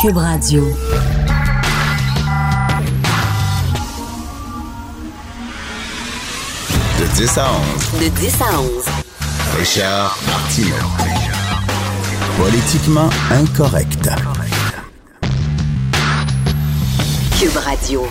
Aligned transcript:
Cube 0.00 0.16
Radio. 0.16 0.64
De 6.98 7.06
10 7.16 7.38
à 7.38 7.46
11. 7.52 8.00
De 8.00 8.08
10 8.08 8.42
à 8.42 8.60
11. 8.60 8.84
Richard 9.58 10.18
Martineau. 10.26 10.74
Politiquement 12.38 13.10
incorrect. 13.30 14.08
Cube 17.38 17.56
Radio. 17.56 18.06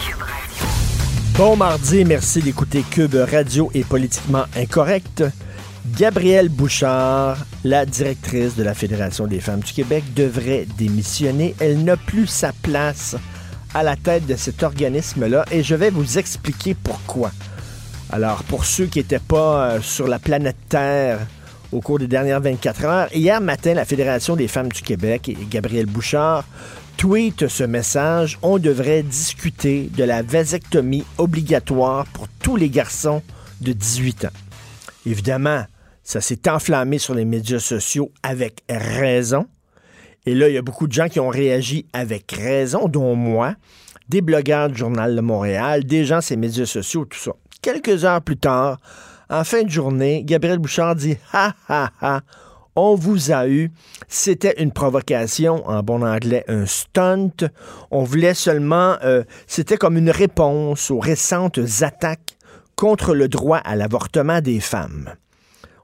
Bon 1.39 1.55
mardi, 1.55 2.03
merci 2.03 2.41
d'écouter 2.41 2.83
Cube 2.83 3.15
Radio 3.15 3.71
et 3.73 3.83
Politiquement 3.83 4.43
Incorrect. 4.57 5.23
Gabrielle 5.97 6.49
Bouchard, 6.49 7.37
la 7.63 7.85
directrice 7.85 8.55
de 8.55 8.63
la 8.63 8.73
Fédération 8.73 9.27
des 9.27 9.39
femmes 9.39 9.59
du 9.59 9.73
Québec, 9.73 10.03
devrait 10.15 10.65
démissionner. 10.77 11.55
Elle 11.59 11.83
n'a 11.83 11.97
plus 11.97 12.27
sa 12.27 12.53
place 12.53 13.15
à 13.73 13.83
la 13.83 13.95
tête 13.95 14.25
de 14.25 14.35
cet 14.35 14.63
organisme-là 14.63 15.45
et 15.51 15.63
je 15.63 15.75
vais 15.75 15.89
vous 15.89 16.17
expliquer 16.17 16.75
pourquoi. 16.75 17.31
Alors, 18.11 18.43
pour 18.43 18.65
ceux 18.65 18.85
qui 18.85 18.99
n'étaient 18.99 19.19
pas 19.19 19.65
euh, 19.65 19.81
sur 19.81 20.07
la 20.07 20.17
planète 20.17 20.57
Terre 20.67 21.19
au 21.71 21.81
cours 21.81 21.99
des 21.99 22.07
dernières 22.07 22.41
24 22.41 22.85
heures, 22.85 23.15
hier 23.15 23.39
matin, 23.41 23.75
la 23.75 23.85
Fédération 23.85 24.35
des 24.35 24.47
femmes 24.47 24.69
du 24.69 24.81
Québec 24.81 25.29
et 25.29 25.37
Gabrielle 25.49 25.85
Bouchard 25.85 26.45
tweet 26.97 27.47
ce 27.47 27.63
message. 27.63 28.39
On 28.41 28.57
devrait 28.57 29.03
discuter 29.03 29.89
de 29.95 30.03
la 30.03 30.21
vasectomie 30.21 31.05
obligatoire 31.17 32.05
pour 32.07 32.27
tous 32.41 32.57
les 32.57 32.69
garçons 32.69 33.21
de 33.61 33.71
18 33.71 34.25
ans. 34.25 34.33
Évidemment, 35.05 35.63
ça 36.09 36.21
s'est 36.21 36.49
enflammé 36.49 36.97
sur 36.97 37.13
les 37.13 37.23
médias 37.23 37.59
sociaux 37.59 38.11
avec 38.23 38.63
raison. 38.67 39.45
Et 40.25 40.33
là, 40.33 40.49
il 40.49 40.55
y 40.55 40.57
a 40.57 40.63
beaucoup 40.63 40.87
de 40.87 40.91
gens 40.91 41.07
qui 41.07 41.19
ont 41.19 41.29
réagi 41.29 41.85
avec 41.93 42.31
raison, 42.31 42.87
dont 42.87 43.13
moi, 43.13 43.53
des 44.07 44.21
blogueurs 44.21 44.69
du 44.69 44.75
Journal 44.75 45.15
de 45.15 45.21
Montréal, 45.21 45.83
des 45.83 46.05
gens 46.05 46.17
les 46.27 46.35
médias 46.35 46.65
sociaux, 46.65 47.05
tout 47.05 47.19
ça. 47.19 47.33
Quelques 47.61 48.05
heures 48.05 48.23
plus 48.23 48.37
tard, 48.37 48.79
en 49.29 49.43
fin 49.43 49.61
de 49.61 49.69
journée, 49.69 50.23
Gabriel 50.25 50.57
Bouchard 50.57 50.95
dit 50.95 51.15
Ha 51.31 51.53
ha 51.67 51.91
ha, 52.01 52.21
on 52.75 52.95
vous 52.95 53.31
a 53.31 53.47
eu. 53.47 53.71
C'était 54.07 54.63
une 54.63 54.71
provocation, 54.71 55.63
en 55.69 55.83
bon 55.83 56.01
anglais, 56.01 56.43
un 56.47 56.65
stunt. 56.65 57.51
On 57.91 58.01
voulait 58.03 58.33
seulement. 58.33 58.97
Euh, 59.03 59.23
C'était 59.45 59.77
comme 59.77 59.95
une 59.95 60.09
réponse 60.09 60.89
aux 60.89 60.99
récentes 60.99 61.59
attaques 61.81 62.35
contre 62.75 63.13
le 63.13 63.27
droit 63.27 63.57
à 63.57 63.75
l'avortement 63.75 64.41
des 64.41 64.59
femmes. 64.59 65.13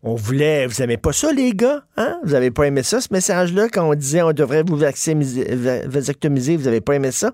On 0.08 0.14
voulait. 0.14 0.68
Vous 0.68 0.76
n'aimez 0.80 0.98
pas 0.98 1.12
ça, 1.12 1.34
les 1.34 1.52
gars? 1.54 1.84
Hein? 1.98 2.20
Vous 2.24 2.34
n'avez 2.34 2.52
pas 2.52 2.68
aimé 2.68 2.84
ça, 2.84 3.02
ce 3.02 3.08
message-là, 3.12 3.70
quand 3.70 3.90
on 3.90 3.96
disait 3.96 4.22
on 4.22 4.34
devrait 4.34 4.62
vous 4.62 4.78
vasectomiser? 4.78 6.58
Vous 6.58 6.66
n'avez 6.66 6.80
pas 6.80 6.94
aimé 6.94 7.12
ça? 7.12 7.34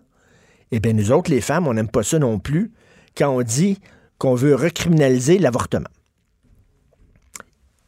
Eh 0.72 0.80
bien, 0.80 0.94
nous 0.94 1.12
autres, 1.12 1.30
les 1.30 1.42
femmes, 1.42 1.68
on 1.68 1.74
n'aime 1.74 1.90
pas 1.90 2.02
ça 2.02 2.18
non 2.18 2.40
plus 2.40 2.72
quand 3.18 3.30
on 3.30 3.42
dit 3.42 3.78
qu'on 4.18 4.36
veut 4.36 4.56
recriminaliser 4.56 5.38
l'avortement. 5.38 5.90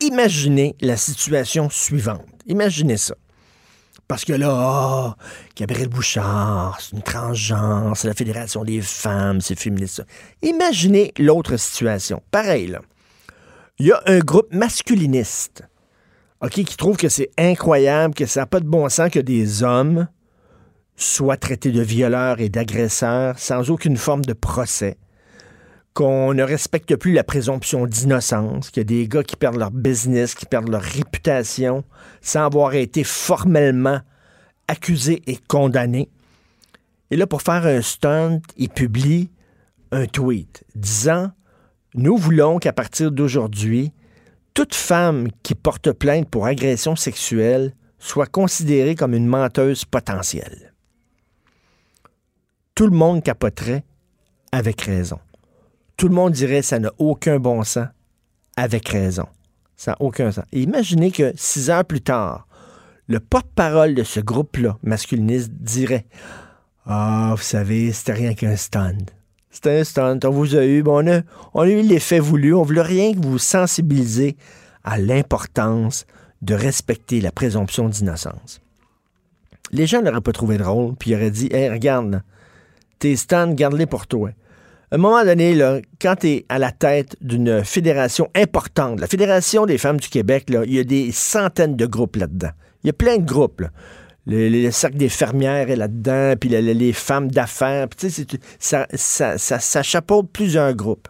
Imaginez 0.01 0.75
la 0.81 0.97
situation 0.97 1.69
suivante. 1.69 2.27
Imaginez 2.45 2.97
ça. 2.97 3.16
Parce 4.09 4.25
que 4.25 4.33
là, 4.33 4.49
oh, 4.51 5.13
Gabriel 5.55 5.88
Bouchard, 5.88 6.77
c'est 6.81 6.93
une 6.93 7.03
transgenre, 7.03 7.95
c'est 7.95 8.09
la 8.09 8.13
Fédération 8.13 8.66
des 8.66 8.81
femmes, 8.81 9.39
c'est 9.39 9.57
féministe. 9.57 10.03
Imaginez 10.41 11.13
l'autre 11.17 11.55
situation. 11.55 12.22
Pareil, 12.31 12.67
là. 12.67 12.81
Il 13.79 13.88
y 13.88 13.91
a 13.91 14.01
un 14.06 14.19
groupe 14.19 14.53
masculiniste, 14.53 15.63
qui 16.51 16.66
trouve 16.66 16.97
que 16.97 17.09
c'est 17.09 17.31
incroyable, 17.38 18.13
que 18.13 18.25
ça 18.25 18.41
n'a 18.41 18.45
pas 18.45 18.59
de 18.59 18.67
bon 18.67 18.88
sens 18.89 19.09
que 19.09 19.19
des 19.19 19.63
hommes 19.63 20.07
soient 20.95 21.38
traités 21.38 21.72
de 21.72 21.81
violeurs 21.81 22.39
et 22.39 22.50
d'agresseurs 22.50 23.39
sans 23.39 23.72
aucune 23.72 23.97
forme 23.97 24.23
de 24.25 24.34
procès 24.34 24.97
qu'on 25.94 26.34
ne 26.34 26.44
respecte 26.44 26.95
plus 26.95 27.13
la 27.13 27.23
présomption 27.23 27.85
d'innocence, 27.85 28.72
qu'il 28.72 28.81
y 28.81 28.85
a 28.85 28.85
des 28.85 29.07
gars 29.07 29.23
qui 29.23 29.35
perdent 29.35 29.57
leur 29.57 29.72
business, 29.72 30.34
qui 30.34 30.45
perdent 30.45 30.69
leur 30.69 30.81
réputation 30.81 31.84
sans 32.22 32.45
avoir 32.45 32.73
été 32.73 33.03
formellement 33.03 34.01
accusés 34.67 35.22
et 35.28 35.38
condamnés. 35.47 36.09
Et 37.11 37.16
là, 37.16 37.28
pour 37.28 37.44
faire 37.44 37.66
un 37.66 37.81
stunt, 37.81 38.41
il 38.57 38.69
publie 38.69 39.29
un 39.91 40.07
tweet 40.07 40.63
disant 40.73 41.31
Nous 41.95 42.17
voulons 42.17 42.59
qu'à 42.59 42.73
partir 42.73 43.11
d'aujourd'hui, 43.11 43.91
toute 44.53 44.75
femme 44.75 45.27
qui 45.43 45.55
porte 45.55 45.91
plainte 45.91 46.29
pour 46.29 46.45
agression 46.45 46.95
sexuelle 46.95 47.73
soit 47.99 48.27
considérée 48.27 48.95
comme 48.95 49.13
une 49.13 49.27
menteuse 49.27 49.85
potentielle. 49.85 50.73
Tout 52.75 52.87
le 52.87 52.95
monde 52.95 53.23
capoterait 53.23 53.83
avec 54.51 54.81
raison 54.81 55.19
tout 55.97 56.07
le 56.07 56.15
monde 56.15 56.33
dirait 56.33 56.61
ça 56.61 56.79
n'a 56.79 56.91
aucun 56.97 57.39
bon 57.39 57.63
sens, 57.63 57.87
avec 58.57 58.89
raison. 58.89 59.27
Ça 59.75 59.91
n'a 59.91 59.97
aucun 60.01 60.31
sens. 60.31 60.45
Imaginez 60.51 61.11
que 61.11 61.33
six 61.35 61.69
heures 61.69 61.85
plus 61.85 62.01
tard, 62.01 62.47
le 63.07 63.19
porte-parole 63.19 63.95
de 63.95 64.03
ce 64.03 64.19
groupe-là, 64.19 64.77
masculiniste, 64.83 65.51
dirait 65.53 66.05
Ah, 66.85 67.33
vous 67.35 67.41
savez, 67.41 67.91
c'était 67.91 68.13
rien 68.13 68.33
qu'un 68.33 68.55
stand. 68.55 69.11
C'était 69.53 69.80
un 69.80 69.84
stand, 69.84 70.25
on 70.25 70.31
vous 70.31 70.56
a 70.56 70.66
eu, 70.66 70.84
on, 70.88 71.06
a, 71.08 71.68
eu 71.68 71.81
l'effet 71.84 72.18
voulu, 72.18 72.56
on 72.56 72.64
voulait 72.64 72.81
rien 72.81 73.14
que 73.14 73.24
vous 73.24 73.38
sensibiliser 73.38 74.36
à 74.84 74.97
l'importance 74.97 76.08
de 76.41 76.56
respecter 76.56 77.22
la 77.22 77.31
présomption 77.31 77.88
d'innocence. 77.88 78.62
Les 79.72 79.86
gens 79.86 80.02
n'auraient 80.02 80.22
pas 80.22 80.31
trouvé 80.31 80.58
drôle, 80.58 80.96
puis 80.96 81.12
ils 81.12 81.16
auraient 81.16 81.30
dit 81.30 81.50
Hey, 81.52 81.69
regarde, 81.69 82.24
tes 82.97 83.16
stands, 83.16 83.53
garde-les 83.53 83.86
pour 83.86 84.08
toi. 84.08 84.31
À 84.90 84.96
un 84.96 84.97
moment 84.97 85.24
donné, 85.24 85.53
là, 85.53 85.81
quand 86.02 86.16
tu 86.16 86.30
es 86.30 86.46
à 86.50 86.58
la 86.58 86.72
tête 86.72 87.16
d'une 87.22 87.64
fédération 87.64 88.31
importante, 88.35 89.00
la 89.00 89.08
Fédération 89.08 89.68
des 89.68 89.78
femmes 89.78 90.00
du 90.00 90.09
Québec, 90.09 90.46
il 90.50 90.74
y 90.74 90.80
a 90.80 90.84
des 90.84 91.12
centaines 91.12 91.75
de 91.75 91.85
groupes 91.85 92.16
là-dedans. 92.16 92.52
Il 92.84 92.88
y 92.88 92.90
a 92.90 92.94
plein 92.94 93.18
de 93.18 93.25
groupes. 93.25 93.64
Le, 94.25 94.72
cercle 94.72 94.97
des 94.97 95.09
fermières 95.09 95.69
est 95.69 95.75
là-dedans, 95.75 96.35
puis 96.39 96.50
les 96.50 96.94
femmes 96.94 97.29
d'affaires. 97.29 97.88
Ça, 98.59 98.88
ça, 98.94 99.38
ça, 99.38 99.59
ça 99.59 99.84
chapeaute 99.84 100.29
plusieurs 100.31 100.73
groupes. 100.73 101.07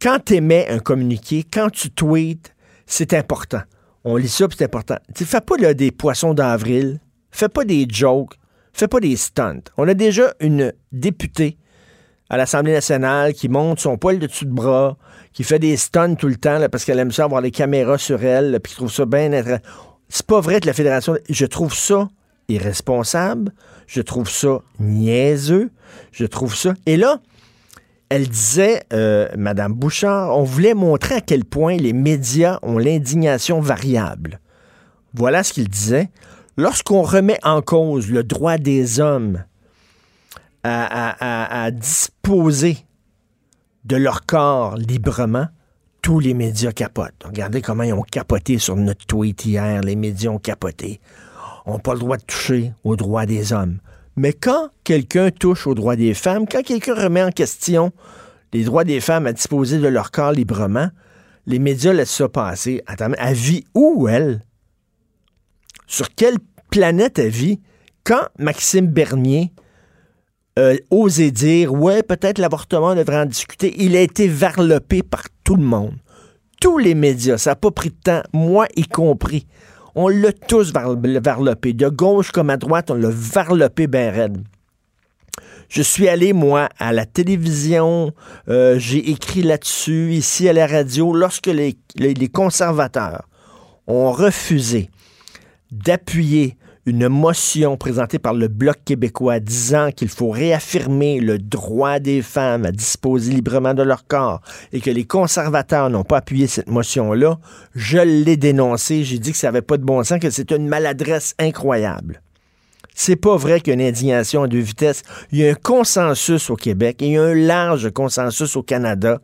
Quand 0.00 0.18
tu 0.22 0.34
émets 0.34 0.68
un 0.68 0.80
communiqué, 0.80 1.44
quand 1.50 1.70
tu 1.70 1.90
tweets, 1.90 2.54
c'est 2.86 3.14
important. 3.14 3.62
On 4.04 4.16
lit 4.16 4.28
ça, 4.28 4.46
puis 4.46 4.56
c'est 4.58 4.66
important. 4.66 4.96
Tu 5.14 5.24
fais 5.24 5.40
pas 5.40 5.56
des 5.72 5.90
poissons 5.90 6.34
d'avril, 6.34 7.00
fais 7.30 7.48
pas 7.48 7.64
des 7.64 7.86
jokes, 7.88 8.34
fais 8.74 8.88
pas 8.88 9.00
des 9.00 9.16
stunts. 9.16 9.62
On 9.78 9.88
a 9.88 9.94
déjà 9.94 10.34
une 10.40 10.74
députée 10.92 11.56
à 12.28 12.36
l'Assemblée 12.36 12.72
nationale 12.72 13.32
qui 13.32 13.48
monte 13.48 13.80
son 13.80 13.96
poil 13.96 14.18
de 14.18 14.26
dessus 14.26 14.44
de 14.44 14.52
bras, 14.52 14.98
qui 15.32 15.42
fait 15.42 15.58
des 15.58 15.76
stuns 15.76 16.16
tout 16.16 16.28
le 16.28 16.36
temps 16.36 16.58
parce 16.70 16.84
qu'elle 16.84 16.98
aime 16.98 17.12
ça 17.12 17.24
avoir 17.24 17.40
les 17.40 17.50
caméras 17.50 17.96
sur 17.96 18.22
elle, 18.22 18.60
puis 18.62 18.72
qui 18.72 18.76
trouve 18.76 18.92
ça 18.92 19.06
bien 19.06 19.30
C'est 20.14 20.26
pas 20.26 20.40
vrai 20.40 20.60
que 20.60 20.66
la 20.68 20.72
fédération. 20.72 21.18
Je 21.28 21.44
trouve 21.44 21.74
ça 21.74 22.08
irresponsable. 22.46 23.52
Je 23.88 24.00
trouve 24.00 24.30
ça 24.30 24.60
niaiseux. 24.78 25.72
Je 26.12 26.24
trouve 26.24 26.54
ça. 26.54 26.74
Et 26.86 26.96
là, 26.96 27.18
elle 28.10 28.28
disait, 28.28 28.84
euh, 28.92 29.28
Madame 29.36 29.72
Bouchard, 29.72 30.38
on 30.38 30.44
voulait 30.44 30.74
montrer 30.74 31.16
à 31.16 31.20
quel 31.20 31.44
point 31.44 31.76
les 31.76 31.92
médias 31.92 32.60
ont 32.62 32.78
l'indignation 32.78 33.58
variable. 33.58 34.38
Voilà 35.14 35.42
ce 35.42 35.52
qu'il 35.52 35.68
disait. 35.68 36.10
Lorsqu'on 36.56 37.02
remet 37.02 37.40
en 37.42 37.60
cause 37.60 38.08
le 38.08 38.22
droit 38.22 38.56
des 38.56 39.00
hommes 39.00 39.42
à, 40.62 41.68
disposer 41.72 42.78
de 43.84 43.96
leur 43.96 44.26
corps 44.26 44.76
librement, 44.76 45.48
tous 46.04 46.20
les 46.20 46.34
médias 46.34 46.70
capotent. 46.70 47.24
Regardez 47.24 47.62
comment 47.62 47.82
ils 47.82 47.94
ont 47.94 48.02
capoté 48.02 48.58
sur 48.58 48.76
notre 48.76 49.06
tweet 49.06 49.46
hier. 49.46 49.80
Les 49.80 49.96
médias 49.96 50.28
ont 50.28 50.38
capoté. 50.38 51.00
On 51.64 51.72
n'a 51.72 51.78
pas 51.78 51.94
le 51.94 52.00
droit 52.00 52.18
de 52.18 52.22
toucher 52.22 52.74
aux 52.84 52.94
droits 52.94 53.24
des 53.24 53.54
hommes. 53.54 53.78
Mais 54.14 54.34
quand 54.34 54.68
quelqu'un 54.84 55.30
touche 55.30 55.66
aux 55.66 55.74
droits 55.74 55.96
des 55.96 56.12
femmes, 56.12 56.46
quand 56.46 56.62
quelqu'un 56.62 56.94
remet 56.94 57.22
en 57.22 57.30
question 57.30 57.90
les 58.52 58.64
droits 58.64 58.84
des 58.84 59.00
femmes 59.00 59.26
à 59.26 59.32
disposer 59.32 59.78
de 59.78 59.88
leur 59.88 60.10
corps 60.10 60.32
librement, 60.32 60.90
les 61.46 61.58
médias 61.58 61.94
laissent 61.94 62.10
ça 62.10 62.28
passer. 62.28 62.82
Attends, 62.86 63.12
elle 63.16 63.34
vit 63.34 63.64
où, 63.74 64.06
elle? 64.06 64.44
Sur 65.86 66.14
quelle 66.14 66.36
planète 66.70 67.18
elle 67.18 67.30
vit 67.30 67.62
quand 68.04 68.28
Maxime 68.38 68.88
Bernier 68.88 69.52
euh, 70.58 70.76
osé 70.90 71.30
dire 71.30 71.72
Ouais, 71.72 72.02
peut-être 72.02 72.36
l'avortement 72.36 72.94
devrait 72.94 73.20
en 73.20 73.26
discuter. 73.26 73.74
Il 73.78 73.96
a 73.96 74.02
été 74.02 74.28
varlopé 74.28 75.02
par 75.02 75.22
tout 75.44 75.56
le 75.56 75.62
monde. 75.64 75.94
Tous 76.60 76.78
les 76.78 76.94
médias. 76.94 77.38
Ça 77.38 77.50
n'a 77.50 77.56
pas 77.56 77.70
pris 77.70 77.90
de 77.90 77.96
temps, 78.02 78.22
moi 78.32 78.66
y 78.76 78.84
compris. 78.86 79.46
On 79.94 80.08
l'a 80.08 80.32
tous 80.32 80.72
var- 80.72 80.96
varlopé. 80.96 81.72
De 81.72 81.88
gauche 81.88 82.32
comme 82.32 82.50
à 82.50 82.56
droite, 82.56 82.90
on 82.90 82.94
l'a 82.94 83.10
varlopé 83.10 83.86
ben 83.86 84.12
raide. 84.12 84.38
Je 85.68 85.82
suis 85.82 86.08
allé, 86.08 86.32
moi, 86.32 86.68
à 86.78 86.92
la 86.92 87.06
télévision, 87.06 88.12
euh, 88.48 88.78
j'ai 88.78 89.10
écrit 89.10 89.42
là-dessus, 89.42 90.12
ici 90.12 90.48
à 90.48 90.52
la 90.52 90.66
radio, 90.66 91.12
lorsque 91.14 91.46
les 91.46 92.28
conservateurs 92.32 93.28
ont 93.86 94.12
refusé 94.12 94.90
d'appuyer 95.70 96.56
une 96.86 97.08
motion 97.08 97.76
présentée 97.76 98.18
par 98.18 98.34
le 98.34 98.48
Bloc 98.48 98.76
québécois 98.84 99.40
disant 99.40 99.90
qu'il 99.90 100.08
faut 100.08 100.30
réaffirmer 100.30 101.20
le 101.20 101.38
droit 101.38 101.98
des 101.98 102.20
femmes 102.20 102.66
à 102.66 102.72
disposer 102.72 103.32
librement 103.32 103.74
de 103.74 103.82
leur 103.82 104.06
corps 104.06 104.40
et 104.72 104.80
que 104.80 104.90
les 104.90 105.04
conservateurs 105.04 105.88
n'ont 105.88 106.04
pas 106.04 106.18
appuyé 106.18 106.46
cette 106.46 106.68
motion-là, 106.68 107.38
je 107.74 107.98
l'ai 107.98 108.36
dénoncé, 108.36 109.04
j'ai 109.04 109.18
dit 109.18 109.32
que 109.32 109.38
ça 109.38 109.48
n'avait 109.48 109.62
pas 109.62 109.78
de 109.78 109.84
bon 109.84 110.02
sens, 110.04 110.18
que 110.18 110.30
c'était 110.30 110.56
une 110.56 110.68
maladresse 110.68 111.34
incroyable. 111.38 112.20
C'est 112.96 113.16
pas 113.16 113.36
vrai 113.36 113.60
qu'il 113.60 113.72
y 113.72 113.76
a 113.76 113.80
une 113.80 113.88
indignation 113.88 114.44
à 114.44 114.48
deux 114.48 114.60
vitesses. 114.60 115.02
Il 115.32 115.38
y 115.40 115.46
a 115.46 115.50
un 115.50 115.54
consensus 115.54 116.48
au 116.48 116.54
Québec 116.54 117.02
et 117.02 117.16
un 117.16 117.34
large 117.34 117.90
consensus 117.90 118.54
au 118.54 118.62
Canada 118.62 119.20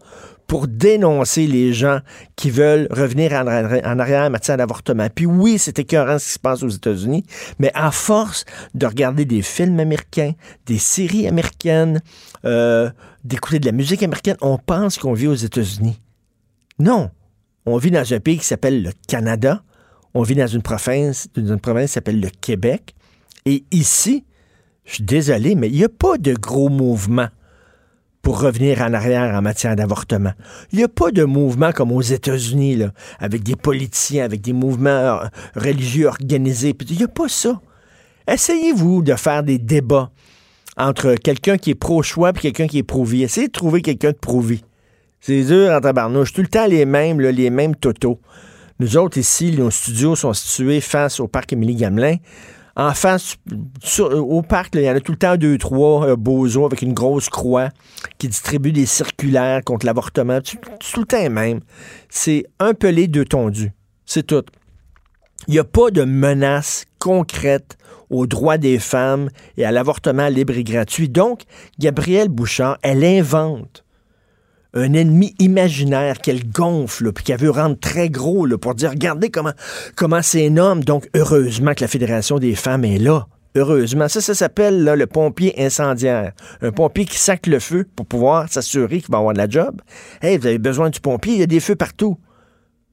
pour 0.50 0.66
dénoncer 0.66 1.46
les 1.46 1.72
gens 1.72 2.00
qui 2.34 2.50
veulent 2.50 2.88
revenir 2.90 3.34
en, 3.34 3.44
arri- 3.44 3.86
en 3.86 4.00
arrière 4.00 4.24
en 4.24 4.30
matière 4.30 4.56
d'avortement. 4.56 5.06
Puis 5.14 5.24
oui, 5.24 5.60
c'est 5.60 5.78
écœurant 5.78 6.18
ce 6.18 6.26
qui 6.26 6.32
se 6.32 6.38
passe 6.40 6.64
aux 6.64 6.68
États-Unis, 6.68 7.24
mais 7.60 7.70
à 7.72 7.92
force 7.92 8.44
de 8.74 8.84
regarder 8.84 9.24
des 9.24 9.42
films 9.42 9.78
américains, 9.78 10.32
des 10.66 10.78
séries 10.78 11.28
américaines, 11.28 12.02
euh, 12.44 12.90
d'écouter 13.22 13.60
de 13.60 13.66
la 13.66 13.70
musique 13.70 14.02
américaine, 14.02 14.34
on 14.40 14.58
pense 14.58 14.98
qu'on 14.98 15.12
vit 15.12 15.28
aux 15.28 15.34
États-Unis. 15.34 16.00
Non. 16.80 17.10
On 17.64 17.76
vit 17.76 17.92
dans 17.92 18.12
un 18.12 18.18
pays 18.18 18.38
qui 18.38 18.44
s'appelle 18.44 18.82
le 18.82 18.90
Canada. 19.06 19.62
On 20.14 20.22
vit 20.22 20.34
dans 20.34 20.48
une 20.48 20.62
province, 20.62 21.28
dans 21.36 21.52
une 21.52 21.60
province 21.60 21.90
qui 21.90 21.92
s'appelle 21.92 22.18
le 22.18 22.30
Québec. 22.40 22.96
Et 23.46 23.62
ici, 23.70 24.24
je 24.84 24.94
suis 24.94 25.04
désolé, 25.04 25.54
mais 25.54 25.68
il 25.68 25.76
n'y 25.76 25.84
a 25.84 25.88
pas 25.88 26.18
de 26.18 26.34
gros 26.34 26.70
mouvement 26.70 27.28
pour 28.22 28.40
revenir 28.40 28.82
en 28.82 28.92
arrière 28.92 29.34
en 29.34 29.42
matière 29.42 29.76
d'avortement. 29.76 30.32
Il 30.72 30.78
n'y 30.78 30.84
a 30.84 30.88
pas 30.88 31.10
de 31.10 31.24
mouvement 31.24 31.72
comme 31.72 31.92
aux 31.92 32.02
États-Unis, 32.02 32.82
avec 33.18 33.42
des 33.42 33.56
politiciens, 33.56 34.24
avec 34.24 34.40
des 34.40 34.52
mouvements 34.52 34.90
euh, 34.90 35.26
religieux 35.56 36.06
organisés. 36.06 36.76
Il 36.88 36.96
n'y 36.98 37.04
a 37.04 37.08
pas 37.08 37.28
ça. 37.28 37.60
Essayez-vous 38.28 39.02
de 39.02 39.14
faire 39.14 39.42
des 39.42 39.58
débats 39.58 40.10
entre 40.76 41.14
quelqu'un 41.14 41.56
qui 41.58 41.70
est 41.70 41.74
pro-choix 41.74 42.30
et 42.30 42.40
quelqu'un 42.40 42.66
qui 42.66 42.78
est 42.78 42.82
pro-vie. 42.82 43.22
Essayez 43.22 43.48
de 43.48 43.52
trouver 43.52 43.82
quelqu'un 43.82 44.10
de 44.10 44.16
pro-vie. 44.16 44.62
C'est 45.20 45.42
dur 45.42 45.70
en 45.70 45.80
tabarnouche. 45.80 46.32
Tout 46.32 46.42
le 46.42 46.48
temps 46.48 46.66
les 46.66 46.84
mêmes, 46.84 47.20
les 47.20 47.50
mêmes 47.50 47.74
totos. 47.74 48.20
Nous 48.78 48.96
autres, 48.96 49.18
ici, 49.18 49.52
nos 49.52 49.70
studios 49.70 50.16
sont 50.16 50.32
situés 50.32 50.80
face 50.80 51.20
au 51.20 51.28
parc 51.28 51.52
Émilie-Gamelin. 51.52 52.16
En 52.80 52.94
face, 52.94 53.36
sur- 53.82 54.10
au 54.26 54.40
parc, 54.40 54.74
il 54.74 54.80
y 54.80 54.90
en 54.90 54.96
a 54.96 55.00
tout 55.00 55.12
le 55.12 55.18
temps 55.18 55.36
deux, 55.36 55.58
trois 55.58 56.06
euh, 56.08 56.16
bozos 56.16 56.64
avec 56.64 56.80
une 56.80 56.94
grosse 56.94 57.28
croix 57.28 57.68
qui 58.16 58.26
distribuent 58.28 58.72
des 58.72 58.86
circulaires 58.86 59.62
contre 59.62 59.84
l'avortement. 59.84 60.40
Tout 60.40 61.00
le 61.00 61.04
temps 61.04 61.18
les 61.18 61.28
mêmes. 61.28 61.60
C'est 62.08 62.46
un 62.58 62.72
pelé, 62.72 63.06
deux 63.06 63.26
tondus. 63.26 63.72
C'est 64.06 64.26
tout. 64.26 64.44
Il 65.46 65.52
n'y 65.52 65.58
a 65.58 65.64
pas 65.64 65.90
de 65.90 66.04
menace 66.04 66.86
concrète 66.98 67.76
aux 68.08 68.26
droits 68.26 68.56
des 68.56 68.78
femmes 68.78 69.28
et 69.58 69.66
à 69.66 69.72
l'avortement 69.72 70.28
libre 70.28 70.56
et 70.56 70.64
gratuit. 70.64 71.10
Donc, 71.10 71.42
Gabrielle 71.78 72.30
Bouchard, 72.30 72.78
elle 72.80 73.04
invente 73.04 73.84
un 74.74 74.92
ennemi 74.92 75.34
imaginaire 75.38 76.18
qu'elle 76.18 76.48
gonfle, 76.48 77.12
puis 77.12 77.24
qu'elle 77.24 77.40
veut 77.40 77.50
rendre 77.50 77.78
très 77.78 78.08
gros 78.08 78.46
là, 78.46 78.56
pour 78.58 78.74
dire, 78.74 78.90
regardez 78.90 79.30
comment 79.30 79.52
comment 79.96 80.22
c'est 80.22 80.44
énorme. 80.44 80.84
Donc, 80.84 81.08
heureusement 81.14 81.74
que 81.74 81.82
la 81.82 81.88
Fédération 81.88 82.38
des 82.38 82.54
femmes 82.54 82.84
est 82.84 82.98
là. 82.98 83.26
Heureusement. 83.56 84.06
Ça, 84.08 84.20
ça 84.20 84.34
s'appelle 84.34 84.84
le 84.84 85.06
pompier 85.06 85.60
incendiaire. 85.64 86.32
Un 86.62 86.70
pompier 86.70 87.04
qui 87.04 87.18
sac 87.18 87.46
le 87.48 87.58
feu 87.58 87.84
pour 87.96 88.06
pouvoir 88.06 88.48
s'assurer 88.48 89.00
qu'il 89.00 89.10
va 89.10 89.18
avoir 89.18 89.32
de 89.32 89.38
la 89.38 89.48
job. 89.48 89.80
Hey, 90.22 90.38
vous 90.38 90.46
avez 90.46 90.58
besoin 90.58 90.90
du 90.90 91.00
pompier, 91.00 91.34
il 91.34 91.40
y 91.40 91.42
a 91.42 91.46
des 91.46 91.60
feux 91.60 91.74
partout. 91.74 92.16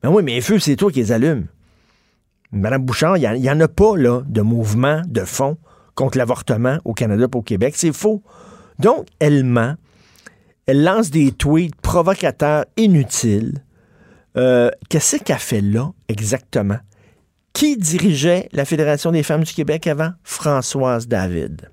Ben 0.01 0.09
oui, 0.09 0.23
mais 0.23 0.33
les 0.35 0.41
feux, 0.41 0.57
c'est 0.57 0.75
toi 0.75 0.91
qui 0.91 0.99
les 0.99 1.11
allumes. 1.11 1.45
Madame 2.51 2.83
Bouchard, 2.83 3.17
il 3.17 3.41
n'y 3.41 3.51
en 3.51 3.59
a 3.59 3.67
pas 3.67 3.97
là, 3.97 4.21
de 4.25 4.41
mouvement 4.41 5.01
de 5.07 5.21
fond 5.25 5.57
contre 5.95 6.17
l'avortement 6.17 6.77
au 6.85 6.93
Canada 6.93 7.25
et 7.31 7.37
au 7.37 7.41
Québec. 7.41 7.73
C'est 7.75 7.93
faux. 7.93 8.23
Donc, 8.79 9.07
elle 9.19 9.43
ment. 9.43 9.75
Elle 10.67 10.83
lance 10.83 11.09
des 11.09 11.31
tweets 11.31 11.75
provocateurs 11.77 12.65
inutiles. 12.75 13.63
Euh, 14.35 14.69
Qu'est-ce 14.89 15.17
qu'elle 15.17 15.37
fait 15.39 15.61
là, 15.61 15.91
exactement? 16.09 16.77
Qui 17.53 17.77
dirigeait 17.77 18.49
la 18.51 18.65
Fédération 18.65 19.11
des 19.11 19.23
femmes 19.23 19.43
du 19.43 19.53
Québec 19.53 19.87
avant? 19.87 20.11
Françoise 20.23 21.07
David. 21.07 21.71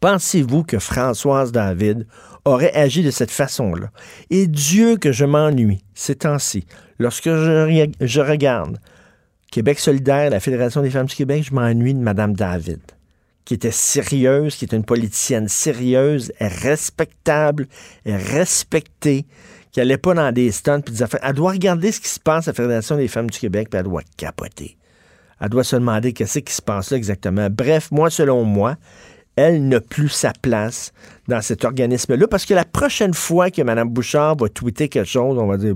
Pensez-vous 0.00 0.62
que 0.64 0.78
Françoise 0.78 1.50
David 1.50 2.06
aurait 2.44 2.72
agi 2.74 3.02
de 3.02 3.10
cette 3.10 3.30
façon-là? 3.30 3.90
Et 4.30 4.46
Dieu 4.46 4.96
que 4.96 5.10
je 5.10 5.24
m'ennuie 5.24 5.82
ces 5.94 6.14
temps-ci. 6.14 6.66
Lorsque 6.98 7.30
je, 7.30 7.90
je 8.00 8.20
regarde 8.20 8.78
Québec 9.50 9.78
solidaire, 9.78 10.30
la 10.30 10.40
Fédération 10.40 10.82
des 10.82 10.90
femmes 10.90 11.06
du 11.06 11.14
Québec, 11.16 11.42
je 11.48 11.54
m'ennuie 11.54 11.94
de 11.94 12.00
Mme 12.00 12.34
David, 12.34 12.80
qui 13.48 13.54
était 13.54 13.70
sérieuse, 13.70 14.56
qui 14.56 14.66
était 14.66 14.76
une 14.76 14.84
politicienne 14.84 15.48
sérieuse, 15.48 16.30
respectable, 16.38 17.66
respectée, 18.04 19.24
qui 19.72 19.80
n'allait 19.80 19.96
pas 19.96 20.12
dans 20.12 20.30
des 20.32 20.52
stunts 20.52 20.82
puis 20.82 20.92
des 20.92 21.02
affaires. 21.02 21.20
Elle 21.22 21.32
doit 21.32 21.52
regarder 21.52 21.90
ce 21.90 21.98
qui 21.98 22.10
se 22.10 22.20
passe 22.20 22.46
à 22.46 22.50
la 22.50 22.54
Fédération 22.54 22.98
des 22.98 23.08
femmes 23.08 23.30
du 23.30 23.38
Québec, 23.38 23.68
puis 23.70 23.78
elle 23.78 23.86
doit 23.86 24.02
capoter. 24.18 24.76
Elle 25.40 25.48
doit 25.48 25.64
se 25.64 25.76
demander 25.76 26.12
qu'est-ce 26.12 26.40
qui 26.40 26.52
se 26.52 26.60
passe 26.60 26.90
là 26.90 26.98
exactement. 26.98 27.48
Bref, 27.50 27.90
moi, 27.90 28.10
selon 28.10 28.44
moi, 28.44 28.76
elle 29.34 29.66
n'a 29.66 29.80
plus 29.80 30.10
sa 30.10 30.34
place 30.42 30.92
dans 31.26 31.40
cet 31.40 31.64
organisme-là, 31.64 32.28
parce 32.28 32.44
que 32.44 32.52
la 32.52 32.66
prochaine 32.66 33.14
fois 33.14 33.50
que 33.50 33.62
Mme 33.62 33.88
Bouchard 33.88 34.36
va 34.36 34.50
tweeter 34.50 34.90
quelque 34.90 35.08
chose, 35.08 35.38
on 35.38 35.46
va 35.46 35.56
dire 35.56 35.74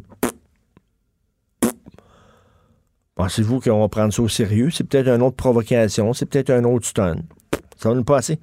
Pensez-vous 3.14 3.60
qu'on 3.60 3.80
va 3.80 3.88
prendre 3.88 4.12
ça 4.12 4.20
au 4.20 4.28
sérieux? 4.28 4.68
C'est 4.70 4.84
peut-être 4.84 5.08
une 5.08 5.22
autre 5.22 5.36
provocation, 5.36 6.12
c'est 6.12 6.26
peut-être 6.26 6.50
un 6.50 6.64
autre 6.64 6.86
stun. 6.86 7.16
Ça 7.82 7.88
va 7.88 7.94
nous 7.94 8.04
passer. 8.04 8.38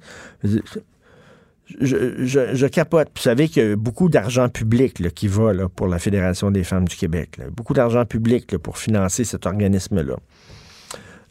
Je, 1.80 2.66
capote. 2.66 3.08
Vous 3.14 3.22
savez 3.22 3.48
qu'il 3.48 3.62
y 3.62 3.72
a 3.72 3.76
beaucoup 3.76 4.08
d'argent 4.08 4.48
public 4.48 4.98
là, 4.98 5.10
qui 5.10 5.28
va 5.28 5.52
là, 5.52 5.68
pour 5.68 5.86
la 5.86 5.98
Fédération 5.98 6.50
des 6.50 6.64
femmes 6.64 6.88
du 6.88 6.96
Québec. 6.96 7.40
Beaucoup 7.56 7.74
d'argent 7.74 8.04
public 8.04 8.58
pour 8.58 8.78
financer 8.78 9.24
cet 9.24 9.46
organisme-là. 9.46 10.16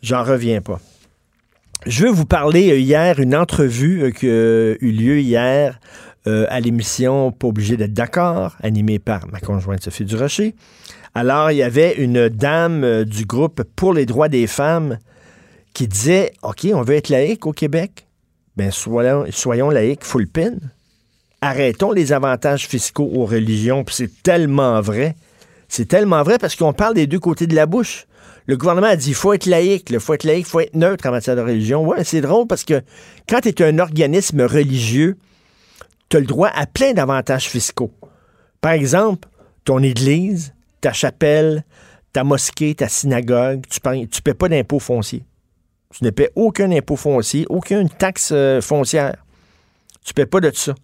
J'en 0.01 0.23
reviens 0.23 0.61
pas. 0.61 0.79
Je 1.85 2.05
veux 2.05 2.11
vous 2.11 2.25
parler 2.25 2.71
euh, 2.71 2.77
hier, 2.77 3.19
une 3.19 3.35
entrevue 3.35 4.03
euh, 4.03 4.11
qui 4.11 4.27
a 4.27 4.75
eu 4.81 4.91
lieu 4.91 5.19
hier 5.19 5.79
euh, 6.27 6.45
à 6.49 6.59
l'émission 6.59 7.31
Pas 7.31 7.47
obligé 7.47 7.77
d'être 7.77 7.93
d'accord, 7.93 8.57
animée 8.61 8.99
par 8.99 9.27
ma 9.27 9.39
conjointe 9.39 9.81
Sophie 9.83 10.03
Durocher. 10.03 10.53
Alors, 11.15 11.51
il 11.51 11.57
y 11.57 11.63
avait 11.63 11.95
une 11.95 12.27
dame 12.27 12.83
euh, 12.83 13.05
du 13.05 13.25
groupe 13.25 13.63
Pour 13.75 13.93
les 13.93 14.05
droits 14.05 14.27
des 14.27 14.45
femmes 14.45 14.99
qui 15.79 15.87
disait 15.87 16.33
OK, 16.43 16.67
on 16.73 16.81
veut 16.81 16.95
être 16.95 17.07
laïque 17.07 17.45
au 17.45 17.53
Québec. 17.53 18.05
Ben, 18.57 18.69
soyons, 18.69 19.69
laïques 19.69 20.03
full 20.03 20.27
pin. 20.27 20.55
Arrêtons 21.39 21.93
les 21.93 22.11
avantages 22.11 22.67
fiscaux 22.67 23.09
aux 23.15 23.25
religions. 23.25 23.85
Puis 23.85 23.95
c'est 23.95 24.21
tellement 24.21 24.81
vrai. 24.81 25.15
C'est 25.69 25.87
tellement 25.87 26.21
vrai 26.23 26.37
parce 26.37 26.57
qu'on 26.57 26.73
parle 26.73 26.95
des 26.95 27.07
deux 27.07 27.21
côtés 27.21 27.47
de 27.47 27.55
la 27.55 27.65
bouche. 27.65 28.07
Le 28.45 28.57
gouvernement 28.57 28.87
a 28.87 28.97
dit 28.97 29.13
faut 29.13 29.31
être 29.31 29.45
laïque, 29.45 29.89
il 29.89 30.01
faut 30.01 30.15
être 30.15 30.25
laïque, 30.25 30.47
faut 30.47 30.59
être 30.59 30.75
neutre 30.75 31.07
en 31.07 31.11
matière 31.11 31.37
de 31.37 31.41
religion. 31.41 31.87
Ouais, 31.87 32.03
c'est 32.03 32.19
drôle 32.19 32.45
parce 32.45 32.65
que 32.65 32.81
quand 33.29 33.39
tu 33.39 33.47
es 33.47 33.61
un 33.61 33.79
organisme 33.79 34.41
religieux, 34.41 35.17
tu 36.09 36.17
as 36.17 36.19
le 36.19 36.25
droit 36.25 36.49
à 36.53 36.65
plein 36.65 36.91
d'avantages 36.91 37.47
fiscaux. 37.47 37.93
Par 38.59 38.73
exemple, 38.73 39.29
ton 39.63 39.81
église, 39.81 40.53
ta 40.81 40.91
chapelle, 40.91 41.63
ta 42.11 42.25
mosquée, 42.25 42.75
ta 42.75 42.89
synagogue, 42.89 43.63
tu 43.69 43.79
ne 43.87 44.21
paies 44.21 44.33
pas 44.33 44.49
d'impôt 44.49 44.79
foncier. 44.79 45.23
Tu 45.95 46.03
ne 46.03 46.11
paies 46.11 46.29
aucun 46.35 46.71
impôt 46.71 46.95
foncier, 46.95 47.47
aucune 47.49 47.89
taxe 47.89 48.29
euh, 48.31 48.61
foncière. 48.61 49.15
Tu 50.03 50.11
ne 50.11 50.13
paies 50.13 50.27
pas 50.27 50.39
de 50.39 50.51
ça. 50.53 50.75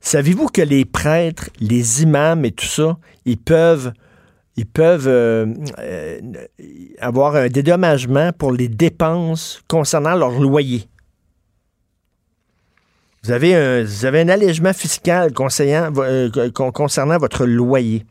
Savez-vous 0.00 0.46
que 0.46 0.62
les 0.62 0.84
prêtres, 0.84 1.50
les 1.58 2.02
imams 2.02 2.44
et 2.44 2.52
tout 2.52 2.64
ça, 2.64 2.96
ils 3.24 3.36
peuvent, 3.36 3.92
ils 4.56 4.66
peuvent 4.66 5.08
euh, 5.08 5.46
euh, 5.80 6.20
avoir 7.00 7.34
un 7.34 7.48
dédommagement 7.48 8.32
pour 8.32 8.52
les 8.52 8.68
dépenses 8.68 9.60
concernant 9.66 10.14
leur 10.14 10.38
loyer? 10.38 10.88
Vous 13.24 13.32
avez 13.32 13.56
un, 13.56 13.82
vous 13.82 14.04
avez 14.04 14.20
un 14.20 14.28
allègement 14.28 14.72
fiscal 14.72 15.32
concernant 15.32 15.90
votre 15.90 17.44
loyer. 17.44 18.06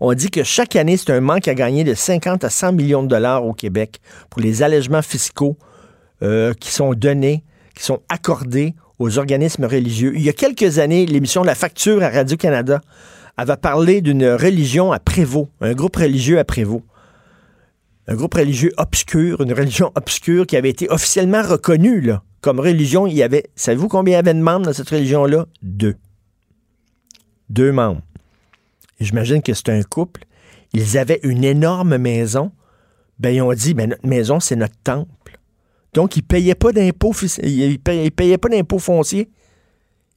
On 0.00 0.14
dit 0.14 0.30
que 0.30 0.44
chaque 0.44 0.76
année, 0.76 0.96
c'est 0.96 1.10
un 1.10 1.20
manque 1.20 1.48
à 1.48 1.54
gagner 1.54 1.82
de 1.82 1.94
50 1.94 2.44
à 2.44 2.50
100 2.50 2.72
millions 2.72 3.02
de 3.02 3.08
dollars 3.08 3.44
au 3.44 3.52
Québec 3.52 4.00
pour 4.30 4.40
les 4.40 4.62
allègements 4.62 5.02
fiscaux 5.02 5.56
euh, 6.22 6.54
qui 6.54 6.70
sont 6.70 6.94
donnés, 6.94 7.44
qui 7.74 7.82
sont 7.82 8.00
accordés 8.08 8.74
aux 8.98 9.18
organismes 9.18 9.64
religieux. 9.64 10.12
Il 10.14 10.22
y 10.22 10.28
a 10.28 10.32
quelques 10.32 10.78
années, 10.78 11.06
l'émission 11.06 11.42
La 11.42 11.54
Facture 11.54 12.02
à 12.02 12.10
Radio-Canada 12.10 12.80
avait 13.36 13.56
parlé 13.56 14.00
d'une 14.00 14.26
religion 14.26 14.92
à 14.92 14.98
Prévost, 14.98 15.48
un 15.60 15.74
groupe 15.74 15.96
religieux 15.96 16.38
à 16.38 16.44
Prévost. 16.44 16.82
Un 18.08 18.14
groupe 18.14 18.34
religieux 18.34 18.72
obscur, 18.78 19.42
une 19.42 19.52
religion 19.52 19.92
obscure 19.94 20.46
qui 20.46 20.56
avait 20.56 20.70
été 20.70 20.88
officiellement 20.90 21.42
reconnue 21.42 22.10
comme 22.40 22.58
religion. 22.58 23.06
Il 23.06 23.14
y 23.14 23.22
avait, 23.22 23.44
savez-vous 23.54 23.88
combien 23.88 24.12
il 24.12 24.16
y 24.16 24.18
avait 24.18 24.34
de 24.34 24.40
membres 24.40 24.64
dans 24.64 24.72
cette 24.72 24.88
religion-là? 24.88 25.46
Deux. 25.62 25.96
Deux 27.50 27.70
membres. 27.70 28.00
J'imagine 29.00 29.42
que 29.42 29.54
c'est 29.54 29.68
un 29.68 29.82
couple. 29.82 30.24
Ils 30.72 30.98
avaient 30.98 31.20
une 31.22 31.44
énorme 31.44 31.96
maison. 31.98 32.52
Ben, 33.18 33.30
ils 33.30 33.42
ont 33.42 33.52
dit, 33.52 33.74
ben, 33.74 33.90
notre 33.90 34.06
maison, 34.06 34.40
c'est 34.40 34.56
notre 34.56 34.76
temple. 34.82 35.38
Donc, 35.94 36.16
ils 36.16 36.22
ne 36.22 36.26
payaient 36.26 36.54
pas 36.54 36.72
d'impôts, 36.72 37.14
ils 37.42 37.78
payaient, 37.80 38.38
pas 38.38 38.48
d'impôts 38.48 38.78
fonciers. 38.78 39.30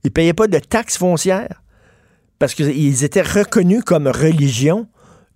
Ils 0.04 0.08
ne 0.08 0.12
payaient 0.12 0.34
pas 0.34 0.48
de 0.48 0.60
taxes 0.60 0.98
foncières. 0.98 1.64
Parce 2.40 2.54
qu'ils 2.54 3.04
étaient 3.04 3.22
reconnus 3.22 3.84
comme 3.84 4.08
religion. 4.08 4.88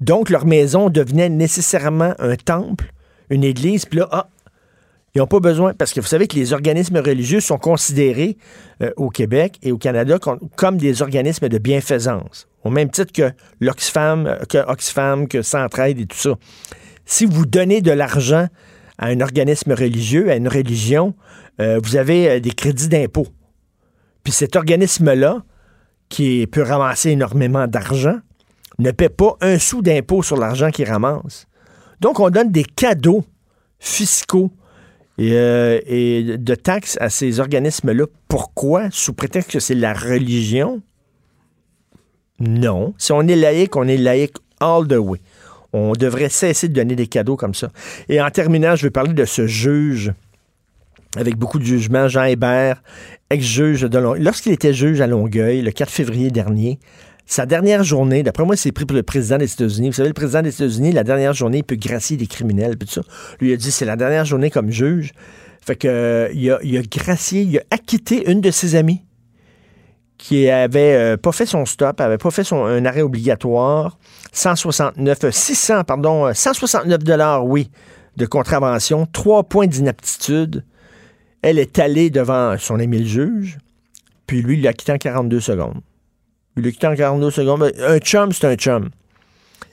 Donc, 0.01 0.29
leur 0.29 0.45
maison 0.45 0.89
devenait 0.89 1.29
nécessairement 1.29 2.13
un 2.19 2.35
temple, 2.35 2.91
une 3.29 3.43
église. 3.43 3.85
Puis 3.85 3.99
là, 3.99 4.09
ah, 4.11 4.29
ils 5.15 5.19
n'ont 5.19 5.27
pas 5.27 5.39
besoin, 5.39 5.73
parce 5.73 5.93
que 5.93 6.01
vous 6.01 6.07
savez 6.07 6.27
que 6.27 6.35
les 6.35 6.51
organismes 6.51 6.97
religieux 6.97 7.39
sont 7.39 7.57
considérés 7.57 8.37
euh, 8.83 8.91
au 8.97 9.09
Québec 9.09 9.57
et 9.63 9.71
au 9.71 9.77
Canada 9.77 10.19
comme, 10.57 10.77
des 10.77 11.01
organismes 11.01 11.47
de 11.47 11.57
bienfaisance, 11.57 12.49
au 12.65 12.71
même 12.71 12.89
titre 12.89 13.13
que 13.13 13.31
l'Oxfam, 13.61 14.27
euh, 14.27 14.37
que 14.49 14.57
Oxfam, 14.57 15.27
que 15.29 15.41
Centraide 15.41 15.99
et 15.99 16.05
tout 16.07 16.17
ça. 16.17 16.31
Si 17.05 17.25
vous 17.25 17.45
donnez 17.45 17.81
de 17.81 17.91
l'argent 17.91 18.47
à 18.97 19.07
un 19.07 19.21
organisme 19.21 19.71
religieux, 19.71 20.29
à 20.31 20.35
une 20.35 20.47
religion, 20.47 21.13
euh, 21.61 21.79
vous 21.81 21.95
avez 21.95 22.29
euh, 22.29 22.39
des 22.39 22.51
crédits 22.51 22.89
d'impôt. 22.89 23.27
Puis 24.23 24.33
cet 24.33 24.55
organisme-là, 24.55 25.43
qui 26.09 26.47
peut 26.47 26.63
ramasser 26.63 27.11
énormément 27.11 27.67
d'argent, 27.67 28.17
ne 28.79 28.91
paie 28.91 29.09
pas 29.09 29.37
un 29.41 29.59
sou 29.59 29.81
d'impôt 29.81 30.23
sur 30.23 30.35
l'argent 30.35 30.71
qu'il 30.71 30.89
ramasse. 30.89 31.47
Donc, 32.01 32.19
on 32.19 32.29
donne 32.29 32.51
des 32.51 32.63
cadeaux 32.63 33.23
fiscaux 33.79 34.51
et, 35.17 35.31
et, 35.31 36.37
de 36.37 36.55
taxes 36.55 36.97
à 36.99 37.09
ces 37.09 37.39
organismes-là. 37.39 38.05
Pourquoi? 38.27 38.89
Sous 38.91 39.13
prétexte 39.13 39.51
que 39.51 39.59
c'est 39.59 39.75
la 39.75 39.93
religion? 39.93 40.81
Non. 42.39 42.93
Si 42.97 43.11
on 43.11 43.21
est 43.21 43.35
laïque, 43.35 43.75
on 43.75 43.87
est 43.87 43.97
laïque 43.97 44.35
all 44.59 44.87
the 44.87 44.97
way. 44.97 45.19
On 45.73 45.93
devrait 45.93 46.29
cesser 46.29 46.69
de 46.69 46.73
donner 46.73 46.95
des 46.95 47.07
cadeaux 47.07 47.35
comme 47.35 47.53
ça. 47.53 47.71
Et 48.07 48.21
en 48.21 48.29
terminant, 48.29 48.75
je 48.75 48.83
vais 48.83 48.91
parler 48.91 49.13
de 49.13 49.25
ce 49.25 49.47
juge 49.47 50.13
avec 51.17 51.37
beaucoup 51.37 51.59
de 51.59 51.63
jugement, 51.63 52.07
Jean 52.07 52.25
Hébert, 52.25 52.83
ex-juge 53.29 53.81
de 53.81 53.97
Longueuil. 53.97 54.23
Lorsqu'il 54.23 54.51
était 54.51 54.73
juge 54.73 55.01
à 55.01 55.07
Longueuil, 55.07 55.61
le 55.61 55.71
4 55.71 55.89
février 55.89 56.29
dernier, 56.29 56.79
sa 57.25 57.45
dernière 57.45 57.83
journée, 57.83 58.21
d'après 58.21 58.45
moi, 58.45 58.55
c'est 58.55 58.71
pris 58.71 58.85
pour 58.85 58.95
le 58.95 59.03
président 59.03 59.37
des 59.37 59.51
États-Unis. 59.51 59.89
Vous 59.89 59.95
savez, 59.95 60.09
le 60.09 60.13
président 60.13 60.41
des 60.41 60.53
États-Unis, 60.53 60.91
la 60.91 61.03
dernière 61.03 61.33
journée, 61.33 61.59
il 61.59 61.63
peut 61.63 61.75
gracier 61.75 62.17
des 62.17 62.27
criminels, 62.27 62.77
tout 62.77 62.87
ça. 62.87 63.01
Lui, 63.39 63.51
a 63.51 63.57
dit, 63.57 63.71
c'est 63.71 63.85
la 63.85 63.95
dernière 63.95 64.25
journée 64.25 64.51
comme 64.51 64.69
juge. 64.69 65.11
Fait 65.65 65.75
que, 65.75 65.87
euh, 65.87 66.57
a, 66.57 66.81
gracié, 66.83 67.41
il 67.41 67.57
a 67.57 67.61
acquitté 67.71 68.29
une 68.29 68.41
de 68.41 68.51
ses 68.51 68.75
amies 68.75 69.01
qui 70.17 70.49
avait 70.49 70.95
euh, 70.95 71.17
pas 71.17 71.31
fait 71.31 71.45
son 71.45 71.65
stop, 71.65 71.99
avait 71.99 72.17
pas 72.17 72.31
fait 72.31 72.43
son, 72.43 72.63
un 72.65 72.85
arrêt 72.85 73.01
obligatoire. 73.01 73.97
169, 74.31 75.29
600, 75.31 75.83
pardon, 75.83 76.33
169 76.33 77.03
dollars, 77.03 77.45
oui, 77.45 77.69
de 78.17 78.25
contravention, 78.25 79.05
trois 79.11 79.43
points 79.43 79.67
d'inaptitude. 79.67 80.63
Elle 81.41 81.59
est 81.59 81.79
allée 81.79 82.09
devant 82.09 82.57
son 82.57 82.79
ami 82.79 82.99
le 82.99 83.05
juge, 83.05 83.57
puis 84.27 84.41
lui, 84.41 84.57
il 84.57 84.63
l'a 84.63 84.73
quitté 84.73 84.91
en 84.91 84.97
42 84.97 85.39
secondes. 85.39 85.81
Il 86.57 86.63
l'a 86.63 86.71
quitté 86.71 86.87
en 86.87 86.95
42 86.95 87.31
secondes. 87.31 87.71
Un 87.79 87.97
chum, 87.99 88.31
c'est 88.31 88.47
un 88.47 88.55
chum. 88.55 88.89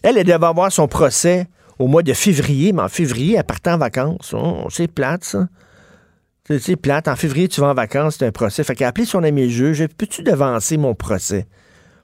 Elle, 0.03 0.19
elle 0.19 0.25
devait 0.25 0.45
avoir 0.45 0.71
son 0.71 0.89
procès 0.89 1.47
au 1.79 1.87
mois 1.87 2.03
de 2.03 2.13
février, 2.13 2.73
mais 2.73 2.83
en 2.83 2.89
février, 2.89 3.37
elle 3.37 3.45
partait 3.45 3.71
en 3.71 3.79
vacances. 3.79 4.35
Oh, 4.37 4.67
c'est 4.71 4.89
plate, 4.89 5.25
ça. 5.25 5.49
C'est 6.49 6.77
plate. 6.77 7.09
En 7.09 7.17
février, 7.17 7.49
tu 7.49 7.61
vas 7.61 7.69
en 7.69 7.75
vacances, 7.75 8.17
c'est 8.19 8.27
un 8.27 8.33
procès. 8.33 8.65
Fait 8.65 8.75
qu'elle 8.75 8.87
a 8.87 8.89
appelé 8.89 9.07
son 9.07 9.23
ami 9.23 9.45
le 9.45 9.49
juge. 9.49 9.87
Peux-tu 9.97 10.23
devancer 10.23 10.77
mon 10.77 10.95
procès 10.95 11.47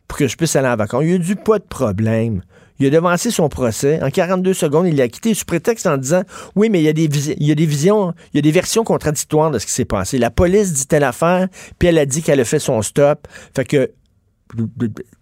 pour 0.06 0.16
que 0.16 0.28
je 0.28 0.36
puisse 0.36 0.54
aller 0.56 0.68
en 0.68 0.76
vacances? 0.76 1.02
Il 1.04 1.14
a 1.14 1.18
dit 1.18 1.34
pas 1.34 1.58
de 1.58 1.64
problème. 1.64 2.42
Il 2.78 2.86
a 2.86 2.90
devancé 2.90 3.32
son 3.32 3.48
procès. 3.48 4.00
En 4.02 4.10
42 4.10 4.54
secondes, 4.54 4.86
il 4.86 4.96
l'a 4.96 5.08
quitté 5.08 5.34
sous 5.34 5.44
prétexte 5.44 5.86
en 5.86 5.96
disant 5.96 6.22
Oui, 6.54 6.70
mais 6.70 6.80
il 6.80 6.84
y 6.84 6.88
a 6.88 6.92
des, 6.92 7.08
visions, 7.08 8.14
il 8.32 8.36
y 8.36 8.38
a 8.38 8.42
des 8.42 8.52
versions 8.52 8.84
contradictoires 8.84 9.50
de 9.50 9.58
ce 9.58 9.66
qui 9.66 9.72
s'est 9.72 9.84
passé. 9.84 10.18
La 10.18 10.30
police 10.30 10.72
dit 10.72 10.86
telle 10.86 11.04
affaire, 11.04 11.48
puis 11.80 11.88
elle 11.88 11.98
a 11.98 12.06
dit 12.06 12.22
qu'elle 12.22 12.38
a 12.38 12.44
fait 12.44 12.60
son 12.60 12.80
stop. 12.82 13.26
Fait 13.56 13.64
que 13.64 13.90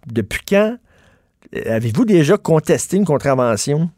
depuis 0.06 0.40
quand 0.46 0.76
avez-vous 1.64 2.04
déjà 2.04 2.36
contesté 2.36 2.98
une 2.98 3.06
contravention? 3.06 3.90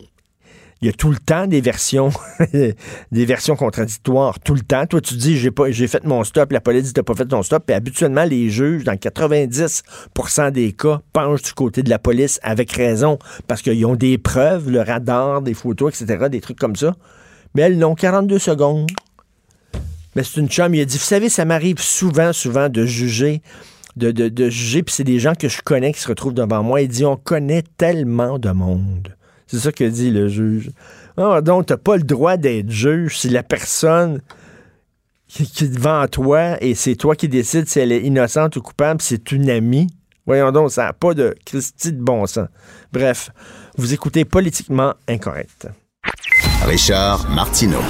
Il 0.81 0.87
y 0.87 0.89
a 0.89 0.93
tout 0.93 1.11
le 1.11 1.19
temps 1.19 1.47
des 1.47 1.61
versions 1.61 2.11
des 2.53 3.25
versions 3.25 3.57
contradictoires 3.57 4.39
tout 4.41 4.55
le 4.55 4.61
temps 4.61 4.87
toi 4.87 5.01
tu 5.01 5.15
dis 5.15 5.37
j'ai 5.37 5.89
fait 5.89 6.05
mon 6.05 6.23
stop 6.25 6.53
la 6.53 6.61
police 6.61 6.85
dit 6.85 6.93
t'as 6.93 7.03
pas 7.03 7.15
fait 7.15 7.27
ton 7.27 7.43
stop 7.43 7.65
puis 7.67 7.75
habituellement 7.75 8.25
les 8.25 8.49
juges 8.49 8.85
dans 8.85 8.93
90% 8.93 10.51
des 10.53 10.73
cas 10.73 11.01
penchent 11.13 11.43
du 11.43 11.53
côté 11.53 11.83
de 11.83 11.91
la 11.91 11.99
police 11.99 12.39
avec 12.43 12.71
raison 12.73 13.19
parce 13.47 13.63
qu'ils 13.63 13.85
ont 13.87 13.97
des 13.97 14.19
preuves 14.19 14.71
le 14.71 14.81
radar 14.81 15.43
des 15.43 15.55
photos 15.55 16.01
etc 16.01 16.29
des 16.31 16.41
trucs 16.41 16.59
comme 16.59 16.77
ça 16.77 16.95
mais 17.55 17.63
elles 17.63 17.79
n'ont 17.79 17.95
42 17.95 18.39
secondes 18.39 18.91
mais 20.15 20.23
c'est 20.23 20.41
une 20.41 20.49
chum 20.49 20.75
il 20.75 20.81
a 20.81 20.85
dit 20.85 20.99
vous 20.99 21.05
savez 21.05 21.29
ça 21.29 21.45
m'arrive 21.45 21.81
souvent 21.81 22.33
souvent 22.33 22.69
de 22.69 22.85
juger 22.85 23.43
de, 23.97 24.13
de, 24.13 24.29
de 24.29 24.49
juger, 24.49 24.85
puis 24.85 24.95
c'est 24.95 25.03
des 25.03 25.19
gens 25.19 25.35
que 25.35 25.49
je 25.49 25.61
connais 25.61 25.93
qui 25.93 26.01
se 26.01 26.07
retrouvent 26.07 26.35
devant 26.35 26.63
moi. 26.63 26.81
Il 26.81 26.89
dit, 26.89 27.05
on 27.05 27.17
connaît 27.17 27.65
tellement 27.77 28.39
de 28.39 28.51
monde. 28.51 29.18
C'est 29.49 29.59
ça 29.59 29.73
que 29.73 29.85
dit 29.85 30.11
le 30.11 30.29
juge. 30.29 30.71
Ah, 31.17 31.41
donc, 31.41 31.67
tu 31.67 31.73
n'as 31.73 31.79
pas 31.79 31.97
le 31.97 32.03
droit 32.03 32.37
d'être 32.37 32.71
juge 32.71 33.19
si 33.19 33.29
la 33.29 33.43
personne 33.43 34.21
qui, 35.27 35.43
est 35.43 35.75
devant 35.75 36.07
toi 36.07 36.63
et 36.63 36.75
c'est 36.75 36.95
toi 36.95 37.17
qui 37.17 37.29
décides 37.29 37.69
si 37.69 37.81
elle 37.81 37.93
est 37.93 38.03
innocente 38.03 38.57
ou 38.57 38.63
coupable, 38.63 39.01
c'est 39.03 39.33
une 39.33 39.51
amie. 39.51 39.89
Voyons 40.27 40.53
donc, 40.53 40.71
ça 40.71 40.85
n'a 40.85 40.93
pas 40.93 41.15
de 41.15 41.35
Christie 41.47 41.93
de 41.93 42.03
bon 42.03 42.27
sens. 42.27 42.49
Bref, 42.93 43.31
vous 43.77 43.95
écoutez 43.95 44.27
politiquement 44.27 44.95
incorrect. 45.09 45.69
Richard 46.67 47.29
Martineau. 47.31 47.81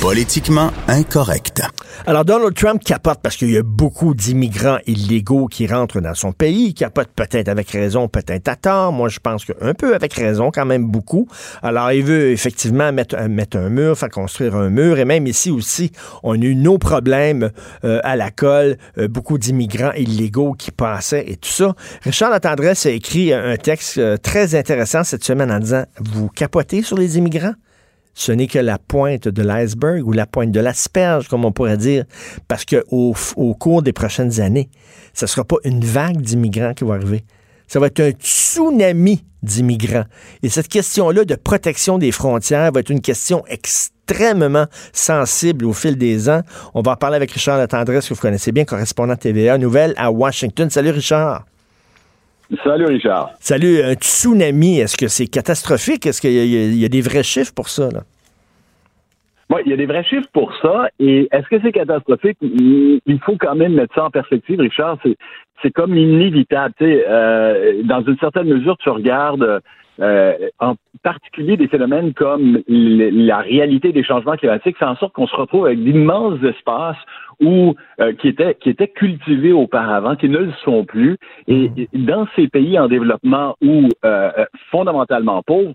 Politiquement 0.00 0.70
incorrect. 0.88 1.62
Alors, 2.06 2.24
Donald 2.24 2.54
Trump 2.54 2.84
capote 2.84 3.18
parce 3.22 3.36
qu'il 3.36 3.50
y 3.50 3.56
a 3.56 3.62
beaucoup 3.62 4.14
d'immigrants 4.14 4.78
illégaux 4.86 5.46
qui 5.46 5.66
rentrent 5.66 6.00
dans 6.00 6.14
son 6.14 6.32
pays. 6.32 6.68
Il 6.68 6.74
capote 6.74 7.08
peut-être 7.16 7.48
avec 7.48 7.70
raison, 7.70 8.06
peut-être 8.06 8.46
à 8.48 8.56
tort. 8.56 8.92
Moi, 8.92 9.08
je 9.08 9.18
pense 9.18 9.44
qu'un 9.44 9.74
peu 9.74 9.94
avec 9.94 10.12
raison, 10.14 10.50
quand 10.52 10.66
même 10.66 10.86
beaucoup. 10.86 11.26
Alors, 11.62 11.90
il 11.92 12.04
veut 12.04 12.30
effectivement 12.30 12.92
mettre, 12.92 13.16
un 13.16 13.68
mur, 13.68 13.98
faire 13.98 14.10
construire 14.10 14.54
un 14.54 14.68
mur. 14.68 14.98
Et 14.98 15.04
même 15.04 15.26
ici 15.26 15.50
aussi, 15.50 15.90
on 16.22 16.40
a 16.40 16.44
eu 16.44 16.54
nos 16.54 16.78
problèmes 16.78 17.50
euh, 17.84 18.00
à 18.04 18.16
la 18.16 18.30
colle. 18.30 18.76
Euh, 18.98 19.08
beaucoup 19.08 19.38
d'immigrants 19.38 19.92
illégaux 19.92 20.52
qui 20.52 20.70
passaient 20.70 21.24
et 21.26 21.36
tout 21.36 21.50
ça. 21.50 21.74
Richard 22.02 22.30
Latendresse 22.30 22.86
a 22.86 22.90
écrit 22.90 23.32
un 23.32 23.56
texte 23.56 23.98
euh, 23.98 24.16
très 24.16 24.54
intéressant 24.54 25.02
cette 25.04 25.24
semaine 25.24 25.50
en 25.50 25.58
disant, 25.58 25.84
vous 26.00 26.28
capotez 26.28 26.82
sur 26.82 26.96
les 26.96 27.18
immigrants? 27.18 27.54
Ce 28.16 28.32
n'est 28.32 28.46
que 28.46 28.58
la 28.58 28.78
pointe 28.78 29.28
de 29.28 29.42
l'iceberg 29.42 30.04
ou 30.06 30.12
la 30.12 30.26
pointe 30.26 30.50
de 30.50 30.58
l'asperge, 30.58 31.28
comme 31.28 31.44
on 31.44 31.52
pourrait 31.52 31.76
dire, 31.76 32.04
parce 32.48 32.64
qu'au 32.64 33.14
au 33.36 33.54
cours 33.54 33.82
des 33.82 33.92
prochaines 33.92 34.40
années, 34.40 34.70
ce 35.12 35.26
ne 35.26 35.28
sera 35.28 35.44
pas 35.44 35.56
une 35.64 35.84
vague 35.84 36.22
d'immigrants 36.22 36.72
qui 36.72 36.84
va 36.84 36.94
arriver. 36.94 37.24
Ça 37.68 37.78
va 37.78 37.88
être 37.88 38.00
un 38.00 38.10
tsunami 38.10 39.22
d'immigrants. 39.42 40.06
Et 40.42 40.48
cette 40.48 40.68
question-là 40.68 41.26
de 41.26 41.34
protection 41.34 41.98
des 41.98 42.10
frontières 42.10 42.72
va 42.72 42.80
être 42.80 42.90
une 42.90 43.02
question 43.02 43.44
extrêmement 43.48 44.66
sensible 44.94 45.66
au 45.66 45.74
fil 45.74 45.98
des 45.98 46.30
ans. 46.30 46.40
On 46.72 46.80
va 46.80 46.92
en 46.92 46.96
parler 46.96 47.16
avec 47.16 47.30
Richard 47.32 47.58
Latendresse, 47.58 48.08
que 48.08 48.14
vous 48.14 48.20
connaissez 48.20 48.50
bien, 48.50 48.64
correspondant 48.64 49.16
TVA 49.16 49.58
Nouvelle 49.58 49.92
à 49.98 50.10
Washington. 50.10 50.70
Salut 50.70 50.90
Richard. 50.90 51.44
Salut 52.62 52.86
Richard. 52.86 53.30
Salut, 53.40 53.82
un 53.82 53.94
tsunami, 53.94 54.78
est-ce 54.78 54.96
que 54.96 55.08
c'est 55.08 55.26
catastrophique? 55.26 56.06
Est-ce 56.06 56.20
qu'il 56.20 56.30
y, 56.30 56.76
y, 56.76 56.84
a 56.84 56.88
des 56.88 57.00
vrais 57.00 57.24
chiffres 57.24 57.52
pour 57.54 57.68
ça? 57.68 57.90
Là? 57.90 58.00
Oui, 59.50 59.62
il 59.64 59.70
y 59.70 59.74
a 59.74 59.76
des 59.76 59.86
vrais 59.86 60.04
chiffres 60.04 60.28
pour 60.32 60.52
ça. 60.60 60.88
Et 60.98 61.28
est-ce 61.30 61.48
que 61.48 61.60
c'est 61.62 61.72
catastrophique? 61.72 62.38
Il 62.40 63.20
faut 63.24 63.36
quand 63.38 63.54
même 63.54 63.74
mettre 63.74 63.94
ça 63.94 64.04
en 64.04 64.10
perspective, 64.10 64.60
Richard. 64.60 64.98
C'est 65.62 65.70
comme 65.70 65.96
inévitable. 65.96 66.74
Euh, 66.80 67.82
dans 67.84 68.02
une 68.02 68.18
certaine 68.18 68.48
mesure, 68.48 68.76
tu 68.78 68.90
regardes 68.90 69.60
euh, 70.00 70.34
en 70.58 70.74
particulier 71.02 71.56
des 71.56 71.68
phénomènes 71.68 72.12
comme 72.12 72.60
la 72.68 73.38
réalité 73.38 73.92
des 73.92 74.04
changements 74.04 74.36
climatiques, 74.36 74.76
fait 74.76 74.84
en 74.84 74.96
sorte 74.96 75.14
qu'on 75.14 75.26
se 75.26 75.36
retrouve 75.36 75.66
avec 75.66 75.82
d'immenses 75.82 76.42
espaces 76.42 76.98
ou 77.40 77.74
euh, 78.00 78.12
qui 78.14 78.28
étaient 78.28 78.54
qui 78.54 78.70
étaient 78.70 78.88
cultivés 78.88 79.52
auparavant, 79.52 80.16
qui 80.16 80.28
ne 80.28 80.38
le 80.38 80.52
sont 80.64 80.84
plus. 80.84 81.16
Et, 81.48 81.68
Mm. 81.70 82.04
dans 82.06 82.26
ces 82.36 82.48
pays 82.48 82.78
en 82.78 82.88
développement 82.88 83.56
ou 83.62 83.88
euh, 84.04 84.30
euh, 84.38 84.44
fondamentalement 84.70 85.42
pauvres, 85.42 85.74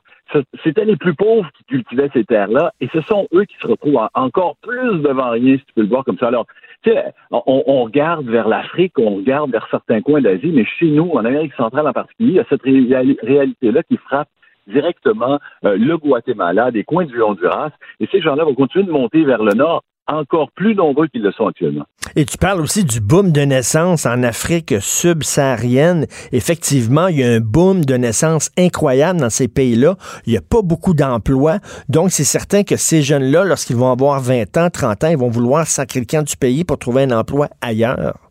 c'était 0.63 0.85
les 0.85 0.95
plus 0.95 1.13
pauvres 1.13 1.49
qui 1.57 1.63
cultivaient 1.65 2.09
ces 2.13 2.23
terres-là, 2.23 2.71
et 2.79 2.87
ce 2.93 3.01
sont 3.01 3.27
eux 3.33 3.43
qui 3.43 3.55
se 3.61 3.67
retrouvent 3.67 3.97
en- 3.97 4.09
encore 4.13 4.55
plus 4.61 5.01
devant 5.01 5.31
rien, 5.31 5.57
si 5.57 5.65
tu 5.65 5.73
peux 5.73 5.81
le 5.81 5.87
voir 5.87 6.05
comme 6.05 6.17
ça. 6.17 6.27
Alors, 6.27 6.45
tu 6.83 6.89
sais, 6.91 7.03
on, 7.31 7.63
on 7.67 7.83
regarde 7.83 8.25
vers 8.27 8.47
l'Afrique, 8.47 8.93
on 8.97 9.17
regarde 9.17 9.51
vers 9.51 9.67
certains 9.69 10.01
coins 10.01 10.21
d'Asie, 10.21 10.51
mais 10.53 10.65
chez 10.65 10.87
nous, 10.87 11.11
en 11.11 11.25
Amérique 11.25 11.53
centrale 11.55 11.87
en 11.87 11.93
particulier, 11.93 12.29
il 12.31 12.35
y 12.35 12.39
a 12.39 12.45
cette 12.49 12.63
réali- 12.63 13.17
réalité-là 13.21 13.83
qui 13.83 13.97
frappe 13.97 14.29
directement 14.67 15.39
euh, 15.65 15.75
le 15.77 15.97
Guatemala, 15.97 16.71
des 16.71 16.83
coins 16.83 17.05
du 17.05 17.21
Honduras, 17.21 17.71
et 17.99 18.07
ces 18.11 18.21
gens-là 18.21 18.43
vont 18.45 18.53
continuer 18.55 18.85
de 18.85 18.91
monter 18.91 19.23
vers 19.25 19.43
le 19.43 19.53
nord, 19.53 19.83
encore 20.08 20.51
plus 20.55 20.75
nombreux 20.75 21.08
qu'ils 21.08 21.22
le 21.22 21.31
sont 21.31 21.48
actuellement. 21.48 21.86
Et 22.15 22.25
tu 22.25 22.38
parles 22.38 22.62
aussi 22.62 22.84
du 22.84 23.00
boom 23.00 23.31
de 23.31 23.41
naissance 23.41 24.05
en 24.05 24.24
Afrique 24.24 24.75
subsaharienne. 24.79 26.08
Effectivement, 26.31 27.08
il 27.08 27.20
y 27.20 27.24
a 27.24 27.31
un 27.31 27.39
boom 27.39 27.86
de 27.86 27.96
naissance 27.96 28.50
incroyable 28.58 29.20
dans 29.20 29.29
ces 29.29 29.48
pays-là. 29.48 29.96
Il 30.25 30.31
n'y 30.31 30.38
a 30.38 30.41
pas 30.41 30.62
beaucoup 30.62 30.93
d'emplois. 30.93 31.60
Donc, 31.89 32.12
c'est 32.12 32.24
certain 32.24 32.63
que 32.63 32.75
ces 32.75 33.01
jeunes-là, 33.01 33.43
lorsqu'ils 33.46 33.75
vont 33.75 33.91
avoir 33.91 34.20
20 34.20 34.58
ans, 34.58 34.70
30 34.70 35.03
ans, 35.03 35.08
ils 35.10 35.17
vont 35.17 35.29
vouloir 35.29 35.65
camp 36.10 36.24
du 36.24 36.38
pays 36.38 36.63
pour 36.63 36.77
trouver 36.77 37.03
un 37.03 37.12
emploi 37.12 37.48
ailleurs. 37.62 38.30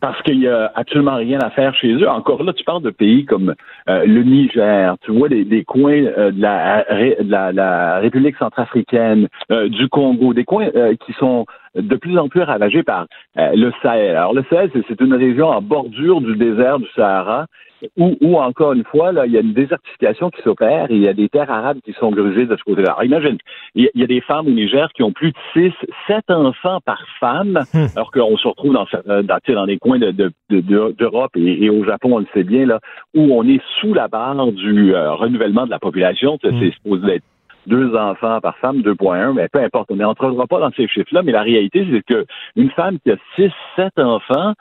Parce 0.00 0.20
qu'il 0.22 0.38
y 0.38 0.48
a 0.48 0.72
absolument 0.74 1.16
rien 1.16 1.38
à 1.40 1.50
faire 1.50 1.74
chez 1.74 1.92
eux. 1.92 2.08
Encore 2.08 2.42
là, 2.42 2.54
tu 2.54 2.64
parles 2.64 2.82
de 2.82 2.88
pays 2.90 3.26
comme 3.26 3.54
euh, 3.88 4.06
le 4.06 4.22
Niger, 4.22 4.96
tu 5.02 5.10
vois 5.12 5.28
des, 5.28 5.44
des 5.44 5.62
coins 5.62 5.92
euh, 6.16 6.30
de, 6.30 6.40
la, 6.40 6.84
de 7.22 7.30
la- 7.30 7.52
la 7.52 7.98
République 7.98 8.36
centrafricaine, 8.38 9.28
euh, 9.52 9.68
du 9.68 9.88
Congo, 9.88 10.32
des 10.32 10.44
coins 10.44 10.68
euh, 10.74 10.94
qui 11.04 11.12
sont 11.14 11.44
de 11.74 11.96
plus 11.96 12.18
en 12.18 12.28
plus 12.28 12.42
ravagés 12.42 12.82
par 12.82 13.06
euh, 13.38 13.50
le 13.54 13.72
Sahel. 13.82 14.16
Alors 14.16 14.34
le 14.34 14.44
Sahel, 14.50 14.70
c'est- 14.72 15.00
une 15.00 15.14
région 15.14 15.48
en 15.48 15.62
bordure 15.62 16.20
du 16.20 16.36
désert 16.36 16.78
du 16.78 16.86
Sahara 16.96 17.46
où, 17.96 18.14
où, 18.20 18.36
encore 18.36 18.74
une 18.74 18.84
fois, 18.84 19.10
là, 19.10 19.24
il 19.24 19.32
y 19.32 19.38
a 19.38 19.40
une 19.40 19.54
désertification 19.54 20.28
qui 20.28 20.42
s'opère 20.42 20.90
et 20.90 20.94
il 20.96 21.00
y 21.00 21.08
a 21.08 21.14
des 21.14 21.30
terres 21.30 21.50
arabes 21.50 21.78
qui 21.82 21.94
sont 21.94 22.10
grugées 22.10 22.44
de 22.44 22.54
ce 22.54 22.62
côté-là. 22.64 22.90
Alors 22.90 23.04
imagine, 23.04 23.38
il 23.74 23.88
y, 23.94 24.02
a- 24.02 24.06
des 24.06 24.20
femmes 24.20 24.48
au 24.48 24.50
Niger 24.50 24.90
qui 24.92 25.02
ont 25.02 25.12
plus 25.12 25.30
de 25.32 25.36
6, 25.54 25.72
7 26.06 26.30
enfants 26.30 26.80
par 26.84 27.02
femme, 27.20 27.58
Hmm. 27.72 27.86
alors 27.96 28.10
qu'on 28.10 28.36
se 28.36 28.46
retrouve 28.48 28.74
dans, 28.74 28.86
dans, 29.06 29.38
dans 29.54 29.66
des 29.66 29.78
coins 29.78 29.98
de- 29.98 30.10
de- 30.10 30.30
de- 30.50 30.60
de- 30.60 30.94
d'Europe 30.98 31.30
et, 31.36 31.64
et 31.64 31.70
au 31.70 31.82
Japon, 31.84 32.10
on 32.16 32.18
le 32.18 32.26
sait 32.34 32.44
bien, 32.44 32.66
là, 32.66 32.80
où 33.14 33.32
on 33.32 33.44
est 33.48 33.62
sous 33.80 33.94
la 33.94 34.08
barre 34.08 34.52
du 34.52 34.94
euh, 34.94 35.14
renouvellement 35.14 35.64
de 35.64 35.70
la 35.70 35.78
population. 35.78 36.34
Hmm. 36.44 36.60
C'est 36.60 36.72
supposé 36.72 37.14
être 37.14 37.24
deux 37.70 37.96
enfants 37.96 38.40
par 38.40 38.56
femme, 38.58 38.82
2.1, 38.82 39.34
mais 39.34 39.48
peu 39.48 39.60
importe, 39.60 39.90
on 39.90 39.96
n'entrera 39.96 40.46
pas 40.46 40.58
dans 40.58 40.72
ces 40.72 40.88
chiffres-là, 40.88 41.22
mais 41.22 41.32
la 41.32 41.42
réalité, 41.42 41.86
c'est 41.90 42.02
que 42.02 42.26
une 42.56 42.70
femme 42.72 42.98
qui 42.98 43.12
a 43.12 43.16
6, 43.36 43.50
7 43.76 43.98
enfants, 43.98 44.54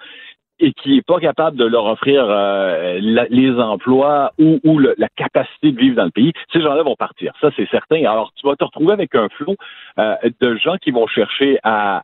et 0.60 0.74
qui 0.74 0.98
est 0.98 1.06
pas 1.06 1.20
capable 1.20 1.58
de 1.58 1.66
leur 1.66 1.86
offrir 1.86 2.26
euh, 2.28 3.00
les 3.30 3.52
emplois 3.60 4.34
ou, 4.38 4.60
ou 4.64 4.80
la 4.80 5.08
capacité 5.16 5.72
de 5.72 5.80
vivre 5.80 5.96
dans 5.96 6.06
le 6.06 6.12
pays, 6.12 6.34
ces 6.52 6.62
gens-là 6.62 6.84
vont 6.84 6.96
partir. 6.96 7.34
Ça, 7.40 7.50
c'est 7.56 7.70
certain. 7.70 8.00
Alors, 8.00 8.32
tu 8.36 8.46
vas 8.46 8.56
te 8.56 8.66
retrouver 8.66 8.92
avec 8.92 9.16
un 9.16 9.30
flot 9.30 9.56
euh, 10.00 10.16
de 10.42 10.58
gens 10.58 10.76
qui 10.82 10.92
vont 10.92 11.08
chercher 11.08 11.60
à 11.64 12.04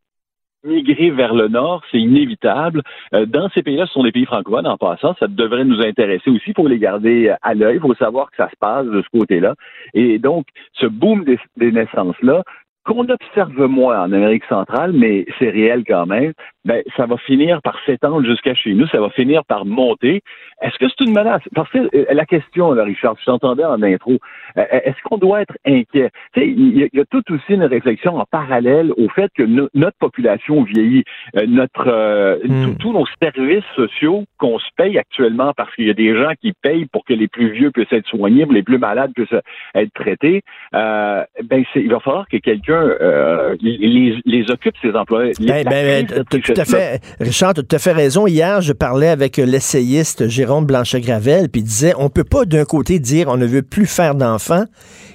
migrer 0.65 1.11
vers 1.11 1.33
le 1.33 1.47
nord, 1.47 1.83
c'est 1.91 1.99
inévitable. 1.99 2.81
Euh, 3.13 3.25
dans 3.25 3.49
ces 3.49 3.63
pays-là, 3.63 3.85
ce 3.87 3.93
sont 3.93 4.03
des 4.03 4.11
pays 4.11 4.25
francophones 4.25 4.67
en 4.67 4.77
passant, 4.77 5.15
ça 5.19 5.27
devrait 5.27 5.65
nous 5.65 5.81
intéresser 5.81 6.29
aussi. 6.29 6.43
Il 6.47 6.53
faut 6.55 6.67
les 6.67 6.79
garder 6.79 7.33
à 7.41 7.53
l'œil, 7.53 7.75
il 7.75 7.81
faut 7.81 7.95
savoir 7.95 8.29
que 8.31 8.37
ça 8.37 8.49
se 8.49 8.55
passe 8.59 8.85
de 8.85 9.01
ce 9.01 9.17
côté-là. 9.17 9.55
Et 9.93 10.19
donc, 10.19 10.47
ce 10.73 10.85
boom 10.85 11.23
des, 11.23 11.39
des 11.57 11.71
naissances-là, 11.71 12.43
qu'on 12.85 13.07
observe 13.09 13.67
moins 13.67 13.99
en 14.01 14.11
Amérique 14.11 14.45
centrale, 14.45 14.93
mais 14.93 15.25
c'est 15.39 15.49
réel 15.49 15.83
quand 15.87 16.05
même, 16.05 16.33
ben, 16.65 16.81
ça 16.95 17.05
va 17.05 17.17
finir 17.17 17.61
par 17.61 17.77
s'étendre 17.85 18.23
jusqu'à 18.25 18.53
chez 18.55 18.73
nous, 18.73 18.87
ça 18.87 18.99
va 18.99 19.09
finir 19.09 19.43
par 19.45 19.65
monter. 19.65 20.21
Est-ce 20.61 20.77
que 20.77 20.85
c'est 20.87 21.03
une 21.05 21.13
menace? 21.13 21.41
Parce 21.53 21.69
que 21.69 21.79
euh, 21.95 22.05
la 22.11 22.25
question, 22.25 22.71
là, 22.73 22.83
Richard, 22.83 23.15
je 23.19 23.25
t'entendais 23.25 23.65
en 23.65 23.81
intro, 23.83 24.13
euh, 24.57 24.63
est-ce 24.71 25.01
qu'on 25.03 25.17
doit 25.17 25.41
être 25.41 25.55
inquiet? 25.65 26.09
Tu 26.33 26.41
sais, 26.41 26.47
il 26.47 26.77
y, 26.77 26.83
a- 26.83 26.87
il 26.93 26.97
y 26.99 27.01
a 27.01 27.05
tout 27.05 27.23
aussi 27.33 27.53
une 27.53 27.63
réflexion 27.65 28.17
en 28.17 28.25
parallèle 28.29 28.91
au 28.97 29.09
fait 29.09 29.29
que 29.35 29.43
no- 29.43 29.69
notre 29.73 29.97
population 29.97 30.63
vieillit, 30.63 31.03
euh, 31.37 31.45
notre 31.47 31.87
euh, 31.87 32.37
Hmm. 32.45 32.75
tous- 32.77 32.93
nos 32.93 33.05
services 33.21 33.63
sociaux 33.75 34.23
qu'on 34.37 34.57
se 34.59 34.69
paye 34.77 34.97
actuellement 34.97 35.53
parce 35.57 35.73
qu'il 35.75 35.87
y 35.87 35.89
a 35.89 35.93
des 35.93 36.15
gens 36.15 36.31
qui 36.39 36.53
payent 36.61 36.85
pour 36.85 37.03
que 37.05 37.13
les 37.13 37.27
plus 37.27 37.49
vieux 37.49 37.71
puissent 37.71 37.91
être 37.91 38.07
soignés, 38.07 38.43
pour 38.45 38.53
les 38.53 38.63
plus 38.63 38.77
malades 38.77 39.11
puissent 39.13 39.41
être 39.75 39.93
traités. 39.93 40.41
Euh, 40.73 41.23
ben, 41.43 41.63
il 41.75 41.89
va 41.91 41.99
falloir 41.99 42.27
que 42.27 42.37
quelqu'un 42.37 42.74
euh, 42.77 43.55
les, 43.61 44.21
les 44.25 44.51
occupe 44.51 44.75
ces 44.81 44.91
emplois. 44.93 45.25
Les- 45.25 45.63
Ben, 45.63 45.63
ben, 45.63 46.07
tout 46.27 46.53
à 46.57 46.65
fait, 46.65 47.01
Richard, 47.19 47.53
tu 47.53 47.59
as 47.61 47.63
tout 47.63 47.75
à 47.75 47.79
fait 47.79 47.91
raison. 47.91 48.27
Hier, 48.27 48.61
je 48.61 48.73
parlais 48.73 49.07
avec 49.09 49.37
l'essayiste 49.37 50.27
Jérôme 50.27 50.65
Blanchet-Gravel, 50.65 51.49
puis 51.49 51.61
il 51.61 51.65
disait 51.65 51.93
on 51.97 52.09
peut 52.09 52.23
pas 52.23 52.45
d'un 52.45 52.65
côté 52.65 52.99
dire 52.99 53.27
on 53.29 53.37
ne 53.37 53.45
veut 53.45 53.61
plus 53.61 53.85
faire 53.85 54.15
d'enfants 54.15 54.65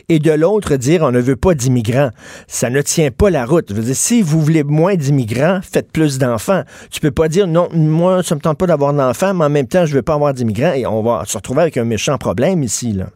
et 0.08 0.18
de 0.18 0.32
l'autre 0.32 0.76
dire 0.76 1.02
on 1.02 1.12
ne 1.12 1.20
veut 1.20 1.36
pas 1.36 1.54
d'immigrants. 1.54 2.10
Ça 2.48 2.68
ne 2.70 2.82
tient 2.82 3.10
pas 3.10 3.30
la 3.30 3.44
route. 3.44 3.66
Je 3.70 3.74
veux 3.74 3.82
dire, 3.82 3.94
si 3.96 4.22
vous 4.22 4.40
voulez 4.40 4.64
moins 4.64 4.94
d'immigrants, 4.96 5.60
faites 5.62 5.92
plus 5.92 6.18
d'enfants. 6.18 6.62
Tu 6.90 7.00
peux 7.00 7.10
pas 7.12 7.28
dire 7.28 7.46
non, 7.46 7.68
moi, 7.72 8.22
ça 8.22 8.34
me 8.34 8.40
tente 8.40 8.58
pas 8.58 8.66
d'avoir 8.66 8.92
d'enfants, 8.92 9.34
mais 9.34 9.44
en 9.44 9.50
même 9.50 9.66
temps, 9.68 9.86
je 9.86 9.94
veux 9.94 10.02
pas 10.02 10.14
avoir 10.14 10.34
d'immigrants 10.34 10.72
et 10.72 10.86
on 10.86 11.02
va 11.02 11.22
se 11.26 11.36
retrouver 11.36 11.62
avec 11.62 11.76
un 11.76 11.84
méchant 11.84 12.18
problème 12.18 12.62
ici, 12.62 12.92
là. 12.92 13.06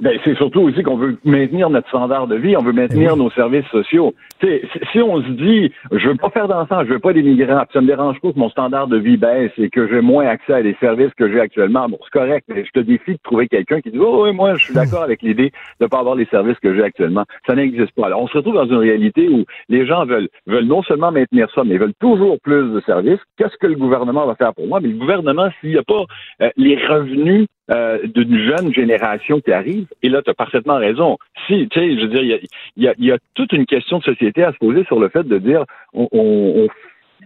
Ben, 0.00 0.18
c'est 0.24 0.34
surtout 0.36 0.60
aussi 0.62 0.82
qu'on 0.82 0.96
veut 0.96 1.18
maintenir 1.24 1.68
notre 1.68 1.88
standard 1.88 2.26
de 2.26 2.36
vie, 2.36 2.56
on 2.56 2.62
veut 2.62 2.72
maintenir 2.72 3.16
nos 3.16 3.30
services 3.30 3.66
sociaux. 3.66 4.14
Tu 4.40 4.46
sais, 4.46 4.62
si- 4.92 5.00
on 5.02 5.22
se 5.22 5.28
dit, 5.30 5.72
je 5.92 6.08
veux 6.08 6.14
pas 6.14 6.30
faire 6.30 6.48
d'enfants, 6.48 6.82
je 6.84 6.92
veux 6.92 6.98
pas 6.98 7.12
d'immigrants, 7.12 7.64
ça 7.72 7.80
me 7.82 7.86
dérange 7.86 8.18
pas 8.20 8.32
que 8.32 8.38
mon 8.38 8.48
standard 8.48 8.86
de 8.86 8.96
vie 8.96 9.16
baisse 9.18 9.52
et 9.58 9.68
que 9.68 9.88
j'ai 9.88 10.00
moins 10.00 10.26
accès 10.26 10.54
à 10.54 10.62
des 10.62 10.74
services 10.80 11.12
que 11.18 11.30
j'ai 11.30 11.40
actuellement, 11.40 11.88
bon, 11.88 11.98
c'est 12.04 12.18
correct, 12.18 12.46
mais 12.48 12.64
je 12.64 12.70
te 12.70 12.80
défie 12.80 13.12
de 13.12 13.18
trouver 13.22 13.48
quelqu'un 13.48 13.80
qui 13.80 13.90
dit, 13.90 13.98
oh, 14.00 14.24
oui, 14.24 14.32
moi, 14.32 14.56
je 14.56 14.64
suis 14.64 14.74
d'accord 14.74 15.02
avec 15.02 15.20
l'idée 15.22 15.52
de 15.80 15.86
pas 15.86 15.98
avoir 15.98 16.14
les 16.14 16.26
services 16.26 16.58
que 16.60 16.74
j'ai 16.74 16.82
actuellement. 16.82 17.24
Ça 17.46 17.54
n'existe 17.54 17.92
pas. 17.92 18.06
Alors, 18.06 18.22
on 18.22 18.28
se 18.28 18.36
retrouve 18.38 18.54
dans 18.54 18.66
une 18.66 18.76
réalité 18.76 19.28
où 19.28 19.44
les 19.68 19.84
gens 19.86 20.06
veulent, 20.06 20.28
veulent 20.46 20.64
non 20.64 20.82
seulement 20.82 21.12
maintenir 21.12 21.48
ça, 21.54 21.62
mais 21.64 21.76
veulent 21.76 21.94
toujours 22.00 22.38
plus 22.42 22.72
de 22.72 22.80
services. 22.86 23.20
Qu'est-ce 23.36 23.56
que 23.58 23.66
le 23.66 23.76
gouvernement 23.76 24.26
va 24.26 24.34
faire 24.34 24.54
pour 24.54 24.66
moi? 24.66 24.80
Mais 24.80 24.88
le 24.88 24.96
gouvernement, 24.98 25.48
s'il 25.60 25.70
n'y 25.70 25.78
a 25.78 25.82
pas 25.82 26.04
euh, 26.42 26.50
les 26.56 26.76
revenus 26.86 27.46
euh, 27.70 27.98
d'une 28.06 28.38
jeune 28.38 28.72
génération 28.74 29.40
qui 29.40 29.52
arrive, 29.52 29.86
et 30.02 30.08
là, 30.08 30.22
tu 30.22 30.30
as 30.30 30.34
parfaitement 30.34 30.76
raison. 30.76 31.18
Si, 31.46 31.68
tu 31.68 31.78
sais, 31.78 31.96
je 31.96 32.00
veux 32.02 32.08
dire, 32.08 32.38
il 32.76 32.94
y 32.98 33.12
a, 33.12 33.18
toute 33.34 33.52
une 33.52 33.66
question 33.66 33.98
de 33.98 34.04
société 34.04 34.42
à 34.42 34.52
se 34.52 34.58
poser 34.58 34.84
sur 34.84 34.98
le 34.98 35.08
fait 35.08 35.24
de 35.24 35.38
dire, 35.38 35.64
on, 35.92 36.08
on, 36.12 36.68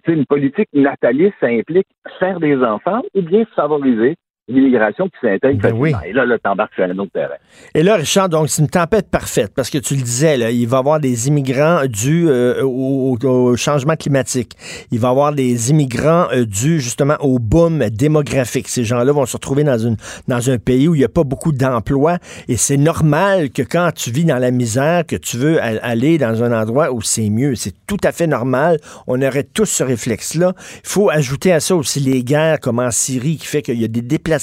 une 0.07 0.27
politique 0.27 0.69
nataliste, 0.75 1.35
ça 1.41 1.47
implique 1.47 1.87
faire 2.19 2.41
des 2.41 2.57
enfants 2.63 3.03
ou 3.15 3.23
bien 3.23 3.45
favoriser 3.57 4.17
l'immigration 4.47 5.09
qui 5.09 5.17
s'intègre 5.23 5.61
Ben 5.63 5.73
oui. 5.75 5.93
Et 6.07 6.13
là, 6.13 6.27
là, 6.27 6.39
t'embarques 6.39 6.75
sur 6.75 6.85
un 6.85 6.99
autre 6.99 7.13
terrain. 7.13 7.35
Et 7.75 7.83
là, 7.83 7.97
Richard, 7.97 8.29
donc 8.29 8.51
c'est 8.51 8.61
une 8.61 8.69
tempête 8.69 9.09
parfaite 9.11 9.53
parce 9.55 9.71
que 9.71 9.79
tu 9.79 9.95
le 9.95 10.03
disais, 10.03 10.37
là, 10.37 10.51
il 10.51 10.69
va 10.69 10.77
y 10.77 10.81
avoir 10.81 11.01
des 11.01 11.29
immigrants 11.29 11.81
dus 11.87 12.29
euh, 12.29 12.63
au, 12.63 13.57
changement 13.57 13.97
climatique. 13.97 14.53
Il 14.91 14.99
va 14.99 15.09
y 15.09 15.11
avoir 15.11 15.33
des 15.33 15.71
immigrants 15.71 16.27
euh, 16.33 16.45
dus 16.45 16.81
justement 16.81 17.17
au 17.21 17.39
boom 17.39 17.89
démographique. 17.89 18.69
Ces 18.69 18.85
gens-là 18.85 19.13
vont 19.13 19.25
se 19.25 19.37
retrouver 19.37 19.65
dans, 19.65 19.79
une, 19.79 19.97
dans 20.29 20.51
un 20.51 20.59
pays 20.59 20.89
où 20.89 20.95
il 20.95 20.99
n'y 20.99 21.05
a 21.05 21.09
pas 21.09 21.25
beaucoup 21.25 21.53
d'emplois 21.53 22.19
et 22.49 22.57
c'est 22.57 22.77
normal 22.77 23.51
que 23.51 23.63
quand 23.63 23.93
tu 23.95 24.11
vis 24.11 24.27
dans 24.27 24.39
la 24.39 24.51
misère, 24.51 25.07
que 25.07 25.17
tu 25.17 25.39
veux 25.39 25.59
aller 25.63 26.19
dans 26.19 26.43
un 26.43 26.53
endroit 26.53 26.93
où 26.93 27.01
c'est 27.01 27.31
mieux. 27.31 27.55
C'est 27.55 27.75
tout 27.87 27.97
à 28.05 28.13
fait 28.13 28.27
normal. 28.27 28.79
On 29.07 29.23
aurait 29.23 29.45
tous 29.45 29.67
ce 29.67 29.85
réflexe-là. 29.85 30.53
Il 30.57 30.89
faut 30.89 31.09
ajouter 31.09 31.53
à 31.53 31.61
ça 31.61 31.75
aussi 31.75 32.01
les 32.01 32.23
guerres 32.23 32.61
comme 32.61 32.79
en 32.79 32.91
Syrie 32.91 33.39
qui 33.39 33.47
fait 33.47 33.63
qu'il 33.63 33.81
y 33.81 33.85
a 33.85 33.89
des 33.89 34.03
déplacements 34.03 34.34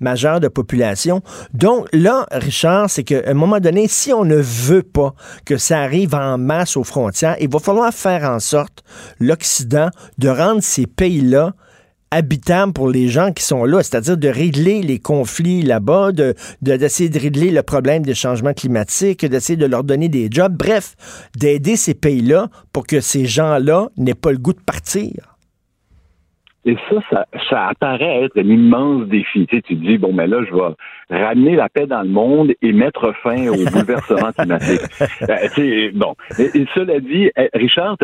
majeurs 0.00 0.40
de 0.40 0.48
population. 0.48 1.22
Donc 1.54 1.86
là, 1.92 2.26
Richard, 2.30 2.90
c'est 2.90 3.04
qu'à 3.04 3.22
un 3.26 3.34
moment 3.34 3.60
donné, 3.60 3.88
si 3.88 4.12
on 4.12 4.24
ne 4.24 4.36
veut 4.36 4.82
pas 4.82 5.14
que 5.44 5.56
ça 5.56 5.80
arrive 5.80 6.14
en 6.14 6.38
masse 6.38 6.76
aux 6.76 6.84
frontières, 6.84 7.36
il 7.40 7.48
va 7.48 7.58
falloir 7.58 7.92
faire 7.92 8.24
en 8.24 8.40
sorte, 8.40 8.82
l'Occident, 9.20 9.90
de 10.18 10.28
rendre 10.28 10.62
ces 10.62 10.86
pays-là 10.86 11.54
habitables 12.10 12.72
pour 12.72 12.88
les 12.88 13.08
gens 13.08 13.32
qui 13.32 13.44
sont 13.44 13.64
là, 13.66 13.82
c'est-à-dire 13.82 14.16
de 14.16 14.28
régler 14.28 14.80
les 14.82 14.98
conflits 14.98 15.60
là-bas, 15.62 16.12
de- 16.12 16.34
d'essayer 16.62 17.10
de 17.10 17.18
régler 17.18 17.50
le 17.50 17.62
problème 17.62 18.02
des 18.02 18.14
changements 18.14 18.54
climatiques, 18.54 19.26
d'essayer 19.26 19.58
de 19.58 19.66
leur 19.66 19.84
donner 19.84 20.08
des 20.08 20.28
jobs, 20.30 20.56
bref, 20.56 20.94
d'aider 21.36 21.76
ces 21.76 21.92
pays-là 21.92 22.48
pour 22.72 22.86
que 22.86 23.00
ces 23.02 23.26
gens-là 23.26 23.88
n'aient 23.98 24.14
pas 24.14 24.32
le 24.32 24.38
goût 24.38 24.54
de 24.54 24.60
partir. 24.60 25.37
Et 26.64 26.76
ça, 26.90 26.96
ça, 27.10 27.26
ça 27.48 27.66
apparaît 27.68 28.24
être 28.24 28.38
un 28.38 28.48
immense 28.48 29.06
défi. 29.06 29.46
Tu, 29.46 29.56
sais, 29.56 29.62
tu 29.62 29.76
te 29.76 29.86
dis, 29.86 29.96
bon, 29.96 30.12
mais 30.12 30.26
là, 30.26 30.42
je 30.44 30.54
vais 30.54 31.20
ramener 31.24 31.56
la 31.56 31.68
paix 31.68 31.86
dans 31.86 32.02
le 32.02 32.08
monde 32.08 32.52
et 32.60 32.72
mettre 32.72 33.12
fin 33.22 33.48
au 33.48 33.56
bouleversement 33.72 34.32
climatique. 34.32 34.80
Euh, 35.22 35.48
tu 35.54 35.62
sais, 35.62 35.90
bon. 35.94 36.14
Et, 36.38 36.66
cela 36.74 37.00
dit, 37.00 37.30
eh, 37.36 37.48
Richard, 37.54 37.96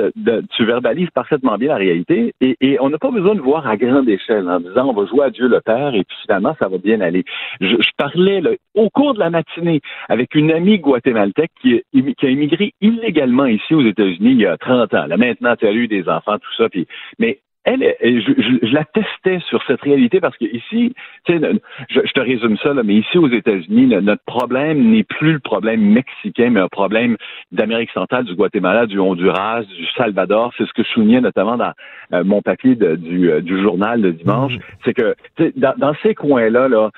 tu 0.57 0.65
verbalises 0.65 1.11
parfaitement 1.11 1.59
bien 1.59 1.69
la 1.69 1.77
réalité 1.77 2.35
et, 2.41 2.57
et 2.61 2.81
on 2.81 2.91
n'a 2.91 2.99
pas 2.99 3.11
besoin 3.11 3.35
de 3.35 3.41
voir 3.41 3.67
à 3.67 3.77
grande 3.77 4.09
échelle 4.09 4.49
en 4.49 4.61
disant, 4.61 4.89
on 4.89 4.93
va 4.93 5.07
jouer 5.07 5.25
à 5.25 5.31
Dieu 5.31 5.49
le 5.49 5.61
Père 5.61 5.95
et 5.95 6.05
puis 6.05 6.17
finalement, 6.23 6.55
ça 6.59 6.69
va 6.69 6.79
bien 6.79 7.01
aller. 7.01 7.25
Je, 7.61 7.67
je 7.67 7.91
parlais 7.97 8.41
là, 8.41 8.51
au 8.75 8.89
cours 8.89 9.15
de 9.15 9.19
la 9.19 9.31
matinée 9.31 9.81
avec 10.09 10.35
une 10.35 10.51
amie 10.51 10.79
guatémaltèque 10.79 11.53
qui, 11.61 11.83
qui 11.93 12.27
a 12.27 12.31
immigré 12.31 12.73
illégalement 12.81 13.47
ici 13.47 13.75
aux 13.75 13.83
États-Unis 13.83 14.33
il 14.33 14.41
y 14.41 14.47
a 14.47 14.57
30 14.57 14.95
ans. 14.95 15.07
Là, 15.07 15.17
maintenant, 15.17 15.57
tu 15.57 15.67
as 15.67 15.73
eu 15.73 15.89
des 15.89 16.09
enfants, 16.09 16.39
tout 16.39 16.55
ça. 16.57 16.69
Puis, 16.69 16.87
mais 17.19 17.41
elle, 17.65 17.95
je, 18.01 18.73
la 18.73 18.85
testais 18.85 19.41
sur 19.49 19.63
cette 19.67 19.81
réalité 19.81 20.21
parce 20.21 20.37
que 20.37 20.45
ici, 20.45 20.95
tu 21.25 21.39
sais, 21.39 21.51
je, 21.89 22.13
te 22.13 22.21
résume 22.21 22.57
ça, 22.59 22.75
là, 22.75 22.83
mais 22.83 22.95
ici 22.95 23.17
aux 23.17 23.29
États-Unis, 23.29 23.87
notre 23.87 24.23
problème 24.25 24.91
n'est 24.91 25.05
plus 25.05 25.33
le 25.33 25.39
problème 25.39 25.81
mexicain, 25.81 26.51
mais 26.51 26.61
un 26.61 26.69
problème 26.69 27.17
d'Amérique 27.53 27.91
centrale, 27.91 28.25
du 28.25 28.35
Guatemala, 28.35 28.87
du 28.87 28.99
Honduras, 28.99 29.63
du 29.63 29.87
Salvador. 29.97 30.53
C'est 30.59 30.67
ce 30.67 30.73
que 30.75 30.83
je 30.83 30.89
soulignais 30.89 31.23
notamment 31.23 31.57
dans 31.57 31.73
euh, 32.13 32.23
mon 32.23 32.43
papier 32.43 32.75
du, 32.75 33.31
euh, 33.31 33.41
du 33.41 33.61
journal 33.63 34.03
de 34.03 34.11
dimanche. 34.11 34.53
Mm-hmm. 34.53 34.85
C'est 34.85 34.95
que 34.95 35.15
dans, 35.57 35.75
dans, 35.79 35.95
ces 36.03 36.15
coins-là, 36.15 36.69
là, 36.69 36.91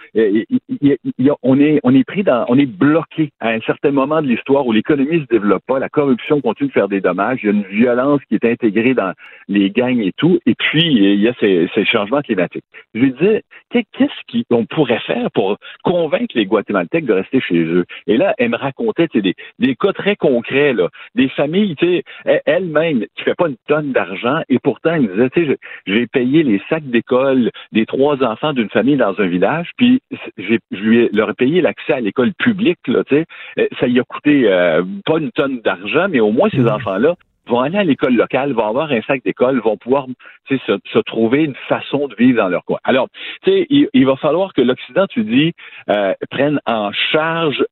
on 1.42 1.60
est 1.60 1.80
on 1.84 1.94
est 1.94 2.04
pris 2.04 2.24
dans, 2.24 2.44
on 2.48 2.58
est 2.58 2.66
bloqué 2.66 3.30
à 3.40 3.50
un 3.50 3.60
certain 3.60 3.92
moment 3.92 4.20
de 4.20 4.26
l'histoire 4.26 4.66
où 4.66 4.72
l'économie 4.72 5.20
se 5.20 5.26
développe 5.26 5.62
pas, 5.66 5.78
la 5.78 5.88
corruption 5.88 6.40
continue 6.40 6.68
de 6.68 6.72
faire 6.72 6.88
des 6.88 7.00
dommages, 7.00 7.38
il 7.42 7.46
y 7.46 7.48
a 7.50 7.52
une 7.52 7.62
violence 7.64 8.20
qui 8.28 8.34
est 8.34 8.44
intégrée 8.44 8.94
dans 8.94 9.12
les 9.48 9.70
gangs 9.70 10.00
et 10.00 10.12
tout, 10.16 10.38
et 10.46 10.55
puis, 10.58 10.84
il 10.86 11.20
y 11.20 11.28
a 11.28 11.34
ces, 11.40 11.68
changements 11.84 12.20
climatiques. 12.20 12.64
Je 12.94 13.00
lui 13.00 13.12
disais, 13.12 13.42
qu'est-ce 13.70 14.42
qu'on 14.48 14.66
pourrait 14.66 15.00
faire 15.06 15.30
pour 15.32 15.56
convaincre 15.82 16.34
les 16.34 16.46
Guatémaltèques 16.46 17.06
de 17.06 17.12
rester 17.12 17.40
chez 17.40 17.58
eux? 17.58 17.84
Et 18.06 18.16
là, 18.16 18.34
elle 18.38 18.50
me 18.50 18.56
racontait 18.56 19.08
des, 19.14 19.34
des 19.58 19.74
cas 19.76 19.92
très 19.92 20.16
concrets, 20.16 20.72
là, 20.72 20.88
des 21.14 21.28
familles, 21.28 21.76
elle-même, 22.46 23.04
qui 23.14 23.24
fait 23.24 23.34
pas 23.34 23.48
une 23.48 23.56
tonne 23.68 23.92
d'argent, 23.92 24.40
et 24.48 24.58
pourtant, 24.58 24.94
elle 24.94 25.02
me 25.02 25.14
disait, 25.14 25.30
tu 25.30 25.46
sais, 25.46 25.58
j'ai 25.86 26.06
payé 26.06 26.42
les 26.42 26.60
sacs 26.68 26.86
d'école 26.86 27.50
des 27.72 27.86
trois 27.86 28.22
enfants 28.24 28.52
d'une 28.52 28.70
famille 28.70 28.96
dans 28.96 29.18
un 29.20 29.26
village, 29.26 29.70
puis 29.76 30.00
je 30.38 30.56
lui 30.70 31.08
leur 31.12 31.30
ai 31.30 31.34
payé 31.34 31.60
l'accès 31.60 31.94
à 31.94 32.00
l'école 32.00 32.32
publique, 32.34 32.78
là, 32.86 33.04
tu 33.04 33.16
sais. 33.16 33.68
Ça 33.80 33.86
y 33.86 33.98
a 33.98 34.04
coûté 34.04 34.48
euh, 34.48 34.82
pas 35.04 35.18
une 35.18 35.30
tonne 35.32 35.60
d'argent, 35.60 36.08
mais 36.08 36.20
au 36.20 36.30
moins 36.30 36.48
ces 36.50 36.58
mmh. 36.58 36.68
enfants-là 36.68 37.14
vont 37.48 37.60
aller 37.60 37.78
à 37.78 37.84
l'école 37.84 38.14
locale, 38.14 38.52
vont 38.52 38.66
avoir 38.66 38.90
un 38.90 39.00
sac 39.02 39.22
d'école, 39.24 39.60
vont 39.60 39.76
pouvoir 39.76 40.06
se, 40.48 40.56
se, 40.56 40.98
trouver 41.00 41.44
une 41.44 41.54
façon 41.68 42.08
de 42.08 42.14
vivre 42.14 42.38
dans 42.42 42.48
leur 42.48 42.64
coin. 42.64 42.78
Alors, 42.84 43.08
tu 43.42 43.50
sais, 43.50 43.66
il, 43.70 44.06
va 44.06 44.16
falloir 44.16 44.52
que 44.52 44.62
l'Occident, 44.62 45.06
tu 45.06 45.24
dis, 45.24 45.52
euh, 45.90 46.14
prenne 46.30 46.60
en 46.66 46.92
charge 47.12 47.64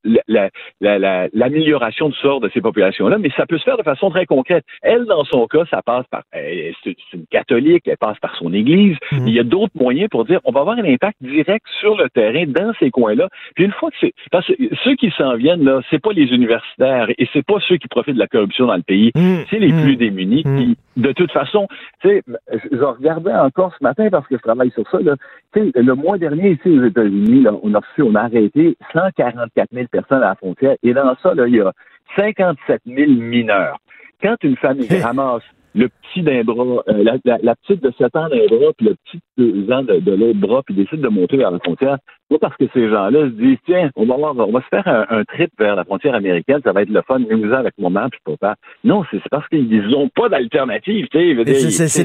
l'amélioration 0.80 2.08
du 2.08 2.16
sort 2.16 2.40
de 2.40 2.50
ces 2.52 2.60
populations-là, 2.60 3.18
mais 3.18 3.30
ça 3.36 3.46
peut 3.46 3.58
se 3.58 3.64
faire 3.64 3.76
de 3.76 3.82
façon 3.82 4.10
très 4.10 4.26
concrète. 4.26 4.64
Elle, 4.82 5.04
dans 5.04 5.24
son 5.24 5.46
cas, 5.46 5.64
ça 5.70 5.82
passe 5.82 6.06
par, 6.10 6.22
c'est 6.32 6.96
une 7.12 7.26
catholique, 7.30 7.86
elle 7.86 7.96
passe 7.96 8.18
par 8.18 8.36
son 8.36 8.52
église. 8.52 8.96
Mhm. 9.12 9.28
Il 9.28 9.34
y 9.34 9.38
a 9.38 9.44
d'autres 9.44 9.74
moyens 9.78 10.08
pour 10.10 10.24
dire, 10.24 10.40
on 10.44 10.52
va 10.52 10.60
avoir 10.60 10.78
un 10.78 10.84
impact 10.84 11.16
direct 11.20 11.64
sur 11.80 11.96
le 11.96 12.08
terrain 12.10 12.44
dans 12.46 12.72
ces 12.78 12.90
coins-là. 12.90 13.28
Puis 13.54 13.64
une 13.64 13.72
fois 13.72 13.90
que 13.90 13.96
c'est, 14.00 14.12
parce 14.30 14.46
que 14.46 14.54
ceux 14.82 14.94
qui 14.96 15.10
s'en 15.16 15.36
viennent 15.36 15.64
là, 15.64 15.80
c'est 15.90 16.00
pas 16.00 16.12
les 16.12 16.24
universitaires 16.24 17.08
et 17.16 17.28
c'est 17.32 17.44
pas 17.44 17.58
ceux 17.68 17.76
qui 17.76 17.88
profitent 17.88 18.14
de 18.14 18.18
la 18.18 18.26
corruption 18.26 18.66
dans 18.66 18.76
le 18.76 18.82
pays, 18.82 19.12
c'est 19.50 19.58
les 19.66 19.72
plus 19.72 19.94
hmm. 19.94 19.98
démunis. 19.98 20.42
Hmm. 20.44 20.74
de 20.96 21.12
toute 21.12 21.32
façon, 21.32 21.66
tu 22.00 22.08
sais, 22.08 22.22
je 22.70 22.82
regardais 22.82 23.32
encore 23.32 23.74
ce 23.78 23.82
matin 23.82 24.08
parce 24.10 24.26
que 24.26 24.36
je 24.36 24.42
travaille 24.42 24.70
sur 24.70 24.88
ça. 24.90 24.98
Là, 25.00 25.14
le 25.54 25.94
mois 25.94 26.18
dernier, 26.18 26.52
ici 26.52 26.68
aux 26.68 26.84
États-Unis, 26.84 27.46
on 27.62 27.74
a 27.74 27.78
reçu, 27.78 28.02
on 28.02 28.14
a 28.14 28.22
arrêté 28.22 28.76
144 28.92 29.68
000 29.72 29.86
personnes 29.90 30.22
à 30.22 30.28
la 30.28 30.34
frontière. 30.34 30.76
Et 30.82 30.92
dans 30.92 31.16
ça, 31.22 31.34
là, 31.34 31.46
il 31.46 31.56
y 31.56 31.60
a 31.60 31.72
57 32.16 32.82
000 32.86 33.10
mineurs. 33.10 33.78
Quand 34.22 34.36
une 34.42 34.56
famille 34.56 34.88
ramasse 35.00 35.42
le 35.74 35.88
petit 35.88 36.22
d'un 36.22 36.44
bras, 36.44 36.82
euh, 36.88 37.18
la, 37.24 37.56
petite 37.56 37.82
de 37.82 37.92
7 37.98 38.16
ans 38.16 38.28
d'un 38.28 38.46
bras, 38.46 38.72
puis 38.76 38.86
le 38.86 38.94
petit 38.94 39.20
de 39.36 39.50
2 39.66 39.72
ans 39.72 39.82
de, 39.82 40.14
l'autre 40.14 40.38
bras, 40.38 40.62
puis 40.64 40.74
décide 40.74 41.00
de 41.00 41.08
monter 41.08 41.36
vers 41.36 41.50
la 41.50 41.58
frontière, 41.58 41.98
pas 42.30 42.38
parce 42.38 42.56
que 42.56 42.64
ces 42.72 42.88
gens-là 42.88 43.26
se 43.26 43.42
disent, 43.42 43.58
tiens, 43.66 43.90
on 43.96 44.06
va, 44.06 44.14
on 44.16 44.52
va 44.52 44.60
se 44.60 44.68
faire 44.68 44.86
un, 44.86 45.24
trip 45.24 45.50
vers 45.58 45.76
la 45.76 45.84
frontière 45.84 46.14
américaine, 46.14 46.60
ça 46.64 46.72
va 46.72 46.82
être 46.82 46.90
le 46.90 47.02
fun, 47.06 47.18
nous 47.18 47.52
avec 47.52 47.74
maman 47.78 48.08
puis 48.10 48.20
papa. 48.24 48.56
Non, 48.82 49.02
c'est 49.10 49.20
parce 49.30 49.46
qu'ils 49.48 49.88
n'ont 49.88 50.08
pas 50.08 50.28
d'alternative, 50.28 51.06
tu 51.10 51.18
sais. 51.18 51.88
C'est 51.88 52.04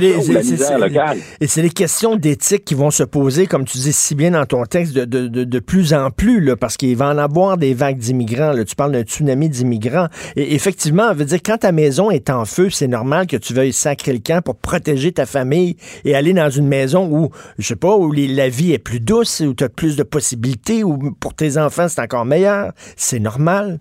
Et 1.41 1.47
c'est 1.47 1.61
les 1.61 1.69
questions 1.69 2.15
d'éthique 2.15 2.65
qui 2.65 2.75
vont 2.75 2.91
se 2.91 3.03
poser, 3.03 3.45
comme 3.47 3.65
tu 3.65 3.77
dis 3.77 3.93
si 3.93 4.15
bien 4.15 4.31
dans 4.31 4.45
ton 4.45 4.63
texte, 4.63 4.95
de, 4.95 5.05
de, 5.05 5.43
de, 5.43 5.59
plus 5.59 5.93
en 5.93 6.11
plus, 6.11 6.41
là, 6.41 6.55
parce 6.55 6.77
qu'il 6.77 6.95
va 6.95 7.09
en 7.09 7.17
avoir 7.17 7.57
des 7.57 7.73
vagues 7.73 7.97
d'immigrants. 7.97 8.53
Tu 8.67 8.75
parles 8.75 8.91
d'un 8.91 9.03
tsunami 9.03 9.49
d'immigrants. 9.49 10.07
Et 10.35 10.55
effectivement, 10.55 11.13
veut 11.13 11.25
dire, 11.25 11.39
quand 11.43 11.57
ta 11.57 11.71
maison 11.71 12.11
est 12.11 12.29
en 12.29 12.45
feu, 12.45 12.69
c'est 12.69 12.87
normal 12.87 13.27
que 13.27 13.37
tu 13.37 13.53
veuilles 13.53 13.73
sacrer 13.73 14.13
le 14.13 14.19
camp 14.19 14.43
pour 14.43 14.57
protéger 14.57 15.11
ta 15.11 15.25
famille 15.25 15.75
et 16.05 16.15
aller 16.15 16.33
dans 16.33 16.49
une 16.49 16.67
maison 16.67 17.09
où, 17.11 17.29
je 17.57 17.67
sais 17.67 17.75
pas, 17.75 17.95
où 17.95 18.11
la 18.11 18.49
vie 18.49 18.73
est 18.73 18.83
plus 18.83 18.99
douce, 18.99 19.41
où 19.41 19.53
tu 19.53 19.63
as 19.63 19.69
plus 19.69 19.95
de 19.95 20.03
possibilités, 20.09 20.83
où 20.83 20.97
pour 21.19 21.33
tes 21.35 21.57
enfants, 21.57 21.87
c'est 21.87 22.01
encore 22.01 22.25
meilleur? 22.25 22.71
C'est 22.95 23.19
normal? 23.19 23.79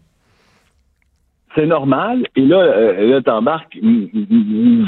C'est 1.54 1.66
normal. 1.66 2.24
Et 2.36 2.42
là, 2.42 2.58
euh, 2.58 3.10
là 3.10 3.22
t'embarques 3.22 3.76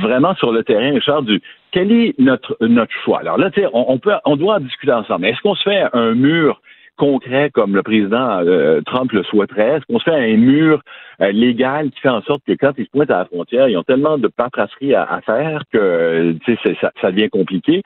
vraiment 0.02 0.34
sur 0.36 0.52
le 0.52 0.62
terrain, 0.62 0.92
Richard, 0.92 1.22
du 1.22 1.40
quel 1.72 1.90
est 1.90 2.14
notre, 2.18 2.56
notre 2.60 2.92
choix. 3.04 3.20
Alors 3.20 3.38
là, 3.38 3.50
tu 3.50 3.60
sais, 3.60 3.68
on, 3.72 3.98
peut, 3.98 4.12
on 4.24 4.36
doit 4.36 4.56
en 4.56 4.60
discuter 4.60 4.92
ensemble. 4.92 5.26
Est-ce 5.26 5.40
qu'on 5.40 5.54
se 5.54 5.62
fait 5.62 5.84
un 5.92 6.14
mur 6.14 6.60
concret 6.96 7.50
comme 7.50 7.74
le 7.74 7.82
président 7.82 8.40
euh, 8.44 8.82
Trump 8.82 9.10
le 9.12 9.22
souhaiterait? 9.24 9.76
Est-ce 9.76 9.86
qu'on 9.86 9.98
se 9.98 10.04
fait 10.04 10.14
un 10.14 10.36
mur 10.36 10.82
euh, 11.22 11.32
légal 11.32 11.90
qui 11.90 12.00
fait 12.00 12.08
en 12.08 12.22
sorte 12.22 12.42
que 12.46 12.52
quand 12.52 12.72
ils 12.76 12.84
se 12.84 12.90
pointent 12.90 13.10
à 13.10 13.20
la 13.20 13.24
frontière, 13.24 13.68
ils 13.68 13.76
ont 13.76 13.82
tellement 13.82 14.18
de 14.18 14.28
paperasserie 14.28 14.94
à, 14.94 15.04
à 15.04 15.20
faire 15.22 15.62
que 15.72 16.36
ça, 16.80 16.92
ça 17.00 17.10
devient 17.10 17.30
compliqué? 17.30 17.82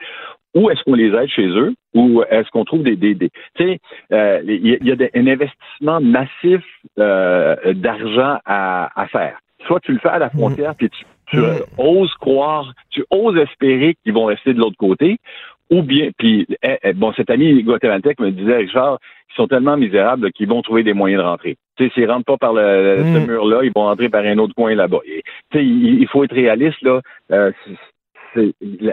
Ou 0.55 0.69
est-ce 0.69 0.83
qu'on 0.83 0.93
les 0.93 1.13
aide 1.13 1.29
chez 1.29 1.47
eux? 1.47 1.73
Ou 1.93 2.23
est-ce 2.29 2.49
qu'on 2.49 2.65
trouve 2.65 2.83
des... 2.83 2.95
des, 2.95 3.15
tu 3.15 3.29
sais, 3.57 3.79
euh, 4.11 4.41
il 4.45 4.65
y, 4.65 4.91
a, 4.91 4.95
un 5.13 5.27
investissement 5.27 5.99
massif 6.01 6.63
d'argent 6.97 8.39
à, 8.45 8.89
à, 8.99 9.07
faire. 9.07 9.37
Soit 9.67 9.81
tu 9.81 9.91
le 9.91 9.99
fais 9.99 10.09
à 10.09 10.19
la 10.19 10.29
frontière, 10.29 10.71
mm. 10.71 10.75
puis 10.75 10.89
tu, 10.89 11.05
tu 11.27 11.37
mm. 11.37 11.59
oses 11.77 12.13
croire, 12.15 12.73
tu 12.89 13.03
oses 13.09 13.37
espérer 13.37 13.95
qu'ils 14.03 14.13
vont 14.13 14.25
rester 14.25 14.53
de 14.53 14.59
l'autre 14.59 14.77
côté, 14.77 15.17
ou 15.71 15.81
bien, 15.81 16.11
puis, 16.17 16.45
eh, 16.61 16.77
eh, 16.83 16.93
bon, 16.93 17.11
cet 17.13 17.29
ami 17.29 17.63
guatémaltèque 17.63 18.19
me 18.19 18.31
disait, 18.31 18.57
Richard, 18.57 18.99
ils 19.31 19.35
sont 19.35 19.47
tellement 19.47 19.77
misérables 19.77 20.31
qu'ils 20.31 20.47
vont 20.47 20.61
trouver 20.61 20.83
des 20.83 20.93
moyens 20.93 21.23
de 21.23 21.27
rentrer. 21.27 21.57
Tu 21.77 21.85
sais, 21.85 21.93
s'ils 21.93 22.09
rentrent 22.09 22.25
pas 22.25 22.37
par 22.37 22.53
le, 22.53 22.97
ce 22.99 23.19
mm. 23.19 23.25
mur-là, 23.25 23.61
ils 23.63 23.71
vont 23.75 23.85
rentrer 23.85 24.09
par 24.09 24.23
un 24.23 24.37
autre 24.37 24.53
coin 24.53 24.75
là-bas. 24.75 24.99
Tu 25.05 25.21
sais, 25.53 25.65
il, 25.65 26.07
faut 26.07 26.23
être 26.23 26.35
réaliste, 26.35 26.81
là. 26.81 27.01
Euh, 27.31 27.51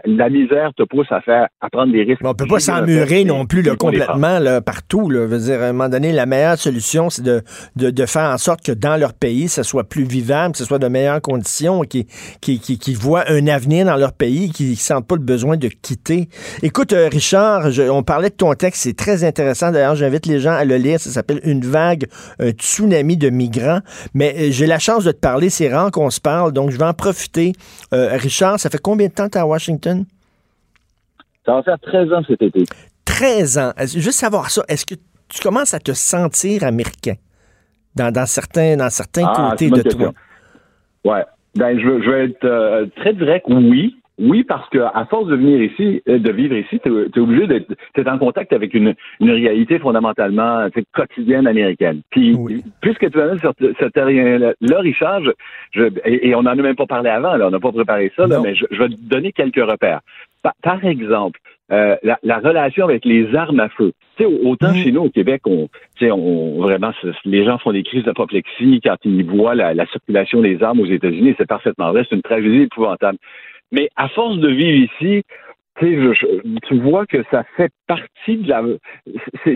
la, 0.04 0.30
misère 0.30 0.70
te 0.76 0.82
pousse 0.82 1.10
à 1.10 1.20
faire 1.20 1.48
à 1.60 1.70
prendre 1.70 1.92
des 1.92 2.02
risques. 2.02 2.20
on 2.24 2.34
peut 2.34 2.46
pas 2.46 2.60
s'emmurer 2.60 3.24
non 3.24 3.46
plus 3.46 3.62
complètement 3.76 4.38
là, 4.38 4.60
partout. 4.60 5.10
Là. 5.10 5.26
Veux 5.26 5.38
dire, 5.38 5.62
à 5.62 5.66
un 5.66 5.72
moment 5.72 5.88
donné, 5.88 6.12
la 6.12 6.26
meilleure 6.26 6.58
solution, 6.58 7.10
c'est 7.10 7.22
de, 7.22 7.42
de, 7.76 8.06
faire 8.06 8.30
en 8.30 8.38
sorte 8.38 8.64
que 8.64 8.72
dans 8.72 8.96
leur 8.96 9.14
pays, 9.14 9.48
ça 9.48 9.62
soit 9.62 9.84
plus 9.84 10.04
vivable, 10.04 10.52
que 10.52 10.58
ce 10.58 10.64
soit 10.64 10.78
de 10.78 10.88
meilleures 10.88 11.20
conditions, 11.20 11.82
qu'ils 11.82 12.06
qui, 12.40 12.58
qui, 12.58 12.78
qui, 12.78 12.94
voient 12.94 13.24
un 13.28 13.46
avenir 13.46 13.86
dans 13.86 13.96
leur 13.96 14.12
pays, 14.12 14.50
qu'ils 14.50 14.70
ne 14.70 14.76
sentent 14.76 15.06
pas 15.06 15.16
le 15.16 15.22
besoin 15.22 15.56
de 15.56 15.68
quitter. 15.68 16.28
Écoute, 16.62 16.92
euh, 16.92 17.08
Richard, 17.10 17.68
on 17.90 18.02
parlait 18.02 18.30
de 18.30 18.34
ton 18.34 18.52
texte, 18.54 18.82
c'est 18.82 18.96
très 18.96 19.24
intéressant. 19.24 19.70
D'ailleurs, 19.70 19.96
j'invite 19.96 20.26
les 20.26 20.40
gens 20.40 20.52
à 20.52 20.64
le 20.64 20.76
lire. 20.76 21.00
Ça 21.00 21.10
s'appelle 21.10 21.40
Une 21.44 21.64
vague, 21.64 22.06
un 22.38 22.50
tsunami 22.50 23.16
de 23.16 23.30
migrants. 23.30 23.80
Mais 24.14 24.34
euh, 24.38 24.48
j'ai 24.50 24.66
la 24.66 24.78
chance 24.78 25.04
de 25.04 25.12
te 25.12 25.18
parler, 25.18 25.50
c'est 25.50 25.72
rare 25.72 25.90
qu'on 25.90 26.10
se 26.10 26.20
parle, 26.20 26.52
donc 26.52 26.70
je 26.70 26.78
vais 26.78 26.84
en 26.84 26.94
profiter. 26.94 27.52
Euh, 27.92 28.16
Richard, 28.16 28.58
ça 28.58 28.70
fait 28.70 28.80
combien 28.80 29.08
de 29.08 29.12
temps 29.12 29.28
à 29.36 29.46
Washington? 29.46 30.04
Ça 31.44 31.54
va 31.54 31.62
faire 31.62 31.78
13 31.80 32.12
ans 32.12 32.22
cet 32.26 32.42
été. 32.42 32.64
13 33.04 33.58
ans. 33.58 33.72
Juste 33.78 34.18
savoir 34.18 34.50
ça, 34.50 34.62
est-ce 34.68 34.86
que 34.86 34.94
tu 35.28 35.40
commences 35.42 35.74
à 35.74 35.80
te 35.80 35.92
sentir 35.92 36.64
américain? 36.64 37.14
Dans, 37.94 38.26
certains, 38.26 38.76
dans 38.76 38.88
certains 38.88 39.26
ah, 39.26 39.50
côtés 39.50 39.68
de 39.68 39.82
toi? 39.82 40.12
Ouais. 41.04 41.24
Ben, 41.54 41.78
je, 41.78 41.86
veux, 41.86 42.02
je 42.02 42.10
être 42.10 42.44
euh, 42.44 42.86
très 42.96 43.12
direct, 43.12 43.44
oui. 43.48 43.96
Oui, 44.22 44.44
parce 44.44 44.68
que 44.68 44.78
à 44.78 45.04
force 45.06 45.26
de 45.26 45.34
venir 45.34 45.60
ici, 45.60 46.00
euh, 46.08 46.18
de 46.18 46.30
vivre 46.30 46.54
ici, 46.54 46.78
tu 46.80 46.88
es, 46.88 47.18
obligé 47.18 47.48
d'être 47.48 48.08
en 48.08 48.18
contact 48.18 48.52
avec 48.52 48.72
une, 48.72 48.94
réalité 49.20 49.80
fondamentalement 49.80 50.68
quotidienne 50.94 51.48
américaine. 51.48 52.02
Puis, 52.10 52.36
puisque 52.80 53.10
tu 53.10 53.20
as 53.20 53.36
sur 53.38 53.52
ce 53.58 53.84
terrain-là, 53.86 54.78
Richard, 54.78 55.22
je, 55.72 55.84
et, 56.04 56.34
on 56.36 56.42
n'en 56.42 56.52
a 56.52 56.54
même 56.54 56.76
pas 56.76 56.86
parlé 56.86 57.10
avant, 57.10 57.34
là, 57.36 57.48
on 57.48 57.50
n'a 57.50 57.58
pas 57.58 57.72
préparé 57.72 58.12
ça, 58.16 58.26
là, 58.28 58.40
mais 58.40 58.54
je, 58.54 58.64
vais 58.70 58.88
te 58.88 58.94
donner 58.94 59.32
quelques 59.32 59.56
repères. 59.56 60.00
Par, 60.62 60.84
exemple, 60.84 61.40
euh, 61.72 61.96
la, 62.22 62.38
relation 62.38 62.84
avec 62.84 63.04
les 63.04 63.34
armes 63.34 63.60
à 63.60 63.68
feu. 63.70 63.92
Tu 64.16 64.24
sais, 64.24 64.30
autant 64.44 64.72
mm. 64.72 64.76
chez 64.76 64.92
nous 64.92 65.02
au 65.02 65.10
Québec, 65.10 65.42
on, 65.46 65.68
on 66.00 66.60
vraiment, 66.60 66.92
les 67.24 67.44
gens 67.44 67.58
font 67.58 67.72
des 67.72 67.82
crises 67.82 68.04
d'apoplexie 68.04 68.80
quand 68.84 68.96
ils 69.04 69.24
voient 69.24 69.54
la, 69.54 69.74
la 69.74 69.86
circulation 69.86 70.40
des 70.40 70.62
armes 70.62 70.80
aux 70.80 70.86
États-Unis. 70.86 71.34
C'est 71.38 71.48
parfaitement 71.48 71.90
vrai. 71.92 72.04
C'est 72.08 72.16
une 72.16 72.22
tragédie 72.22 72.62
épouvantable. 72.62 73.18
Mais 73.72 73.88
à 73.96 74.08
force 74.08 74.36
de 74.38 74.48
vivre 74.48 74.88
ici, 75.00 75.22
tu 75.80 76.12
sais, 76.12 76.38
tu 76.68 76.78
vois 76.80 77.06
que 77.06 77.22
ça 77.30 77.44
fait 77.56 77.72
partie 77.86 78.36
de 78.36 78.48
la. 78.48 78.62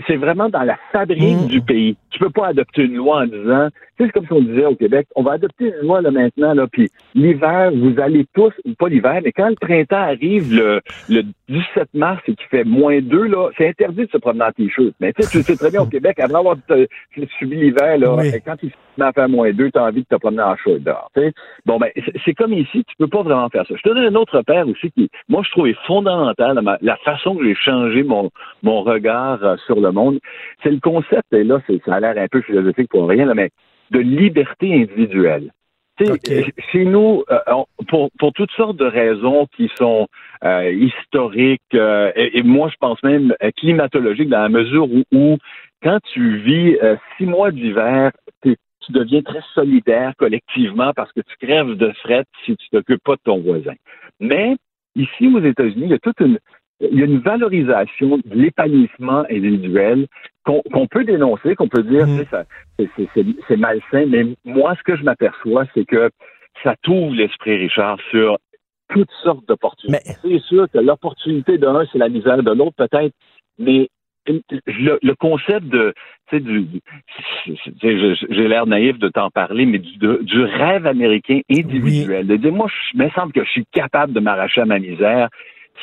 C'est 0.07 0.15
vraiment 0.17 0.49
dans 0.49 0.63
la 0.63 0.77
fabrique 0.91 1.43
Mm. 1.43 1.47
du 1.47 1.61
pays. 1.61 1.95
Tu 2.09 2.19
peux 2.19 2.31
pas 2.31 2.47
adopter 2.47 2.83
une 2.83 2.95
loi 2.95 3.21
en 3.21 3.27
disant. 3.27 3.69
Tu 3.97 4.03
sais, 4.03 4.11
c'est 4.13 4.19
comme 4.19 4.25
si 4.27 4.33
on 4.33 4.41
disait 4.41 4.65
au 4.65 4.75
Québec, 4.75 5.07
on 5.15 5.23
va 5.23 5.33
adopter 5.33 5.65
une 5.81 5.87
loi 5.87 6.01
là 6.01 6.11
maintenant, 6.11 6.53
là, 6.53 6.67
puis 6.71 6.89
l'hiver, 7.15 7.71
vous 7.73 7.99
allez 7.99 8.25
tous, 8.35 8.53
pas 8.77 8.89
l'hiver, 8.89 9.21
mais 9.23 9.31
quand 9.31 9.49
le 9.49 9.55
printemps 9.55 9.95
arrive 9.97 10.53
le, 10.53 10.81
le 11.09 11.23
17 11.49 11.89
mars 11.93 12.21
et 12.27 12.35
qu'il 12.35 12.47
fait 12.47 12.63
moins 12.63 12.99
2, 13.01 13.23
là, 13.27 13.49
c'est 13.57 13.67
interdit 13.69 14.05
de 14.05 14.11
se 14.11 14.17
promener 14.17 14.45
en 14.45 14.51
t-shirt. 14.51 14.93
Mais 14.99 15.13
tu 15.13 15.23
sais, 15.23 15.29
tu 15.29 15.43
sais 15.43 15.57
très 15.57 15.71
bien 15.71 15.81
au 15.81 15.85
Québec, 15.87 16.19
après 16.19 16.37
avoir 16.37 16.57
euh, 16.71 16.85
subi 17.39 17.55
l'hiver, 17.55 17.97
là, 17.97 18.15
Oui. 18.15 18.31
quand 18.45 18.55
il 18.63 18.71
à 18.99 19.11
faire 19.13 19.29
moins 19.29 19.51
2, 19.51 19.69
tu 19.71 19.77
as 19.77 19.83
envie 19.83 20.01
de 20.01 20.07
te 20.07 20.15
promener 20.15 20.41
en 20.41 20.55
short 20.55 20.79
dehors. 20.81 21.11
Bon, 21.65 21.77
ben, 21.77 21.89
c'est- 22.25 22.33
comme 22.33 22.53
ici, 22.53 22.83
tu 22.83 22.95
peux 22.97 23.07
pas 23.07 23.21
vraiment 23.21 23.47
faire 23.49 23.65
ça. 23.67 23.75
Je 23.75 23.81
te 23.81 23.89
donne 23.89 23.99
un 23.99 24.15
autre 24.15 24.41
père 24.41 24.67
aussi 24.67 24.91
qui, 24.91 25.09
moi, 25.29 25.41
je 25.45 25.51
trouve 25.51 25.67
est 25.67 25.77
fondamental, 25.85 26.59
la 26.81 26.97
façon 26.97 27.35
que 27.35 27.45
j'ai 27.45 27.55
changé 27.55 28.03
mon, 28.03 28.29
mon 28.63 28.81
regard 28.81 29.43
euh, 29.43 29.55
sur 29.65 29.79
le 29.79 29.91
monde. 29.91 30.19
C'est 30.63 30.71
le 30.71 30.79
concept, 30.79 31.31
et 31.33 31.43
là, 31.43 31.61
ça 31.85 31.93
a 31.95 31.99
l'air 31.99 32.17
un 32.17 32.27
peu 32.27 32.41
philosophique 32.41 32.89
pour 32.89 33.07
rien, 33.07 33.25
là, 33.25 33.33
mais 33.35 33.49
de 33.91 33.99
liberté 33.99 34.73
individuelle. 34.73 35.51
Tu 35.97 36.05
sais, 36.05 36.11
Ok. 36.11 36.29
euh, 36.29 36.43
Chez 36.71 36.85
nous, 36.85 37.23
euh, 37.31 37.39
pour, 37.87 38.09
pour 38.19 38.31
toutes 38.33 38.51
sortes 38.51 38.77
de 38.77 38.85
raisons 38.85 39.47
qui 39.55 39.69
sont 39.75 40.07
euh, 40.43 40.71
historiques, 40.71 41.61
euh, 41.73 42.11
et, 42.15 42.37
et 42.37 42.43
moi, 42.43 42.69
je 42.69 42.75
pense 42.79 43.01
même 43.03 43.33
climatologiques, 43.57 44.29
dans 44.29 44.43
la 44.43 44.49
mesure 44.49 44.87
où, 44.91 45.03
où 45.11 45.37
quand 45.81 45.99
tu 46.13 46.37
vis 46.37 46.77
euh, 46.83 46.95
six 47.17 47.25
mois 47.25 47.51
d'hiver, 47.51 48.11
tu 48.43 48.55
deviens 48.93 49.21
très 49.21 49.41
solidaire 49.53 50.13
collectivement 50.17 50.93
parce 50.95 51.11
que 51.11 51.21
tu 51.21 51.35
crèves 51.45 51.75
de 51.75 51.91
fret 52.03 52.23
si 52.45 52.55
tu 52.55 52.69
t'occupes 52.69 53.03
pas 53.03 53.15
de 53.15 53.21
ton 53.23 53.39
voisin. 53.39 53.73
Mais 54.19 54.55
ici, 54.95 55.27
aux 55.27 55.41
États-Unis, 55.41 55.83
il 55.85 55.89
y 55.89 55.93
a 55.93 55.99
toute 55.99 56.19
une 56.21 56.39
il 56.79 56.99
y 56.99 57.01
a 57.01 57.05
une 57.05 57.19
valorisation 57.19 58.17
de 58.17 58.33
l'épanouissement 58.33 59.23
individuel 59.29 60.07
qu'on 60.45 60.87
peut 60.87 61.03
dénoncer, 61.03 61.55
qu'on 61.55 61.67
peut 61.67 61.83
dire, 61.83 62.07
Mm. 62.07 62.25
ça- 62.31 62.45
c'est- 62.77 63.57
malsain, 63.57 64.05
mais 64.07 64.25
moi, 64.45 64.75
ce 64.77 64.83
que 64.83 64.95
je 64.95 65.03
m'aperçois, 65.03 65.65
c'est 65.73 65.85
que 65.85 66.09
ça 66.63 66.75
t'ouvre 66.83 67.13
l'esprit, 67.15 67.57
Richard, 67.57 67.97
sur 68.11 68.37
toutes 68.89 69.11
sortes 69.23 69.45
d'opportunités. 69.47 69.99
C'est 70.23 70.39
sûr 70.43 70.67
que 70.71 70.77
l'opportunité 70.77 71.57
d'un, 71.57 71.85
c'est 71.91 71.97
la 71.97 72.07
misère 72.09 72.41
de 72.41 72.51
l'autre, 72.51 72.75
peut-être, 72.77 73.13
mais 73.59 73.89
le, 74.27 74.99
le 75.01 75.15
concept 75.15 75.65
de, 75.67 75.93
tu 76.29 76.37
sais, 76.37 76.39
du, 76.41 76.65
j'ai 78.29 78.47
l'air 78.47 78.65
naïf 78.67 78.97
de 78.99 79.09
t'en 79.09 79.29
parler, 79.29 79.65
mais 79.65 79.79
du, 79.79 79.97
de- 79.97 80.19
du 80.21 80.43
rêve 80.43 80.85
américain 80.85 81.39
individuel, 81.49 82.27
de 82.27 82.35
dire, 82.35 82.51
moi, 82.53 82.67
je 82.69 82.97
il 82.97 83.03
me 83.03 83.09
semble 83.11 83.31
que 83.33 83.43
je 83.43 83.49
suis 83.49 83.65
capable 83.71 84.13
de 84.13 84.19
m'arracher 84.19 84.61
à 84.61 84.65
ma 84.65 84.79
misère. 84.79 85.29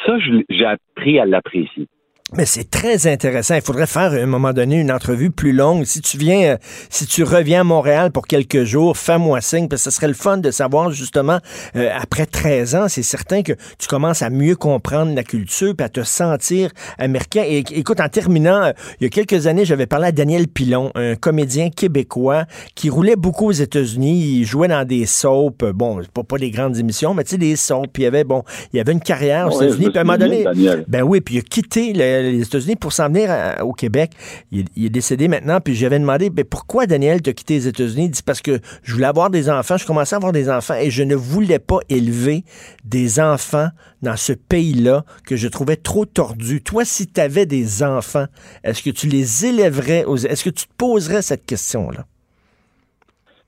Ça, 0.05 0.19
j'ai 0.51 0.65
appris 0.67 1.19
à 1.19 1.25
l'apprécier. 1.25 1.89
Mais 2.33 2.47
c'est 2.47 2.69
très 2.71 3.07
intéressant. 3.07 3.55
Il 3.55 3.61
faudrait 3.61 3.87
faire 3.87 4.13
à 4.13 4.17
un 4.17 4.25
moment 4.27 4.55
donné 4.55 4.77
une 4.81 4.91
entrevue 4.91 5.31
plus 5.31 5.53
longue. 5.53 5.85
Si 5.85 6.01
tu 6.01 6.17
viens, 6.17 6.55
euh, 6.55 6.57
si 6.89 7.07
tu 7.07 7.23
reviens 7.23 7.61
à 7.61 7.65
Montréal 7.65 8.11
pour 8.13 8.27
quelques 8.27 8.65
jours, 8.65 8.97
fais-moi 8.97 9.43
signe, 9.43 9.69
parce 9.69 9.85
que 9.85 9.91
ce 9.91 9.95
serait 9.97 10.09
le 10.09 10.15
fun 10.15 10.39
de 10.39 10.51
savoir 10.51 10.91
justement, 10.91 11.39
euh, 11.77 11.91
après 11.95 12.25
13 12.25 12.75
ans, 12.77 12.87
c'est 12.89 13.03
certain 13.03 13.43
que 13.43 13.53
tu 13.79 13.87
commences 13.89 14.23
à 14.23 14.31
mieux 14.31 14.57
comprendre 14.57 15.15
la 15.15 15.23
culture 15.23 15.77
puis 15.77 15.85
à 15.85 15.91
te 15.91 16.03
sentir 16.03 16.71
américain. 16.99 17.45
Et 17.47 17.59
écoute, 17.73 18.01
en 18.01 18.09
terminant, 18.09 18.63
euh, 18.65 18.73
il 19.01 19.05
y 19.05 19.07
a 19.07 19.11
quelques 19.11 19.47
années, 19.47 19.67
j'avais 19.67 19.87
parlé 19.87 20.07
à 20.07 20.13
Daniel 20.13 20.49
Pilon, 20.49 20.93
un 20.95 21.17
comédien 21.17 21.69
québécois 21.69 22.47
qui 22.75 22.89
roulait 22.89 23.17
beaucoup 23.17 23.49
aux 23.49 23.53
États-Unis. 23.53 24.39
Il 24.41 24.45
jouait 24.47 24.69
dans 24.69 24.85
des 24.87 25.05
soaps, 25.05 25.63
bon, 25.75 26.01
pas, 26.15 26.23
pas 26.25 26.39
des 26.39 26.51
grandes 26.51 26.79
émissions, 26.79 27.13
mais 27.13 27.23
tu 27.25 27.33
sais, 27.33 27.39
des 27.39 27.55
soaps. 27.55 27.87
Puis 27.93 28.03
il 28.03 28.07
y 28.07 28.09
avait, 28.09 28.25
bon, 28.25 28.43
il 28.73 28.79
y 28.79 28.81
avait 28.81 28.93
une 28.93 29.01
carrière 29.01 29.49
aux 29.53 29.59
Ouais, 29.59 29.67
États-Unis. 29.67 29.91
Puis 29.91 29.99
à 29.99 30.01
un 30.01 30.05
moment 30.05 30.19
donné, 30.19 30.43
Daniel. 30.43 30.85
ben 30.89 31.03
oui, 31.03 31.21
puis 31.21 31.35
il 31.35 31.39
a 31.41 31.43
quitté 31.43 31.93
le- 31.93 32.14
les 32.23 32.43
États-Unis 32.43 32.77
pour 32.77 32.93
s'en 32.93 33.09
venir 33.09 33.31
à- 33.31 33.65
au 33.65 33.73
Québec. 33.73 34.13
Il, 34.53 34.67
est- 34.77 34.89
décédé 34.89 35.29
maintenant, 35.29 35.61
puis 35.61 35.75
j'avais 35.75 35.99
demandé, 35.99 36.31
ben 36.31 36.45
pourquoi 36.45 36.87
Daniel 36.87 37.21
t'a 37.23 37.33
quitté 37.33 37.55
les 37.55 37.69
États-Unis? 37.69 38.05
Il 38.07 38.11
dit 38.11 38.23
parce 38.23 38.41
que 38.41 38.61
je 38.83 38.93
voulais 38.93 39.07
avoir 39.07 39.31
des 39.31 39.51
enfants, 39.51 39.77
je 39.77 39.87
commençais 39.87 40.15
à 40.15 40.19
avoir 40.19 40.33
des 40.33 40.49
enfants 40.49 40.75
et 40.75 40.91
je 40.91 41.03
ne 41.03 41.15
voulais 41.15 41.59
pas 41.59 41.79
élever 41.89 42.45
des 42.85 43.21
enfants 43.21 43.69
dans 44.03 44.17
ce 44.17 44.33
pays-là 44.33 45.05
que 45.27 45.37
je 45.37 45.49
trouvais 45.49 45.77
trop 45.77 46.05
tordu. 46.05 46.63
Toi, 46.63 46.85
si 46.85 47.07
tu 47.07 47.21
avais 47.21 47.47
des 47.47 47.83
enfants, 47.83 48.27
est-ce 48.63 48.83
que 48.83 48.91
tu 48.91 49.07
les 49.09 49.47
élèverais. 49.47 50.05
Est-ce 50.29 50.45
que 50.45 50.51
tu 50.51 50.67
te 50.67 50.73
poserais 50.77 51.23
cette 51.23 51.47
question-là? 51.47 52.07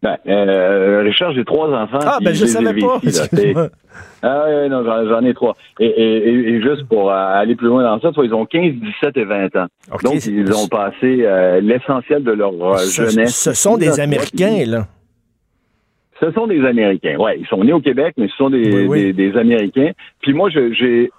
Ben, 0.02 0.16
euh, 0.28 1.02
Richard, 1.02 1.32
j'ai 1.32 1.44
trois 1.44 1.68
enfants. 1.70 1.98
Ah, 2.02 2.18
ben 2.22 2.34
je 2.34 2.44
savais 2.46 2.74
pas. 2.78 3.00
Ah 4.22 4.44
ouais, 4.46 4.68
non, 4.68 4.84
j'en, 4.84 5.24
ai 5.24 5.32
trois. 5.34 5.56
Et, 5.80 5.86
et, 5.86 6.16
et- 6.28 6.48
et 6.54 6.62
juste 6.62 6.86
pour 6.88 7.10
euh, 7.10 7.14
aller 7.14 7.54
plus 7.56 7.68
loin 7.68 7.82
dans 7.82 7.98
ça, 8.00 8.10
ils 8.22 8.34
ont 8.34 8.44
15, 8.44 8.74
17 8.74 9.16
et 9.16 9.24
20 9.24 9.56
ans. 9.56 9.66
Donc, 10.04 10.24
ils 10.26 10.52
ont 10.52 10.68
passé 10.68 11.20
euh, 11.24 11.60
l'essentiel 11.60 12.22
de 12.24 12.32
leur 12.32 12.52
Ce, 12.78 13.02
jeunesse. 13.10 13.34
ce 13.36 13.52
sont 13.54 13.78
des 13.78 13.98
Américains, 14.00 14.64
là. 14.66 14.86
Ce 16.20 16.30
sont 16.32 16.46
des 16.46 16.64
Américains. 16.64 17.16
Ouais, 17.18 17.38
ils 17.38 17.46
sont 17.46 17.62
nés 17.62 17.72
au 17.74 17.80
Québec, 17.80 18.14
mais 18.16 18.28
ce 18.28 18.36
sont 18.36 18.48
des, 18.50 18.70
Oui, 18.72 18.86
oui. 18.88 19.12
des, 19.12 19.30
des 19.30 19.38
Américains. 19.38 19.90
Puis 20.22 20.32
moi, 20.32 20.48
je- 20.50 20.72
j'ai, 20.72 21.10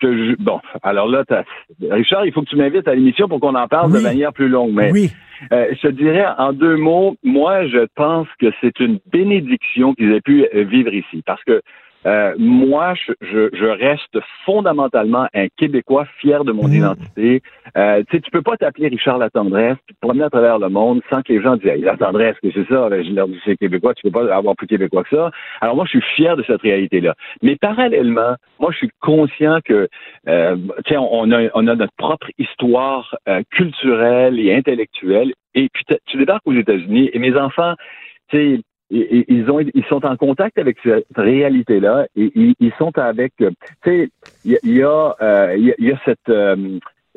te, 0.00 0.12
ju- 0.12 0.36
bon, 0.38 0.60
alors 0.82 1.08
là, 1.08 1.24
t'as- 1.26 1.44
Richard, 1.90 2.26
il 2.26 2.32
faut 2.32 2.42
que 2.42 2.48
tu 2.50 2.56
m'invites 2.56 2.88
à 2.88 2.94
l'émission 2.94 3.28
pour 3.28 3.40
qu'on 3.40 3.54
en 3.54 3.68
parle 3.68 3.90
Oui. 3.92 3.98
de 3.98 4.02
manière 4.02 4.32
plus 4.32 4.48
longue. 4.48 4.72
Mais 4.74 4.90
Oui. 4.92 5.10
euh, 5.52 5.66
je 5.72 5.88
te 5.88 5.92
dirais 5.92 6.26
en 6.38 6.52
deux 6.52 6.76
mots, 6.76 7.16
moi, 7.22 7.66
je 7.66 7.86
pense 7.94 8.26
que 8.40 8.46
c'est 8.60 8.78
une 8.80 8.98
bénédiction 9.12 9.94
qu'ils 9.94 10.12
aient 10.12 10.20
pu 10.20 10.46
euh, 10.54 10.64
vivre 10.64 10.92
ici, 10.92 11.22
parce 11.24 11.42
que 11.44 11.62
euh, 12.06 12.34
moi, 12.38 12.94
je, 12.94 13.12
je, 13.20 13.48
je 13.52 13.64
reste 13.66 14.18
fondamentalement 14.44 15.26
un 15.34 15.48
Québécois 15.56 16.06
fier 16.18 16.44
de 16.44 16.52
mon 16.52 16.66
Mhm. 16.68 16.74
identité. 16.74 17.42
Euh, 17.76 18.02
tu 18.08 18.16
sais, 18.16 18.20
tu 18.22 18.30
peux 18.30 18.42
pas 18.42 18.56
t'appeler 18.56 18.88
Richard 18.88 19.18
La 19.18 19.30
Tendresse, 19.30 19.76
puis 19.86 19.94
te 19.94 20.00
promener 20.00 20.24
à 20.24 20.30
travers 20.30 20.58
le 20.58 20.68
monde 20.68 21.00
sans 21.10 21.22
que 21.22 21.32
les 21.32 21.42
gens 21.42 21.56
disent 21.56 21.66
hey, 21.66 21.82
La 21.82 21.96
Tendresse, 21.96 22.36
que 22.42 22.50
c'est 22.52 22.66
ça, 22.68 22.88
Ben, 22.88 23.04
je 23.04 23.12
leur 23.12 23.28
dis 23.28 23.38
c'est 23.44 23.56
Québécois, 23.56 23.94
tu 23.94 24.02
peux 24.10 24.10
pas 24.10 24.34
avoir 24.34 24.56
plus 24.56 24.66
Québécois 24.66 25.04
que 25.04 25.14
ça. 25.16 25.30
Alors 25.60 25.76
moi, 25.76 25.84
je 25.84 25.90
suis 25.98 26.02
fier 26.16 26.36
de 26.36 26.42
cette 26.44 26.62
réalité-là. 26.62 27.14
Mais 27.42 27.56
parallèlement, 27.56 28.34
moi, 28.58 28.70
je 28.72 28.78
suis 28.78 28.90
conscient 29.00 29.58
que 29.64 29.88
euh, 30.28 30.56
tu 30.86 30.94
sais, 30.94 30.96
on 30.96 31.30
a, 31.30 31.48
on 31.54 31.66
a 31.66 31.74
notre 31.74 31.94
propre 31.96 32.28
histoire 32.38 33.14
euh, 33.28 33.42
culturelle 33.50 34.38
et 34.40 34.54
intellectuelle. 34.54 35.32
Et 35.54 35.68
puis 35.72 35.84
tu 36.06 36.16
débarques 36.16 36.46
aux 36.46 36.54
États-Unis 36.54 37.10
et 37.12 37.18
mes 37.18 37.36
enfants, 37.36 37.74
tu 38.30 38.36
sais, 38.36 38.60
ils 38.90 39.50
ont 39.50 39.60
ils 39.60 39.84
sont 39.88 40.04
en 40.04 40.16
contact 40.16 40.58
avec 40.58 40.76
cette 40.82 41.06
réalité-là 41.16 42.06
et 42.16 42.30
ils, 42.34 42.54
ils 42.60 42.72
sont 42.78 42.96
avec 42.98 43.32
euh, 43.40 43.50
tu 43.84 43.90
sais 43.90 44.08
il 44.44 44.52
y, 44.52 44.56
a- 44.56 44.58
il 44.64 44.76
y 44.76 44.82
a 44.82 45.16
euh, 45.22 45.56
y 45.56 45.70
a- 45.70 45.74
il 45.78 45.88
y 45.88 45.92
a 45.92 46.00
cette 46.04 46.28
euh, 46.28 46.56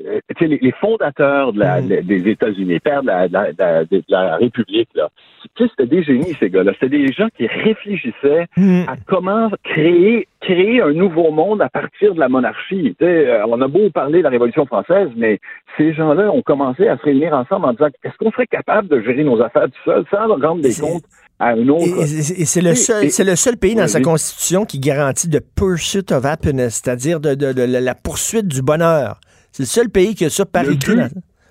euh, 0.04 0.20
tu 0.36 0.44
sais, 0.46 0.48
les, 0.48 0.58
les 0.60 0.72
fondateurs 0.72 1.54
de 1.54 1.60
la, 1.60 1.80
Mm. 1.80 1.88
de- 1.88 2.02
des 2.02 2.28
États-Unis, 2.32 2.80
pères 2.80 3.04
de 3.04 3.08
la, 3.08 3.28
de 3.28 3.34
la- 3.34 3.52
de 3.54 3.60
la- 3.60 3.86
de 3.86 4.04
la 4.10 4.38
République, 4.38 4.90
là, 4.96 5.08
c'était 5.56 5.86
des 5.86 6.02
génies, 6.02 6.34
ces 6.40 6.50
gars-là. 6.50 6.72
C'était 6.80 6.98
des 6.98 7.12
gens 7.12 7.28
qui 7.38 7.46
réfléchissaient 7.46 8.48
Hmm. 8.58 8.86
à 8.88 8.96
comment 9.06 9.52
créer 9.64 10.28
créer 10.42 10.82
un 10.82 10.92
nouveau 10.94 11.30
monde 11.32 11.62
à 11.62 11.70
partir 11.70 12.16
de 12.16 12.20
la 12.20 12.28
monarchie. 12.28 12.96
Tu 13.00 13.06
sais, 13.06 13.28
euh, 13.30 13.46
on 13.48 13.62
a 13.62 13.68
beau 13.68 13.90
parler 13.92 14.18
de 14.18 14.24
la 14.24 14.30
Révolution 14.30 14.66
française, 14.66 15.10
mais 15.16 15.40
ces 15.78 15.94
gens-là 15.94 16.32
ont 16.32 16.42
commencé 16.42 16.88
à 16.88 16.98
se 16.98 17.04
réunir 17.04 17.34
ensemble 17.34 17.66
en 17.68 17.72
disant 17.74 17.88
est-ce 18.04 18.18
qu'on 18.18 18.32
serait 18.32 18.48
capable 18.48 18.88
de 18.90 19.00
gérer 19.00 19.24
nos 19.24 19.40
affaires 19.42 19.68
tout 19.68 19.84
seul 19.86 20.04
sans 20.12 20.28
rendre 20.28 20.62
des 20.62 20.74
comptes 20.74 21.04
à 21.44 21.50
un 21.54 21.68
autre? 21.68 21.84
Et, 22.02 22.46
c'est 22.46 22.62
le 22.62 22.76
seul, 22.76 23.06
et- 23.06 23.24
le 23.24 23.36
seul 23.36 23.58
pays 23.58 23.76
dans 23.76 23.84
Oui, 23.84 23.90
sa 23.90 24.02
constitution 24.02 24.66
qui 24.66 24.80
garantit 24.80 25.30
de 25.30 25.40
pursuit 25.40 26.06
of 26.12 26.26
happiness, 26.26 26.82
c'est-à-dire 26.84 27.20
de, 27.20 27.36
de- 27.36 27.54
de 27.54 27.62
la- 27.64 27.82
la 27.82 27.96
poursuite 27.96 28.48
du 28.48 28.62
bonheur. 28.62 29.20
C'est 29.52 29.64
le 29.64 29.68
seul 29.68 29.90
pays 29.90 30.16
qui 30.16 30.26
a 30.26 30.30
ça 30.30 30.46
par 30.46 30.70
écrit. 30.70 30.98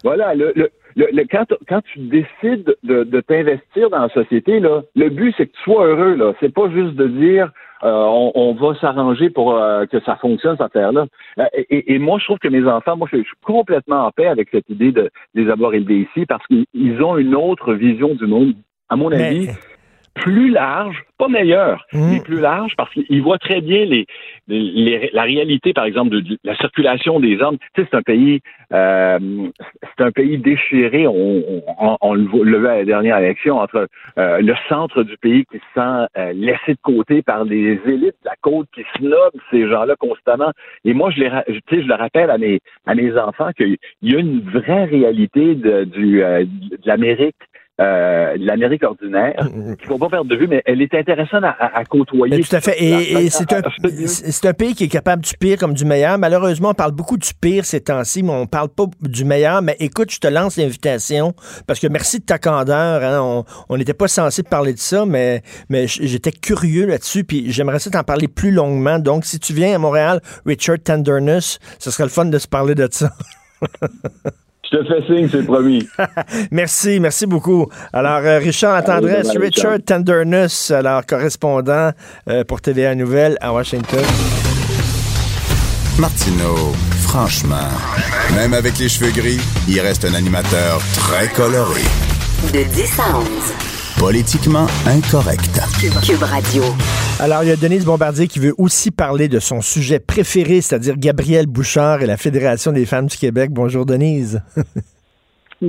Voilà, 0.04 0.34
le, 0.34 0.52
le, 0.56 0.70
le- 0.96 1.08
le- 1.12 1.24
quand, 1.30 1.46
quand 1.68 1.80
tu 1.92 2.00
décides 2.00 2.74
de, 2.82 3.20
t'investir 3.20 3.90
dans 3.90 4.00
la 4.02 4.08
société, 4.08 4.58
là, 4.60 4.82
le 4.96 5.08
but, 5.10 5.32
c'est 5.36 5.46
que 5.46 5.52
tu 5.52 5.62
sois 5.62 5.86
heureux. 5.86 6.14
Là. 6.16 6.32
C'est 6.40 6.52
pas 6.52 6.68
juste 6.70 6.94
de 6.96 7.06
dire 7.06 7.52
euh, 7.84 7.90
on, 7.90 8.32
on 8.34 8.54
va 8.54 8.78
s'arranger 8.80 9.28
pour 9.30 9.56
euh, 9.56 9.86
que 9.86 10.00
ça 10.04 10.16
fonctionne, 10.16 10.56
cette 10.56 10.66
affaire-là. 10.66 11.06
Euh, 11.38 11.44
et, 11.54 11.94
et 11.94 11.98
moi, 11.98 12.18
je 12.20 12.24
trouve 12.26 12.38
que 12.38 12.48
mes 12.48 12.64
enfants, 12.68 12.96
moi, 12.96 13.08
je, 13.12 13.18
je 13.18 13.22
suis 13.24 13.36
complètement 13.44 14.06
en 14.06 14.10
paix 14.10 14.26
avec 14.26 14.48
cette 14.52 14.68
idée 14.68 14.92
de, 14.92 15.10
les 15.34 15.48
avoir 15.50 15.74
élevés 15.74 16.00
ici 16.08 16.26
parce 16.26 16.44
qu'ils 16.46 16.64
ils 16.74 17.00
ont 17.02 17.16
une 17.18 17.34
autre 17.34 17.74
vision 17.74 18.14
du 18.14 18.26
monde, 18.26 18.54
à 18.88 18.96
mon 18.96 19.10
avis, 19.12 19.48
plus 20.14 20.50
large, 20.50 21.02
pas 21.18 21.28
meilleure, 21.28 21.86
Mm. 21.92 22.10
mais 22.10 22.20
plus 22.20 22.40
large 22.40 22.74
parce 22.76 22.92
qu'ils 22.92 23.22
voient 23.22 23.38
très 23.38 23.60
bien 23.60 23.84
les, 23.84 24.06
les- 24.48 25.10
la 25.12 25.22
réalité, 25.22 25.72
par 25.72 25.84
exemple, 25.84 26.10
de, 26.10 26.20
de 26.20 26.38
la 26.44 26.54
circulation 26.56 27.18
des 27.20 27.40
armes. 27.40 27.56
Tu 27.74 27.82
sais, 27.82 27.88
c'est 27.90 27.96
un 27.96 28.02
pays, 28.02 28.40
euh, 28.72 29.18
c'est 29.96 30.04
un 30.04 30.10
pays 30.10 30.36
déchiré. 30.38 31.06
On, 31.06 31.42
on, 31.80 31.96
on 32.00 32.14
le 32.14 32.24
vo- 32.24 32.44
le 32.44 32.58
vu 32.58 32.66
à 32.68 32.76
la 32.76 32.84
dernière 32.84 33.18
élection 33.18 33.58
entre 33.58 33.88
euh, 34.18 34.38
le 34.40 34.54
centre 34.68 35.02
du 35.02 35.16
pays 35.16 35.44
qui 35.50 35.58
se 35.58 35.64
sent 35.80 36.06
euh, 36.18 36.32
laissé 36.34 36.72
de 36.74 36.78
côté 36.82 37.22
par 37.22 37.46
des 37.46 37.80
élites 37.86 38.16
de 38.22 38.26
la 38.26 38.34
côte 38.42 38.68
qui 38.74 38.82
snobent 38.98 39.40
ces 39.50 39.68
gens-là 39.68 39.96
constamment. 39.98 40.52
Et 40.84 40.92
moi, 40.94 41.10
je 41.10 41.20
les, 41.20 41.30
tu 41.68 41.76
sais, 41.76 41.82
je 41.82 41.88
le 41.88 41.94
rappelle 41.94 42.30
à 42.30 42.38
mes 42.38 42.60
à 42.86 42.94
mes 42.94 43.16
enfants 43.16 43.50
qu'il 43.56 43.76
y 44.02 44.14
a 44.14 44.18
une 44.18 44.40
vraie 44.40 44.84
réalité 44.84 45.54
de, 45.54 45.84
du, 45.84 46.22
euh, 46.22 46.44
de 46.44 46.78
l'Amérique 46.84 47.36
euh, 47.80 48.34
l'Amérique 48.38 48.82
ordinaire, 48.84 49.34
Mm, 49.52 49.76
qu'il 49.76 49.86
faut 49.88 49.98
pas 49.98 50.08
perdre 50.10 50.28
de 50.28 50.36
vue, 50.36 50.46
mais 50.46 50.62
elle 50.66 50.82
est 50.82 50.94
intéressante 50.94 51.42
à, 51.44 51.84
côtoyer. 51.84 52.36
Mais 52.36 52.42
tout 52.42 52.54
à 52.54 52.60
fait. 52.60 52.76
Et, 52.82 53.12
et 53.24 53.30
c'est 53.30 53.50
un, 53.52 53.62
un 54.48 54.52
pays 54.52 54.74
qui 54.74 54.84
est 54.84 54.88
capable 54.88 55.22
du 55.24 55.32
pire 55.38 55.56
comme 55.58 55.72
du 55.74 55.84
meilleur. 55.84 56.18
Malheureusement, 56.18 56.70
on 56.70 56.74
parle 56.74 56.92
beaucoup 56.92 57.16
du 57.16 57.30
pire 57.40 57.64
ces 57.64 57.80
temps-ci, 57.80 58.22
mais 58.22 58.30
on 58.32 58.46
parle 58.46 58.68
pas 58.68 58.84
du 59.00 59.24
meilleur. 59.24 59.62
Mais 59.62 59.76
écoute, 59.80 60.12
je 60.12 60.18
te 60.20 60.26
lance 60.28 60.56
l'invitation 60.56 61.34
parce 61.66 61.80
que 61.80 61.86
merci 61.86 62.20
de 62.20 62.24
ta 62.24 62.38
candeur. 62.38 63.02
hein. 63.02 63.44
On- 63.68 63.76
n'était 63.76 63.94
pas 63.94 64.06
censé 64.08 64.42
parler 64.42 64.74
de 64.74 64.78
ça, 64.78 65.04
mais, 65.06 65.42
mais 65.68 65.86
j'étais 65.86 66.30
curieux 66.30 66.86
là-dessus. 66.86 67.24
Puis 67.24 67.50
j'aimerais 67.50 67.78
ça 67.78 67.90
t'en 67.90 68.04
parler 68.04 68.28
plus 68.28 68.50
longuement. 68.52 68.98
Donc, 68.98 69.24
si 69.24 69.40
tu 69.40 69.54
viens 69.54 69.74
à 69.74 69.78
Montréal, 69.78 70.20
Richard 70.46 70.78
Tenderness, 70.84 71.58
ce 71.78 71.90
serait 71.90 72.04
le 72.04 72.10
fun 72.10 72.26
de 72.26 72.38
se 72.38 72.46
parler 72.48 72.74
de 72.74 72.86
ça. 72.90 73.10
Je 74.72 74.78
te 74.78 74.84
fais 74.84 75.06
signe, 75.06 75.28
c'est 75.30 75.44
promis. 75.44 75.86
Merci, 76.50 76.98
merci 76.98 77.26
beaucoup. 77.26 77.68
Alors, 77.92 78.20
euh, 78.24 78.38
Richard 78.38 78.74
Attendresse, 78.74 79.28
Allez, 79.28 79.38
bye-bye, 79.38 79.42
Richard 79.42 79.78
Tenderness, 79.84 80.70
alors 80.70 81.04
correspondant 81.04 81.90
euh, 82.28 82.44
pour 82.44 82.60
TVA 82.60 82.94
Nouvelle 82.94 83.36
à 83.40 83.52
Washington. 83.52 84.04
Martineau, 85.98 86.72
franchement, 87.02 87.68
même 88.34 88.54
avec 88.54 88.78
les 88.78 88.88
cheveux 88.88 89.12
gris, 89.12 89.40
il 89.68 89.78
reste 89.80 90.06
un 90.06 90.14
animateur 90.14 90.80
très 90.94 91.28
coloré. 91.28 91.82
De 92.52 92.62
10 92.62 92.98
à 92.98 93.18
11. 93.18 93.71
Politiquement 94.02 94.66
incorrect. 94.84 95.62
Cube 96.04 96.24
Radio. 96.24 96.64
Alors, 97.20 97.44
il 97.44 97.50
y 97.50 97.52
a 97.52 97.56
Denise 97.56 97.86
Bombardier 97.86 98.26
qui 98.26 98.40
veut 98.40 98.52
aussi 98.58 98.90
parler 98.90 99.28
de 99.28 99.38
son 99.38 99.60
sujet 99.60 100.00
préféré, 100.00 100.60
c'est-à-dire 100.60 100.96
Gabrielle 100.98 101.46
Bouchard 101.46 102.02
et 102.02 102.06
la 102.06 102.16
Fédération 102.16 102.72
des 102.72 102.84
femmes 102.84 103.06
du 103.06 103.16
Québec. 103.16 103.50
Bonjour, 103.52 103.86
Denise. 103.86 104.42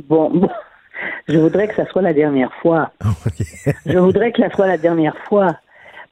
Bon, 0.10 0.32
bon, 0.32 0.50
je 1.28 1.38
voudrais 1.38 1.67
que 1.67 1.76
ça 1.76 1.86
soit 1.86 2.02
la 2.02 2.13
dernière 2.13 2.52
fois. 2.63 2.89
Je 3.86 4.00
voudrais 4.00 4.32
que 4.32 4.41
ça 4.41 4.50
soit 4.50 4.65
la 4.65 4.80
dernière 4.80 5.15
fois. 5.30 5.56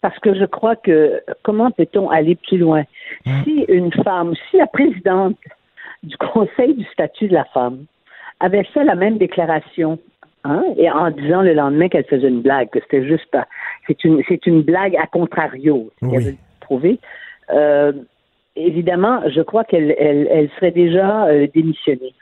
Parce 0.01 0.19
que 0.19 0.35
je 0.35 0.45
crois 0.45 0.75
que 0.75 1.23
comment 1.41 1.71
peut-on 1.71 2.07
aller 2.11 2.35
plus 2.35 2.59
loin? 2.59 2.83
Si 3.25 3.65
une 3.67 3.91
femme, 4.03 4.35
si 4.51 4.57
la 4.57 4.67
présidente 4.67 5.35
du 6.03 6.15
Conseil 6.17 6.75
du 6.75 6.85
statut 6.93 7.27
de 7.27 7.33
la 7.33 7.45
femme 7.45 7.85
avait 8.39 8.65
fait 8.65 8.83
la 8.83 8.93
même 8.93 9.17
déclaration, 9.17 9.97
hein, 10.43 10.63
et 10.77 10.89
en 10.89 11.09
disant 11.11 11.41
le 11.41 11.53
lendemain 11.53 11.89
qu'elle 11.89 12.05
faisait 12.05 12.27
une 12.27 12.41
blague, 12.41 12.69
que 12.69 12.79
c'était 12.81 13.05
juste 13.05 13.25
pas- 13.31 13.47
c'est 13.87 14.03
une 14.03 14.21
c'est 14.27 14.45
une 14.45 14.61
blague 14.61 14.95
à 14.97 15.07
contrario, 15.07 15.91
ce 16.01 16.09
qu'elle 16.09 16.23
Oui. 16.27 16.37
prouver. 16.61 16.99
Euh, 17.51 17.91
évidemment, 18.55 19.21
je 19.29 19.41
crois 19.41 19.63
qu'elle 19.63 19.95
elle, 19.97 20.27
elle 20.31 20.49
serait 20.57 20.71
déjà 20.71 21.25
euh, 21.25 21.47
démissionnée. 21.53 22.13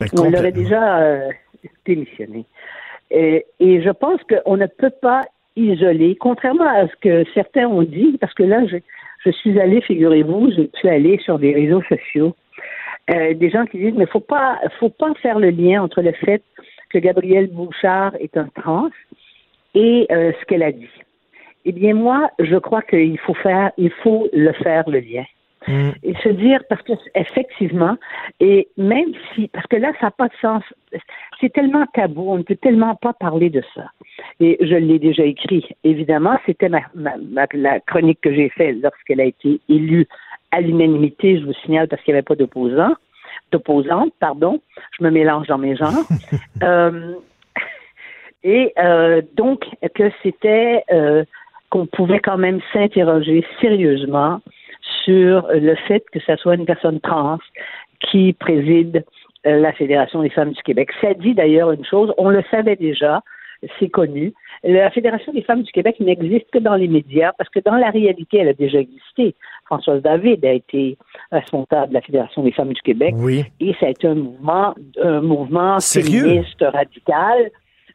Ben, 0.00 0.06
On 0.18 0.30
l'aurait 0.30 0.52
déjà 0.52 0.98
euh, 1.00 1.28
démissionné. 1.84 2.44
Et, 3.10 3.44
et 3.58 3.82
je 3.82 3.90
pense 3.90 4.20
qu'on 4.24 4.56
ne 4.56 4.66
peut 4.66 4.92
pas 5.02 5.22
isoler, 5.56 6.16
contrairement 6.16 6.68
à 6.68 6.86
ce 6.86 6.94
que 7.00 7.24
certains 7.34 7.66
ont 7.66 7.82
dit, 7.82 8.16
parce 8.20 8.32
que 8.34 8.44
là, 8.44 8.64
je, 8.66 8.76
je 9.24 9.30
suis 9.32 9.58
allée, 9.60 9.80
figurez-vous, 9.82 10.52
je 10.52 10.62
suis 10.78 10.88
allée 10.88 11.18
sur 11.18 11.38
des 11.38 11.52
réseaux 11.52 11.82
sociaux, 11.82 12.34
euh, 13.12 13.34
des 13.34 13.50
gens 13.50 13.66
qui 13.66 13.78
disent, 13.78 13.94
mais 13.96 14.06
faut 14.06 14.20
pas, 14.20 14.60
faut 14.78 14.88
pas 14.90 15.12
faire 15.20 15.38
le 15.40 15.50
lien 15.50 15.82
entre 15.82 16.02
le 16.02 16.12
fait 16.12 16.42
que 16.90 16.98
Gabrielle 16.98 17.48
Bouchard 17.48 18.14
est 18.20 18.36
un 18.36 18.48
trans 18.54 18.90
et 19.74 20.06
euh, 20.10 20.32
ce 20.38 20.44
qu'elle 20.46 20.62
a 20.62 20.72
dit. 20.72 20.90
Eh 21.64 21.72
bien, 21.72 21.94
moi, 21.94 22.30
je 22.38 22.56
crois 22.56 22.82
qu'il 22.82 23.18
faut 23.18 23.34
faire, 23.34 23.70
il 23.76 23.90
faut 23.90 24.28
le 24.32 24.52
faire 24.52 24.88
le 24.88 25.00
lien. 25.00 25.24
Mm. 25.68 25.90
et 26.02 26.14
se 26.22 26.30
dire 26.30 26.62
parce 26.70 26.80
que 26.80 26.94
effectivement 27.14 27.98
et 28.40 28.68
même 28.78 29.12
si 29.34 29.48
parce 29.48 29.66
que 29.66 29.76
là 29.76 29.92
ça 30.00 30.06
n'a 30.06 30.10
pas 30.10 30.28
de 30.28 30.34
sens. 30.40 30.62
C'est 31.38 31.52
tellement 31.52 31.84
tabou 31.92 32.32
on 32.32 32.38
ne 32.38 32.42
peut 32.42 32.56
tellement 32.56 32.94
pas 32.94 33.12
parler 33.12 33.50
de 33.50 33.62
ça. 33.74 33.90
Et 34.40 34.56
je 34.60 34.74
l'ai 34.74 34.98
déjà 34.98 35.24
écrit. 35.24 35.68
Évidemment 35.84 36.38
c'était 36.46 36.70
ma, 36.70 36.80
ma- 36.94 37.18
ma- 37.18 37.46
la 37.52 37.78
chronique 37.80 38.22
que 38.22 38.32
j'ai 38.32 38.48
faite 38.48 38.78
lorsqu'elle 38.82 39.20
a 39.20 39.24
été 39.24 39.60
élue 39.68 40.06
à 40.50 40.62
l'unanimité 40.62 41.38
je 41.38 41.44
vous 41.44 41.52
signale 41.52 41.88
parce 41.88 42.00
qu'il 42.02 42.14
n'y 42.14 42.18
avait 42.18 42.24
pas 42.24 42.36
d'opposant 42.36 42.94
d'opposante 43.52 44.12
pardon 44.20 44.60
je 44.98 45.04
me 45.04 45.10
mélange 45.10 45.46
dans 45.46 45.58
mes 45.58 45.76
genres 45.76 45.90
Euh, 46.62 47.14
et 48.42 48.72
euh, 48.78 49.22
donc 49.34 49.64
que 49.94 50.10
c'était 50.22 50.82
euh, 50.92 51.24
qu'on 51.70 51.86
pouvait 51.86 52.20
quand 52.20 52.36
même 52.36 52.60
s'interroger 52.72 53.46
sérieusement 53.60 54.40
sur 55.04 55.46
le 55.52 55.74
fait 55.88 56.04
que 56.12 56.20
ça 56.20 56.36
soit 56.36 56.54
une 56.54 56.66
personne 56.66 57.00
trans 57.00 57.38
qui 58.00 58.34
préside 58.34 59.04
la 59.44 59.72
Fédération 59.72 60.22
des 60.22 60.28
femmes 60.30 60.52
du 60.52 60.62
Québec. 60.62 60.90
Ça 61.00 61.14
dit 61.14 61.34
d'ailleurs 61.34 61.70
une 61.70 61.84
chose, 61.84 62.12
on 62.18 62.28
le 62.28 62.42
savait 62.50 62.76
déjà, 62.76 63.22
c'est 63.78 63.88
connu. 63.88 64.34
La 64.62 64.90
Fédération 64.90 65.32
des 65.32 65.42
femmes 65.42 65.62
du 65.62 65.72
Québec 65.72 65.98
n'existe 66.00 66.50
que 66.50 66.58
dans 66.58 66.74
les 66.74 66.88
médias 66.88 67.32
parce 67.38 67.48
que 67.50 67.60
dans 67.60 67.76
la 67.76 67.90
réalité, 67.90 68.38
elle 68.38 68.48
a 68.48 68.54
déjà 68.54 68.78
existé. 68.78 69.34
Françoise 69.70 70.02
David 70.02 70.44
a 70.44 70.52
été 70.52 70.98
responsable 71.30 71.90
de 71.90 71.94
la 71.94 72.00
Fédération 72.00 72.42
des 72.42 72.50
femmes 72.50 72.72
du 72.72 72.82
Québec 72.82 73.14
Oui. 73.16 73.44
et 73.60 73.72
ça 73.78 73.86
a 73.86 73.90
été 73.90 74.08
un 74.08 74.16
mouvement, 74.16 74.74
un 75.00 75.20
mouvement 75.20 75.78
Sérieux? 75.78 76.22
féministe 76.24 76.64
radical, 76.72 77.50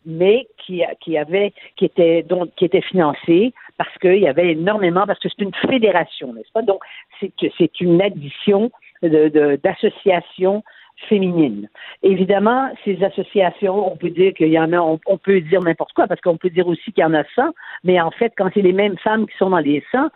mais 0.06 0.48
qui, 0.66 0.84
qui 1.02 1.18
avait, 1.18 1.52
qui 1.76 1.84
était 1.84 2.24
donc 2.24 2.50
qui 2.56 2.64
était 2.64 2.80
financé 2.82 3.54
parce 3.78 3.94
qu'il 3.98 4.20
y 4.20 4.28
avait 4.28 4.52
énormément, 4.54 5.04
parce 5.06 5.20
que 5.20 5.28
c'est 5.28 5.44
une 5.44 5.54
fédération, 5.70 6.32
n'est-ce 6.34 6.52
pas? 6.54 6.62
Donc 6.62 6.80
c'est 7.20 7.34
c'est 7.58 7.82
une 7.82 8.02
addition 8.02 8.72
de- 9.04 9.28
de- 9.28 9.60
d'associations 9.62 10.64
féminines. 11.10 11.68
Évidemment, 12.04 12.70
ces 12.86 13.04
associations, 13.04 13.92
on 13.92 13.98
peut 13.98 14.10
dire 14.12 14.34
qu'il 14.34 14.48
y 14.48 14.58
en 14.58 14.72
a, 14.72 14.78
on, 14.78 14.98
on 15.08 15.18
peut 15.18 15.42
dire 15.42 15.62
n'importe 15.62 15.92
quoi, 15.92 16.08
parce 16.08 16.22
qu'on 16.22 16.38
peut 16.38 16.50
dire 16.50 16.68
aussi 16.70 16.94
qu'il 16.94 17.02
y 17.02 17.06
en 17.06 17.14
a 17.14 17.26
100, 17.36 17.42
mais 17.84 18.00
en 18.00 18.12
fait, 18.12 18.32
quand 18.38 18.50
c'est 18.54 18.62
les 18.62 18.72
mêmes 18.72 18.98
femmes 19.00 19.28
qui 19.28 19.36
sont 19.38 19.50
dans 19.50 19.58
les 19.60 19.84
100, 19.92 20.08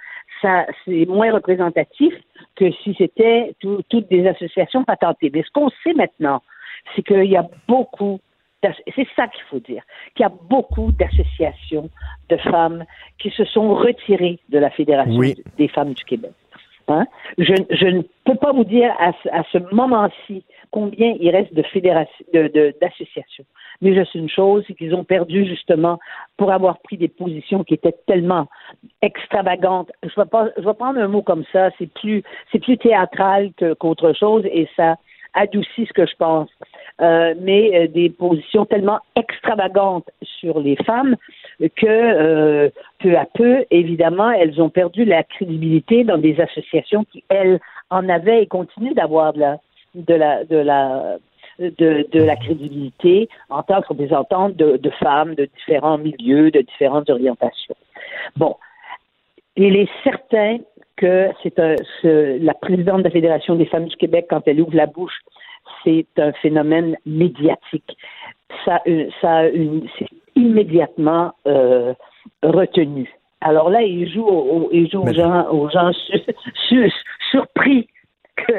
ça, 0.41 0.65
c'est 0.85 1.05
moins 1.05 1.31
représentatif 1.31 2.13
que 2.55 2.71
si 2.71 2.95
c'était 2.97 3.53
tout- 3.59 3.81
toutes 3.89 4.09
des 4.09 4.27
associations 4.27 4.83
patentées. 4.83 5.31
Mais 5.33 5.43
ce 5.43 5.51
qu'on 5.51 5.69
sait 5.83 5.93
maintenant, 5.93 6.41
c'est 6.95 7.01
qu'il 7.03 7.25
y 7.25 7.37
a 7.37 7.47
beaucoup, 7.67 8.19
c'est 8.61 9.07
ça 9.15 9.27
qu'il 9.27 9.43
faut 9.49 9.59
dire, 9.59 9.83
qu'il 10.15 10.23
y 10.23 10.27
a 10.27 10.31
beaucoup 10.49 10.91
d'associations 10.91 11.89
de 12.29 12.37
femmes 12.37 12.85
qui 13.17 13.29
se 13.31 13.45
sont 13.45 13.75
retirées 13.75 14.39
de 14.49 14.59
la 14.59 14.69
Fédération 14.69 15.15
Oui. 15.17 15.35
des 15.57 15.67
femmes 15.67 15.93
du 15.93 16.03
Québec. 16.03 16.31
Hein? 16.87 17.05
Je, 17.37 17.53
je 17.69 17.85
ne 17.85 18.01
peux 18.25 18.35
pas 18.35 18.51
vous 18.51 18.63
dire 18.63 18.91
à 18.99 19.43
ce 19.51 19.57
moment-ci 19.75 20.43
combien 20.71 21.15
il 21.19 21.29
reste 21.29 21.53
de 21.53 21.63
fédérations, 21.63 22.25
d'associations. 22.33 23.45
Mais 23.81 23.95
je 23.95 24.03
sais 24.03 24.19
une 24.19 24.29
chose, 24.29 24.63
c'est 24.67 24.73
qu'ils 24.73 24.93
ont 24.93 25.03
perdu 25.03 25.45
justement 25.45 25.99
pour 26.37 26.51
avoir 26.51 26.79
pris 26.79 26.97
des 26.97 27.07
positions 27.07 27.63
qui 27.63 27.75
étaient 27.75 27.95
tellement 28.07 28.47
extravagantes. 29.01 29.91
Je 30.03 30.19
vais 30.19 30.27
pas, 30.27 30.49
je 30.57 30.63
vais 30.63 30.73
prendre 30.73 30.99
un 30.99 31.07
mot 31.07 31.21
comme 31.21 31.45
ça. 31.51 31.69
C'est 31.77 31.91
plus, 31.93 32.23
c'est 32.51 32.59
plus 32.59 32.77
théâtral 32.77 33.51
qu'autre 33.79 34.13
chose 34.13 34.43
et 34.45 34.67
ça 34.75 34.97
adoucit 35.33 35.85
ce 35.85 35.93
que 35.93 36.05
je 36.05 36.15
pense. 36.17 36.49
Euh, 37.01 37.33
mais 37.39 37.71
euh, 37.73 37.87
des 37.87 38.09
positions 38.09 38.65
tellement 38.65 38.99
extravagantes 39.15 40.09
sur 40.21 40.59
les 40.59 40.75
femmes 40.83 41.15
que 41.59 41.85
euh, 41.85 42.69
peu 42.99 43.17
à 43.17 43.25
peu, 43.25 43.63
évidemment, 43.71 44.31
elles 44.31 44.61
ont 44.61 44.69
perdu 44.69 45.05
la 45.05 45.23
crédibilité 45.23 46.03
dans 46.03 46.17
des 46.17 46.41
associations 46.41 47.05
qui, 47.05 47.23
elles, 47.29 47.61
en 47.89 48.09
avaient 48.09 48.43
et 48.43 48.47
continuent 48.47 48.93
d'avoir 48.93 49.33
de 49.33 49.39
la, 49.39 49.57
de 49.95 50.13
la, 50.13 50.43
de 50.45 50.57
la, 50.57 51.17
de, 51.59 52.07
de 52.11 52.23
la 52.23 52.35
crédibilité 52.35 53.27
en 53.49 53.63
tant 53.63 53.81
que 53.81 53.87
représentantes 53.87 54.55
de, 54.55 54.77
de 54.77 54.89
femmes 54.91 55.35
de 55.35 55.45
différents 55.57 55.97
milieux, 55.97 56.51
de 56.51 56.61
différentes 56.61 57.09
orientations. 57.09 57.75
Bon, 58.37 58.55
il 59.55 59.75
est 59.75 59.89
certain 60.03 60.57
que 60.95 61.29
c'est 61.43 61.59
un, 61.59 61.75
ce- 62.01 62.37
la 62.43 62.53
présidente 62.53 62.99
de 62.99 63.03
la 63.05 63.09
Fédération 63.11 63.55
des 63.55 63.65
femmes 63.65 63.85
du 63.85 63.95
Québec, 63.95 64.27
quand 64.29 64.47
elle 64.47 64.61
ouvre 64.61 64.75
la 64.75 64.85
bouche, 64.85 65.19
c'est 65.83 66.07
un 66.17 66.31
phénomène 66.33 66.97
médiatique. 67.05 67.97
Ça, 68.65 68.81
euh, 68.87 69.09
ça 69.21 69.47
une, 69.47 69.87
c'est 69.97 70.07
immédiatement 70.35 71.33
euh, 71.47 71.93
retenu. 72.43 73.09
Alors 73.41 73.69
là, 73.69 73.81
il 73.81 74.09
joue, 74.11 74.25
au- 74.25 74.69
il 74.73 74.89
joue 74.89 75.01
aux 75.01 75.13
gens, 75.13 75.47
aux 75.51 75.69
gens 75.69 75.91
su- 75.93 76.21
su- 76.67 76.91
surpris 77.31 77.87
que, 78.35 78.53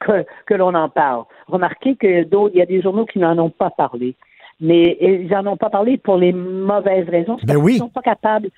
que, 0.00 0.24
que 0.46 0.54
l'on 0.54 0.74
en 0.74 0.88
parle. 0.88 1.24
Remarquez 1.46 1.96
que 1.96 2.24
d'autres, 2.24 2.54
il 2.54 2.58
y 2.58 2.62
a 2.62 2.66
des 2.66 2.82
journaux 2.82 3.06
qui 3.06 3.18
n'en 3.18 3.38
ont 3.38 3.50
pas 3.50 3.70
parlé. 3.70 4.14
Mais 4.60 4.96
ils 5.00 5.28
n'en 5.28 5.46
ont 5.52 5.56
pas 5.56 5.70
parlé 5.70 5.98
pour 5.98 6.16
les 6.16 6.32
mauvaises 6.32 7.08
raisons. 7.08 7.36
Ben 7.42 7.54
parce 7.54 7.58
oui. 7.58 7.72
qu'ils 7.72 7.82
ne 7.82 7.86
sont 7.86 7.92
pas 7.92 8.02
capables 8.02 8.50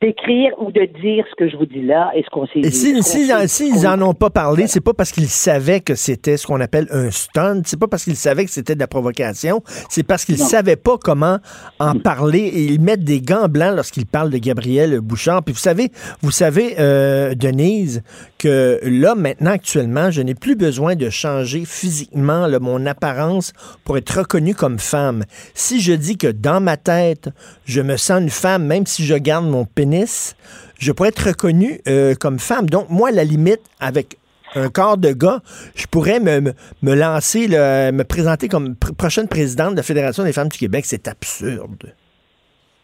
d'écrire 0.00 0.52
ou 0.60 0.70
de 0.70 0.84
dire 1.02 1.24
ce 1.28 1.34
que 1.34 1.50
je 1.50 1.56
vous 1.56 1.66
dis 1.66 1.82
là 1.82 2.12
et 2.14 2.22
ce 2.22 2.30
qu'on 2.30 2.46
s'est 2.46 2.60
dit. 2.60 2.70
s'ils 2.70 3.02
si, 3.02 3.86
en 3.86 4.00
ont 4.00 4.14
pas 4.14 4.30
parlé, 4.30 4.68
c'est 4.68 4.80
pas 4.80 4.94
parce 4.94 5.10
qu'ils 5.10 5.28
savaient 5.28 5.80
que 5.80 5.96
c'était 5.96 6.36
ce 6.36 6.46
qu'on 6.46 6.60
appelle 6.60 6.86
un 6.92 7.10
stunt, 7.10 7.62
c'est 7.64 7.78
pas 7.80 7.88
parce 7.88 8.04
qu'ils 8.04 8.14
savaient 8.14 8.44
que 8.44 8.50
c'était 8.52 8.76
de 8.76 8.80
la 8.80 8.86
provocation, 8.86 9.60
c'est 9.88 10.04
parce 10.04 10.24
qu'ils 10.24 10.38
Non. 10.38 10.46
savaient 10.46 10.76
pas 10.76 10.98
comment 10.98 11.38
en 11.80 11.98
parler 11.98 12.38
et 12.40 12.62
ils 12.66 12.80
mettent 12.80 13.02
des 13.02 13.20
gants 13.20 13.48
blancs 13.48 13.74
lorsqu'ils 13.74 14.06
parlent 14.06 14.30
de 14.30 14.38
Gabriel 14.38 15.00
Bouchard. 15.00 15.42
Puis 15.42 15.52
vous 15.52 15.58
savez, 15.60 15.90
vous 16.22 16.30
savez, 16.30 16.76
euh, 16.78 17.34
Denise, 17.34 18.02
que 18.38 18.78
là, 18.84 19.16
maintenant, 19.16 19.50
actuellement, 19.50 20.12
je 20.12 20.22
n'ai 20.22 20.36
plus 20.36 20.54
besoin 20.54 20.94
de 20.94 21.10
changer 21.10 21.64
physiquement 21.64 22.46
là, 22.46 22.60
mon 22.60 22.86
apparence 22.86 23.52
pour 23.82 23.98
être 23.98 24.18
reconnue 24.18 24.54
comme 24.54 24.78
femme. 24.78 25.24
Si 25.54 25.80
je 25.80 25.92
dis 25.92 26.16
que 26.16 26.28
dans 26.28 26.60
ma 26.60 26.76
tête, 26.76 27.30
je 27.64 27.80
me 27.80 27.96
sens 27.96 28.20
une 28.20 28.30
femme, 28.30 28.64
même 28.64 28.86
si 28.86 29.04
je 29.04 29.16
garde 29.16 29.44
mon 29.46 29.64
pénis, 29.64 29.87
je 30.78 30.92
pourrais 30.92 31.10
être 31.10 31.28
reconnue 31.28 31.80
euh, 31.88 32.14
comme 32.14 32.38
femme. 32.38 32.68
Donc, 32.68 32.88
moi, 32.90 33.08
à 33.08 33.12
la 33.12 33.24
limite, 33.24 33.60
avec 33.80 34.16
un 34.54 34.68
corps 34.68 34.96
de 34.96 35.12
gars, 35.12 35.40
je 35.74 35.86
pourrais 35.86 36.20
me, 36.20 36.52
me, 36.82 36.94
lancer, 36.94 37.48
me 37.48 38.02
présenter 38.02 38.48
comme 38.48 38.74
pr- 38.74 38.94
prochaine 38.94 39.28
présidente 39.28 39.72
de 39.72 39.76
la 39.76 39.82
Fédération 39.82 40.24
des 40.24 40.32
femmes 40.32 40.48
du 40.48 40.58
Québec. 40.58 40.84
C'est 40.86 41.06
absurde. 41.06 41.92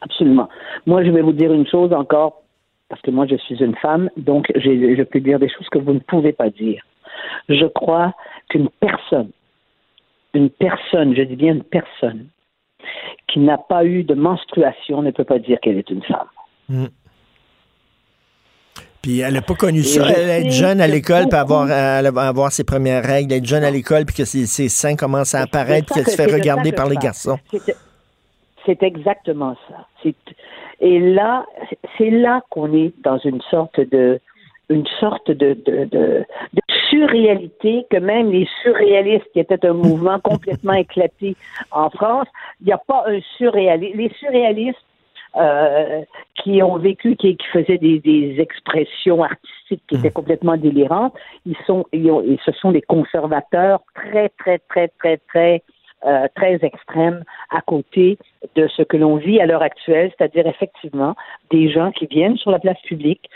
Absolument. 0.03 0.49
Moi, 0.87 1.05
je 1.05 1.11
vais 1.11 1.23
vous 1.23 1.33
dire 1.33 1.53
une 1.53 1.67
chose 1.67 1.93
encore, 1.93 2.43
parce 2.91 3.01
que 3.01 3.11
moi, 3.11 3.27
je 3.27 3.37
suis 3.37 3.57
une 3.63 3.75
femme, 3.77 4.11
donc 4.17 4.53
je 4.55 5.03
peux 5.05 5.21
dire 5.21 5.39
des 5.39 5.49
choses 5.49 5.69
que 5.71 5.79
vous 5.79 5.95
ne 5.95 6.01
pouvez 6.01 6.33
pas 6.33 6.51
dire. 6.51 6.83
Je 7.49 7.67
crois 7.67 8.15
qu'une 8.51 8.69
personne, 8.81 9.31
une 10.35 10.51
personne, 10.51 11.17
je 11.17 11.23
dis 11.23 11.37
bien 11.37 11.55
une 11.55 11.65
personne, 11.65 12.27
qui 13.29 13.41
n'a 13.41 13.57
pas 13.57 13.85
eu 13.87 14.05
de 14.05 14.15
menstruation 14.15 15.01
ne 15.01 15.11
peut 15.11 15.25
pas 15.25 15.39
dire 15.39 15.59
qu'elle 15.61 15.79
est 15.79 15.89
une 15.89 16.03
femme. 16.03 16.29
Puis 19.03 19.21
elle 19.21 19.35
n'a 19.35 19.43
pas 19.43 19.55
connu 19.55 19.83
ça, 19.83 20.03
je 20.09 20.13
elle 20.15 20.47
être 20.47 20.51
jeune 20.51 20.81
à 20.81 20.87
l'école, 20.87 21.29
puis 21.29 21.39
avoir, 21.39 21.67
va 21.67 22.23
avoir 22.27 22.51
ses 22.53 22.65
premières 22.65 23.05
règles, 23.05 23.35
être 23.35 23.45
jeune 23.45 23.63
à 23.63 23.71
l'école, 23.71 24.07
puis 24.07 24.15
que 24.17 24.25
ses, 24.25 24.47
ses 24.47 24.71
seins 24.71 24.97
commencent 24.97 25.35
à 25.35 25.43
apparaître, 25.43 25.93
puis 25.93 26.03
qu'elle 26.03 26.11
se 26.11 26.17
fait 26.17 26.33
regarder 26.33 26.73
par 26.73 26.89
les 26.89 26.97
garçons. 26.97 27.39
C'est- 28.65 28.83
exactement 28.83 29.55
ça. 29.69 29.87
Et 30.81 30.99
là, 31.01 31.45
c'est 31.99 32.09
là 32.09 32.41
qu'on 32.49 32.73
est 32.73 32.93
dans 33.03 33.19
une 33.19 33.43
sorte 33.51 33.79
de 33.79 34.21
une 34.71 34.87
sorte 34.99 35.31
de, 35.31 35.53
de, 35.67 35.85
de, 35.85 36.25
de 36.55 36.61
surréalité 36.89 37.85
que 37.91 37.99
même 37.99 38.31
les 38.31 38.49
surréalistes, 38.63 39.27
qui 39.35 39.41
étaient 39.41 39.67
un 39.67 39.75
mouvement 39.75 40.19
complètement 40.25 40.73
éclaté 40.73 41.37
en 41.71 41.91
France, 41.91 42.27
il 42.63 42.69
n'y 42.69 42.73
a 42.73 42.79
pas 42.79 43.05
un 43.07 43.21
surréaliste. 43.37 43.95
Les 43.95 44.11
surréalistes 44.19 44.79
euh, 45.37 46.03
qui 46.43 46.63
ont 46.63 46.77
vécu, 46.79 47.17
qui, 47.17 47.37
qui 47.37 47.47
faisaient 47.53 47.79
des, 47.79 47.99
des 48.01 48.37
expressions 48.39 49.23
artistiques 49.23 49.83
qui 49.89 49.97
étaient 49.97 50.11
complètement 50.11 50.57
délirantes, 50.57 51.15
ils 51.47 51.57
sont, 51.67 51.85
ils 51.93 52.11
ont- 52.11 52.23
et 52.23 52.39
ce 52.45 52.53
sont 52.53 52.73
des 52.73 52.83
conservateurs 52.83 53.81
très, 53.95 54.29
très, 54.39 54.59
très, 54.69 54.89
très, 54.89 55.17
très, 55.29 55.63
euh, 56.07 56.27
très 56.35 56.59
extrêmes 56.63 57.25
à 57.51 57.63
côté 57.63 58.19
de 58.57 58.69
ce 58.69 58.83
que 58.83 58.97
l'on 58.99 59.17
vit 59.17 59.41
à 59.41 59.47
l'heure 59.47 59.63
actuelle, 59.63 60.13
c'est-à-dire 60.17 60.47
effectivement 60.47 61.15
des 61.51 61.71
gens 61.71 61.93
qui 61.93 62.07
viennent 62.07 62.37
sur 62.37 62.51
la 62.51 62.59
place 62.59 62.81
publique 62.83 63.31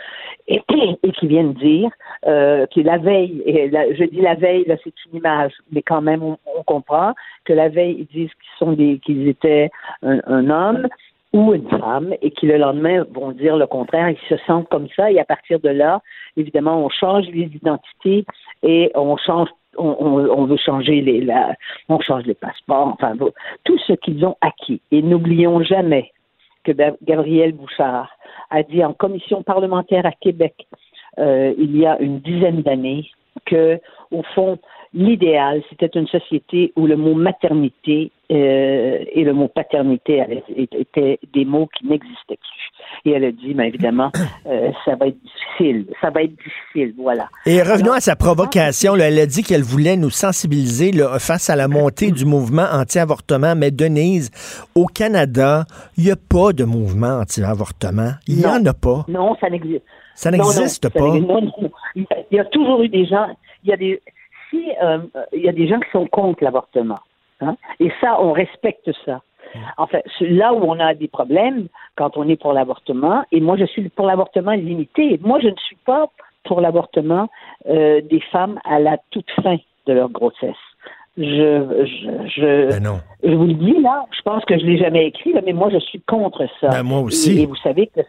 et, 0.49 0.61
et 1.03 1.13
qui 1.13 1.27
viennent 1.27 1.55
dire 1.55 1.91
euh, 2.27 2.67
que 2.67 2.81
la 2.81 2.99
veille, 2.99 3.43
et 3.47 3.71
la- 3.71 3.93
je 3.95 4.05
dis 4.05 4.21
la 4.21 4.35
veille, 4.35 4.65
là 4.67 4.77
c'est 4.85 4.93
une 5.07 5.17
image, 5.19 5.53
mais 5.73 5.81
quand 5.81 6.03
même 6.03 6.23
on, 6.23 6.37
on 6.57 6.63
comprend 6.63 7.15
que 7.47 7.55
la 7.55 7.71
veille 7.71 7.97
ils 8.01 8.07
disent 8.19 8.35
qu'ils 8.35 8.59
sont 8.59 8.73
des, 8.73 8.99
qu'ils 8.99 9.29
étaient 9.29 9.71
un, 10.03 10.21
un 10.27 10.51
homme 10.51 10.89
ou 11.33 11.55
une 11.55 11.69
femme 11.69 12.15
et 12.23 12.31
qui 12.31 12.47
le 12.47 12.57
lendemain 12.57 13.05
vont 13.13 13.33
dire 13.33 13.57
le 13.57 13.67
contraire, 13.67 14.09
ils 14.11 14.29
se 14.29 14.37
sentent 14.47 14.69
comme 14.69 14.89
ça 14.97 15.11
et 15.11 15.19
à 15.19 15.25
partir 15.25 15.61
de 15.61 15.69
là, 15.69 16.01
évidemment, 16.37 16.83
on 16.85 16.89
change 16.89 17.27
les 17.27 17.51
identités 17.55 18.25
et 18.63 18.91
on 18.95 19.17
change 19.17 19.49
on, 19.77 19.91
on- 19.91 20.47
veut 20.47 20.57
changer 20.57 21.01
les 21.03 21.21
la, 21.21 21.55
on 21.89 22.01
change 22.01 22.25
les 22.25 22.35
passeports, 22.35 22.89
enfin 22.89 23.15
tout 23.65 23.79
ce 23.87 23.93
qu'ils 23.93 24.25
ont 24.25 24.37
acquis. 24.41 24.81
Et 24.91 25.03
n'oublions 25.03 25.63
jamais 25.63 26.11
que 26.65 26.73
Gabriel 27.05 27.53
Bouchard 27.53 28.11
a 28.51 28.63
dit 28.63 28.85
en 28.85 28.93
commission 28.93 29.43
parlementaire 29.43 30.05
à 30.07 30.13
Québec 30.13 30.67
euh, 31.19 31.55
il 31.59 31.77
y 31.77 31.87
a 31.87 31.99
une 32.01 32.19
dizaine 32.21 32.63
d'années 32.63 33.09
que 33.45 33.79
au 34.11 34.23
fond 34.35 34.59
l'idéal 34.95 35.63
c'était 35.71 35.99
une 35.99 36.09
société 36.09 36.73
où 36.77 36.87
le 36.87 36.97
mot 36.97 37.15
maternité 37.15 38.11
euh, 38.31 39.05
et 39.11 39.25
le 39.25 39.33
mot 39.33 39.49
paternité 39.49 40.23
étaient 40.55 41.19
des 41.33 41.47
mots 41.47 41.67
qui 41.79 41.87
n'existaient 41.87 42.37
plus. 42.37 42.69
Et 43.07 43.13
elle 43.13 43.25
a 43.25 43.33
dit, 43.33 43.55
mais 43.55 43.69
évidemment, 43.69 44.11
euh, 44.47 44.71
ça 44.85 44.97
va 44.97 45.07
être 45.07 45.17
difficile, 45.23 45.87
ça 46.01 46.11
va 46.11 46.23
être 46.23 46.35
difficile, 46.37 46.95
voilà. 46.99 47.29
Et 47.47 47.63
revenons 47.63 47.85
Alors, 47.85 47.95
à 47.95 48.01
sa 48.01 48.17
provocation. 48.17 48.95
là, 48.95 49.09
elle 49.09 49.19
a 49.19 49.25
dit 49.25 49.43
qu'elle 49.43 49.63
voulait 49.63 49.97
nous 49.97 50.11
sensibiliser 50.11 50.93
là, 50.93 51.19
face 51.19 51.49
à 51.49 51.57
la 51.57 51.69
montée 51.69 52.11
du 52.11 52.27
mouvement 52.27 52.67
anti-avortement. 52.71 53.55
Mais 53.57 53.71
Denise, 53.71 54.31
au 54.75 54.85
Canada, 54.87 55.65
il 55.97 56.05
n'y 56.05 56.11
a 56.11 56.17
pas 56.17 56.53
de 56.53 56.65
mouvement 56.65 57.21
anti-avortement. 57.21 58.13
Il 58.27 58.37
n'y 58.37 58.47
en 58.47 58.65
a 58.67 58.75
pas. 58.75 59.07
Non, 59.09 59.37
ça 59.41 59.49
n'existe. 59.49 59.85
Ça 60.15 60.31
n'existe 60.31 60.89
pas. 60.91 61.01
non, 61.01 61.41
non. 61.41 61.71
Il 61.95 62.07
y 62.33 62.39
a 62.41 62.45
toujours 62.47 62.83
eu 62.83 62.89
des 62.89 63.07
gens. 63.07 63.29
Il 63.65 63.71
y 63.71 63.73
a 63.73 63.77
des. 63.77 64.03
Euh, 64.55 64.99
il 65.33 65.43
y 65.43 65.49
a 65.49 65.53
des 65.53 65.69
gens 65.69 65.81
qui 65.81 65.91
sont 65.91 66.07
contre 66.07 66.45
l'avortement, 66.45 66.99
hein, 67.41 67.57
et 67.81 67.91
ça, 68.01 68.21
on 68.21 68.33
respecte 68.33 68.91
ça. 69.05 69.21
Enfin, 69.77 70.01
là 70.21 70.53
où 70.53 70.63
on 70.63 70.79
a 70.79 70.95
des 70.95 71.09
problèmes 71.09 71.69
quand 71.97 72.17
on 72.17 72.29
est 72.29 72.37
pour 72.41 72.53
l'avortement, 72.53 73.25
et 73.33 73.41
moi 73.41 73.57
je 73.57 73.65
suis 73.65 73.89
pour 73.89 74.07
l'avortement 74.07 74.53
limité. 74.53 75.19
Moi, 75.23 75.41
je 75.41 75.49
ne 75.49 75.57
suis 75.57 75.79
pas 75.87 76.11
pour 76.45 76.61
l'avortement 76.61 77.29
euh, 77.69 78.01
des 78.03 78.21
femmes 78.33 78.59
à 78.65 78.79
la 78.79 78.99
toute 79.11 79.31
fin 79.43 79.57
de 79.87 79.93
leur 79.93 80.11
grossesse. 80.11 80.55
Je, 81.17 81.25
je, 81.25 82.29
je, 82.29 82.69
Ben 82.69 82.83
non. 82.83 83.01
je 83.25 83.35
vous 83.35 83.47
le 83.47 83.55
dis 83.55 83.81
là, 83.81 84.05
je 84.17 84.23
pense 84.23 84.45
que 84.45 84.57
je 84.59 84.65
l'ai 84.65 84.79
jamais 84.79 85.07
écrit, 85.07 85.33
là, 85.33 85.41
mais 85.45 85.53
moi 85.53 85.69
je 85.71 85.79
suis 85.79 86.01
contre 86.03 86.47
ça. 86.61 86.69
Ben, 86.69 86.83
moi 86.83 87.01
aussi. 87.01 87.39
Et, 87.39 87.43
et 87.43 87.47
vous 87.47 87.57
savez 87.57 87.89
que 87.89 88.01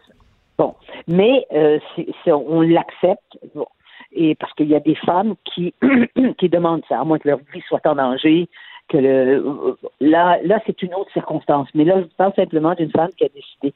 bon, 0.58 0.76
mais 1.08 1.46
euh, 1.54 1.80
on 2.28 2.62
l'accepte. 2.62 3.40
Bon. 3.56 3.66
Et 4.12 4.36
parce 4.36 4.54
qu'il 4.54 4.68
y 4.70 4.76
a 4.76 4.80
des 4.80 4.96
femmes 4.96 5.36
qui 5.46 5.74
qui 6.38 6.50
demandent 6.50 6.84
ça, 6.90 7.00
à 7.00 7.04
moins 7.04 7.20
que 7.20 7.28
leur 7.28 7.40
vie 7.54 7.62
soit 7.68 7.86
en 7.86 7.96
danger, 7.96 8.48
que 8.88 8.98
le 8.98 9.78
là 10.02 10.40
là 10.44 10.60
c'est 10.66 10.82
une 10.82 10.94
autre 10.96 11.12
circonstance. 11.14 11.68
Mais 11.76 11.84
là 11.86 12.02
je 12.02 12.08
parle 12.18 12.34
simplement 12.36 12.74
d'une 12.74 12.92
femme 12.92 13.12
qui 13.18 13.26
a 13.26 13.30
décidé 13.30 13.74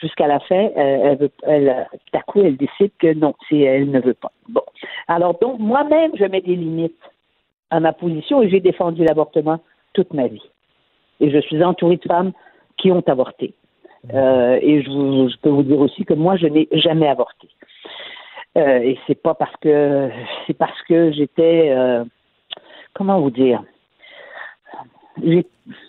jusqu'à 0.00 0.26
la 0.28 0.38
fin, 0.40 0.66
euh, 0.66 0.70
elle 0.76 1.18
veut, 1.18 1.30
elle, 1.42 1.68
euh, 1.68 1.82
tout 1.90 2.18
à 2.18 2.22
coup 2.22 2.40
elle 2.40 2.56
décide 2.56 2.92
que 2.98 3.12
non, 3.12 3.34
c'est 3.48 3.58
elle 3.58 3.90
ne 3.90 4.00
veut 4.00 4.14
pas. 4.14 4.30
Bon, 4.48 4.62
alors 5.08 5.38
donc 5.40 5.58
moi-même 5.58 6.12
je 6.16 6.24
mets 6.24 6.40
des 6.42 6.56
limites 6.56 7.00
à 7.70 7.80
ma 7.80 7.92
position 7.92 8.42
et 8.42 8.50
j'ai 8.50 8.60
défendu 8.60 9.02
l'avortement 9.04 9.58
toute 9.94 10.12
ma 10.14 10.28
vie. 10.28 10.42
Et 11.20 11.30
je 11.30 11.38
suis 11.38 11.62
entourée 11.64 11.96
de 11.96 12.04
femmes 12.04 12.32
qui 12.76 12.92
ont 12.92 13.02
avorté. 13.06 13.54
Euh, 14.12 14.58
et 14.60 14.82
je, 14.82 14.90
vous- 14.90 15.28
je 15.28 15.36
peux 15.38 15.48
vous 15.48 15.62
dire 15.62 15.78
aussi 15.78 16.04
que 16.04 16.14
moi, 16.14 16.36
je 16.36 16.46
n'ai 16.46 16.68
jamais 16.72 17.08
avorté. 17.08 17.48
Euh, 18.56 18.80
et 18.80 18.98
c'est 19.06 19.20
pas 19.20 19.34
parce 19.34 19.56
que 19.56 20.10
c'est 20.46 20.56
parce 20.56 20.80
que 20.82 21.10
j'étais 21.12 21.70
euh, 21.70 22.04
comment 22.92 23.20
vous 23.20 23.30
dire? 23.30 23.62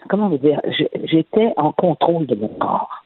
Comment 0.07 0.29
vous 0.29 0.37
dire? 0.37 0.61
J'étais 1.03 1.53
en 1.57 1.71
contrôle 1.71 2.25
de 2.25 2.35
mon 2.35 2.47
corps. 2.47 3.03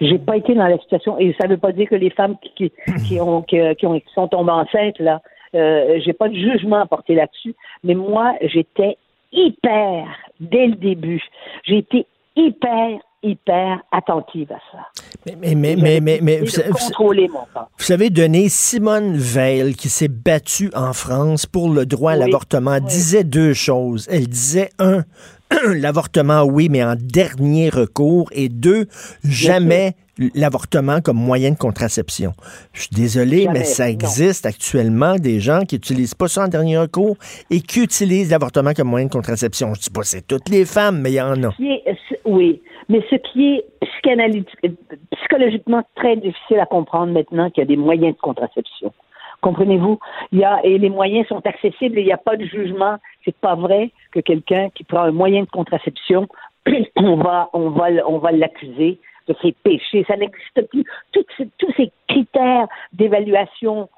J'ai 0.00 0.18
pas 0.18 0.36
été 0.36 0.54
dans 0.54 0.66
la 0.66 0.78
situation 0.78 1.18
et 1.18 1.34
ça 1.38 1.46
veut 1.46 1.58
pas 1.58 1.72
dire 1.72 1.88
que 1.88 1.94
les 1.94 2.10
femmes 2.10 2.36
qui, 2.38 2.50
qui, 2.54 2.72
qui 3.06 3.20
ont, 3.20 3.42
qui, 3.42 3.58
qui 3.76 3.86
ont 3.86 4.00
qui 4.00 4.12
sont 4.14 4.28
tombées 4.28 4.52
enceintes 4.52 4.98
là, 4.98 5.20
euh, 5.54 6.00
j'ai 6.04 6.12
pas 6.12 6.28
de 6.28 6.34
jugement 6.34 6.80
à 6.80 6.86
porter 6.86 7.14
là-dessus, 7.14 7.54
mais 7.84 7.94
moi 7.94 8.34
j'étais 8.40 8.96
hyper 9.30 10.06
dès 10.40 10.66
le 10.66 10.74
début. 10.74 11.22
J'ai 11.64 11.78
été 11.78 12.06
hyper 12.34 12.98
hyper 13.24 13.78
attentive 13.90 14.52
à 14.52 14.58
ça. 14.70 14.78
Mais, 15.26 15.36
mais, 15.38 15.54
mais, 15.54 15.76
mais, 15.76 16.00
mais, 16.00 16.18
mais 16.22 16.40
vous, 16.40 16.72
contrôler 16.72 17.28
mon 17.28 17.40
corps. 17.52 17.70
vous 17.78 17.84
savez, 17.84 18.10
Denis, 18.10 18.50
Simone 18.50 19.16
Veil, 19.16 19.74
qui 19.74 19.88
s'est 19.88 20.08
battue 20.08 20.70
en 20.74 20.92
France 20.92 21.46
pour 21.46 21.70
le 21.72 21.86
droit 21.86 22.12
à 22.12 22.14
Oui, 22.16 22.20
l'avortement, 22.20 22.78
disait 22.80 23.24
deux 23.24 23.54
choses. 23.54 24.06
Elle 24.10 24.28
disait, 24.28 24.70
un, 24.78 25.04
l'avortement, 25.74 26.42
oui, 26.44 26.68
mais 26.68 26.84
en 26.84 26.94
dernier 26.98 27.68
recours, 27.70 28.28
et 28.32 28.48
deux, 28.48 28.86
jamais 29.24 29.94
l'avortement 30.36 31.00
comme 31.00 31.16
moyen 31.16 31.50
de 31.50 31.56
contraception. 31.56 32.34
Je 32.72 32.82
suis 32.82 32.90
désolé, 32.92 33.42
Jamais, 33.44 33.58
mais 33.60 33.64
ça 33.64 33.86
non. 33.86 33.90
existe 33.94 34.46
actuellement 34.46 35.16
des 35.16 35.40
gens 35.40 35.62
qui 35.62 35.74
n'utilisent 35.74 36.14
pas 36.14 36.28
ça 36.28 36.44
en 36.44 36.48
dernier 36.48 36.78
recours 36.78 37.16
et 37.50 37.60
qui 37.60 37.80
utilisent 37.82 38.30
l'avortement 38.30 38.72
comme 38.74 38.86
moyen 38.88 39.06
de 39.06 39.10
contraception. 39.12 39.74
Je 39.74 39.80
dis 39.80 39.90
pas 39.90 40.04
c'est 40.04 40.24
toutes 40.24 40.48
les 40.50 40.64
femmes, 40.66 41.00
mais 41.00 41.10
il 41.10 41.14
y 41.14 41.20
en 41.20 41.42
a. 41.42 41.48
Qui 41.54 41.64
est- 41.66 41.82
c- 41.86 41.98
oui, 42.24 42.62
mais 42.88 43.02
ce 43.10 43.16
qui 43.16 43.56
est 43.56 43.64
psychologiquement 45.12 45.82
très 45.94 46.16
difficile 46.16 46.60
à 46.60 46.66
comprendre 46.66 47.12
maintenant 47.12 47.50
qu'il 47.50 47.62
y 47.62 47.64
a 47.64 47.66
des 47.66 47.76
moyens 47.76 48.14
de 48.14 48.20
contraception. 48.20 48.92
Comprenez-vous? 49.40 49.98
Il 50.32 50.38
y 50.38 50.44
a, 50.44 50.64
et 50.64 50.78
les 50.78 50.88
moyens 50.88 51.26
sont 51.28 51.46
accessibles 51.46 51.98
et 51.98 52.02
il 52.02 52.06
n'y 52.06 52.12
a 52.12 52.16
pas 52.16 52.36
de 52.36 52.46
jugement. 52.46 52.96
C'est 53.24 53.36
pas 53.36 53.54
vrai 53.54 53.90
que 54.12 54.20
quelqu'un 54.20 54.70
qui 54.70 54.84
prend 54.84 55.02
un 55.02 55.12
moyen 55.12 55.42
de 55.42 55.50
contraception, 55.50 56.28
on 56.96 57.16
va, 57.16 57.50
on 57.52 57.68
va, 57.68 57.88
on 58.06 58.18
va 58.18 58.32
l'accuser 58.32 58.98
de 59.28 59.34
ses 59.42 59.52
péchés. 59.52 60.04
Ça 60.08 60.16
n'existe 60.16 60.62
plus. 60.70 60.84
Tous 61.12 61.72
ces 61.76 61.92
critères 62.08 62.68
d'évaluation, 62.94 63.90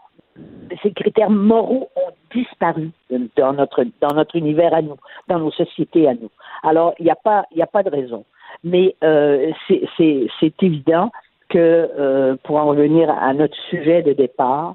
ces 0.82 0.92
critères 0.92 1.30
moraux 1.30 1.88
ont 1.96 2.12
disparu 2.34 2.90
dans 3.36 3.52
notre, 3.52 3.84
dans 4.00 4.14
notre 4.14 4.36
univers 4.36 4.74
à 4.74 4.82
nous, 4.82 4.96
dans 5.28 5.38
nos 5.38 5.50
sociétés 5.52 6.08
à 6.08 6.14
nous. 6.14 6.30
Alors, 6.62 6.94
il 6.98 7.04
n'y 7.04 7.10
a, 7.10 7.16
pas- 7.16 7.46
a 7.60 7.66
pas 7.66 7.82
de 7.82 7.90
raison. 7.90 8.24
Mais 8.64 8.94
euh, 9.04 9.52
c'est- 9.68 10.62
évident 10.62 11.10
que, 11.48 11.58
euh, 11.98 12.36
pour 12.42 12.56
en 12.56 12.66
revenir 12.66 13.10
à 13.10 13.32
notre 13.32 13.56
sujet 13.70 14.02
de 14.02 14.12
départ, 14.12 14.74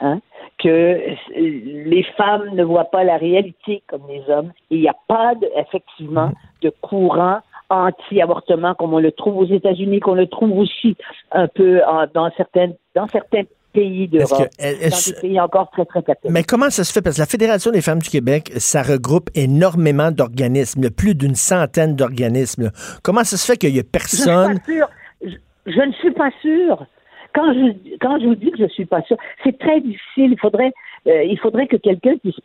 hein, 0.00 0.20
que 0.58 0.68
euh, 0.68 1.14
les 1.36 2.02
femmes 2.16 2.50
ne 2.54 2.62
voient 2.64 2.84
pas 2.90 3.04
la 3.04 3.16
réalité 3.16 3.82
comme 3.86 4.02
les 4.08 4.22
hommes. 4.28 4.52
Il 4.70 4.80
n'y 4.80 4.88
a 4.88 4.96
pas, 5.08 5.34
de, 5.34 5.48
effectivement, 5.56 6.30
de 6.62 6.70
courant 6.82 7.38
anti-avortement 7.70 8.74
comme 8.74 8.92
on 8.92 8.98
le 8.98 9.12
trouve 9.12 9.38
aux 9.38 9.46
États-Unis, 9.46 10.00
qu'on 10.00 10.14
le 10.14 10.26
trouve 10.26 10.58
aussi 10.58 10.96
un 11.32 11.48
peu 11.48 11.80
dans, 12.12 12.30
certaines, 12.36 12.74
dans 12.94 13.08
certains 13.08 13.44
pays 13.74 14.08
d'Europe, 14.08 14.48
dans 14.58 14.68
des 14.68 15.20
pays 15.20 15.40
encore 15.40 15.70
très, 15.70 15.84
très. 15.84 16.02
Mais 16.30 16.44
comment 16.44 16.70
ça 16.70 16.84
se 16.84 16.92
fait? 16.92 17.02
Parce 17.02 17.16
que 17.16 17.20
la 17.20 17.26
Fédération 17.26 17.70
des 17.70 17.82
femmes 17.82 17.98
du 17.98 18.08
Québec, 18.08 18.52
ça 18.56 18.82
regroupe 18.82 19.28
énormément 19.34 20.10
d'organismes, 20.10 20.80
il 20.80 20.84
y 20.84 20.88
a 20.88 20.90
plus 20.90 21.14
d'une 21.14 21.34
centaine 21.34 21.96
d'organismes. 21.96 22.70
Comment 23.02 23.24
ça 23.24 23.36
se 23.36 23.44
fait 23.44 23.58
qu'il 23.58 23.72
n'y 23.72 23.80
a 23.80 23.82
personne? 23.82 24.58
ne. 24.68 25.30
Je, 25.66 25.80
ne 25.80 25.92
suis 25.92 26.12
pas 26.12 26.30
sûre. 26.40 26.86
Quand 27.34 27.52
je, 27.52 27.96
quand 28.00 28.20
je 28.20 28.26
vous 28.26 28.34
dis 28.34 28.50
que 28.52 28.58
je 28.58 28.68
suis 28.68 28.84
pas 28.84 29.02
sûre, 29.02 29.16
c'est 29.42 29.58
très 29.58 29.80
difficile. 29.80 30.32
Il 30.32 30.38
faudrait, 30.38 30.72
euh, 31.08 31.24
il 31.24 31.38
faudrait 31.38 31.66
que 31.66 31.76
quelqu'un 31.76 32.16
puisse, 32.18 32.38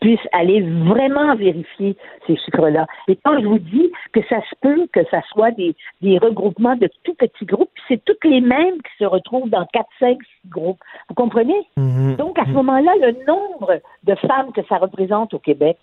puisse 0.00 0.20
aller 0.32 0.60
vraiment 0.60 1.34
vérifier 1.34 1.96
ces 2.26 2.36
chiffres-là. 2.36 2.86
Et 3.08 3.16
quand 3.24 3.40
je 3.40 3.46
vous 3.46 3.58
dis 3.58 3.90
que 4.12 4.20
ça 4.28 4.40
se 4.42 4.54
peut 4.60 4.86
que 4.92 5.00
ça 5.10 5.22
soit 5.32 5.50
des, 5.52 5.74
des 6.02 6.18
regroupements 6.18 6.76
de 6.76 6.88
tout 7.04 7.14
petits 7.14 7.46
groupes, 7.46 7.70
c'est 7.88 8.04
toutes 8.04 8.24
les 8.24 8.40
mêmes 8.40 8.76
qui 8.76 8.92
se 8.98 9.04
retrouvent 9.04 9.48
dans 9.48 9.66
4, 9.72 9.86
5, 9.98 10.18
6 10.44 10.48
groupes. 10.50 10.80
Vous 11.08 11.14
comprenez? 11.14 11.66
Mhm. 11.76 12.16
Donc, 12.16 12.38
à 12.38 12.44
ce 12.44 12.50
moment-là, 12.50 12.92
le 13.00 13.24
nombre 13.26 13.80
de 14.04 14.14
femmes 14.16 14.52
que 14.52 14.60
ça 14.68 14.76
représente 14.76 15.32
au 15.34 15.38
Québec, 15.38 15.78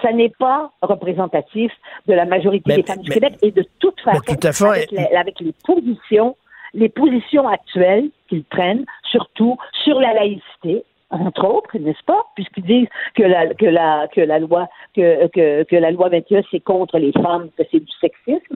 ça 0.00 0.10
n'est 0.12 0.32
pas 0.38 0.72
représentatif 0.80 1.70
de 2.06 2.14
la 2.14 2.24
majorité 2.24 2.64
Mais- 2.68 2.76
des 2.76 2.82
femmes 2.82 3.02
du 3.02 3.10
Québec 3.10 3.34
et 3.42 3.50
de 3.50 3.64
toute 3.78 4.00
façon, 4.00 4.20
tout 4.26 4.52
fait. 4.52 4.64
avec, 4.64 4.92
avec 5.14 5.40
les 5.40 5.52
positions, 5.64 6.34
les 6.72 6.88
positions 6.88 7.46
actuelles 7.46 8.08
qu'ils 8.28 8.44
prennent, 8.44 8.86
surtout 9.10 9.58
sur 9.84 10.00
la 10.00 10.14
laïcité, 10.14 10.84
entre 11.12 11.44
autres, 11.46 11.78
n'est-ce 11.78 12.02
pas, 12.04 12.24
puisqu'ils 12.34 12.64
disent 12.64 12.88
que 13.14 13.22
la 13.22 13.54
que 13.54 13.66
la 13.66 14.08
que 14.14 14.20
la 14.20 14.38
loi 14.38 14.68
que 14.96 15.28
que, 15.28 15.62
que 15.64 15.76
la 15.76 15.90
loi 15.90 16.08
21 16.08 16.42
c'est 16.50 16.60
contre 16.60 16.98
les 16.98 17.12
femmes, 17.12 17.48
que 17.56 17.62
c'est 17.70 17.80
du 17.80 17.92
sexisme. 18.00 18.54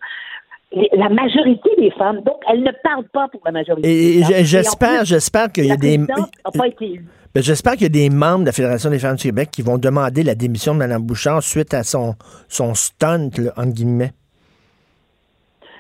La 0.95 1.09
majorité 1.09 1.71
des 1.79 1.93
femmes, 1.93 2.23
donc, 2.23 2.39
elles 2.51 2.63
ne 2.63 2.73
parlent 2.83 3.09
pas 3.13 3.29
pour 3.29 3.41
la 3.45 3.53
majorité. 3.53 3.89
Et, 3.89 4.19
et 4.19 4.45
j'espère, 4.45 5.05
j'espère 5.05 5.53
qu'il 5.53 5.67
y 5.67 5.71
a 5.71 5.77
des. 5.77 5.97
Ben, 5.99 7.43
J'espère 7.43 7.75
qu'il 7.75 7.83
y 7.83 7.87
a 7.87 7.89
des 7.89 8.11
membres 8.11 8.41
de 8.41 8.47
la 8.47 8.53
Fédération 8.53 8.91
des 8.91 8.99
femmes 8.99 9.17
du 9.17 9.23
Québec 9.25 9.51
qui 9.53 9.63
vont 9.63 9.79
demander 9.79 10.23
la 10.23 10.35
démission 10.35 10.73
de 10.75 10.79
Mme 10.79 11.03
Bouchard 11.03 11.43
suite 11.43 11.75
à 11.75 11.83
son, 11.85 12.15
son 12.49 12.75
stunt, 12.75 13.29
là, 13.39 13.53
entre 13.57 13.75
guillemets. 13.75 14.13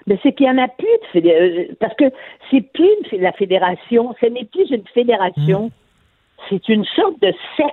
Mais 0.06 0.18
c'est 0.22 0.32
qu'il 0.34 0.46
n'y 0.46 0.52
en 0.52 0.62
a 0.62 0.68
plus 0.68 0.86
de 0.86 1.06
fédé- 1.20 1.34
euh, 1.34 1.74
parce 1.80 1.94
que 1.94 2.04
c'est 2.50 2.60
plus 2.72 2.88
la 3.18 3.32
fédération, 3.32 4.14
ce 4.20 4.26
n'est 4.26 4.44
plus 4.44 4.70
une 4.70 4.86
fédération, 4.94 5.70
c'est 6.48 6.68
une 6.68 6.84
sorte 6.84 7.20
de 7.20 7.32
secte 7.56 7.70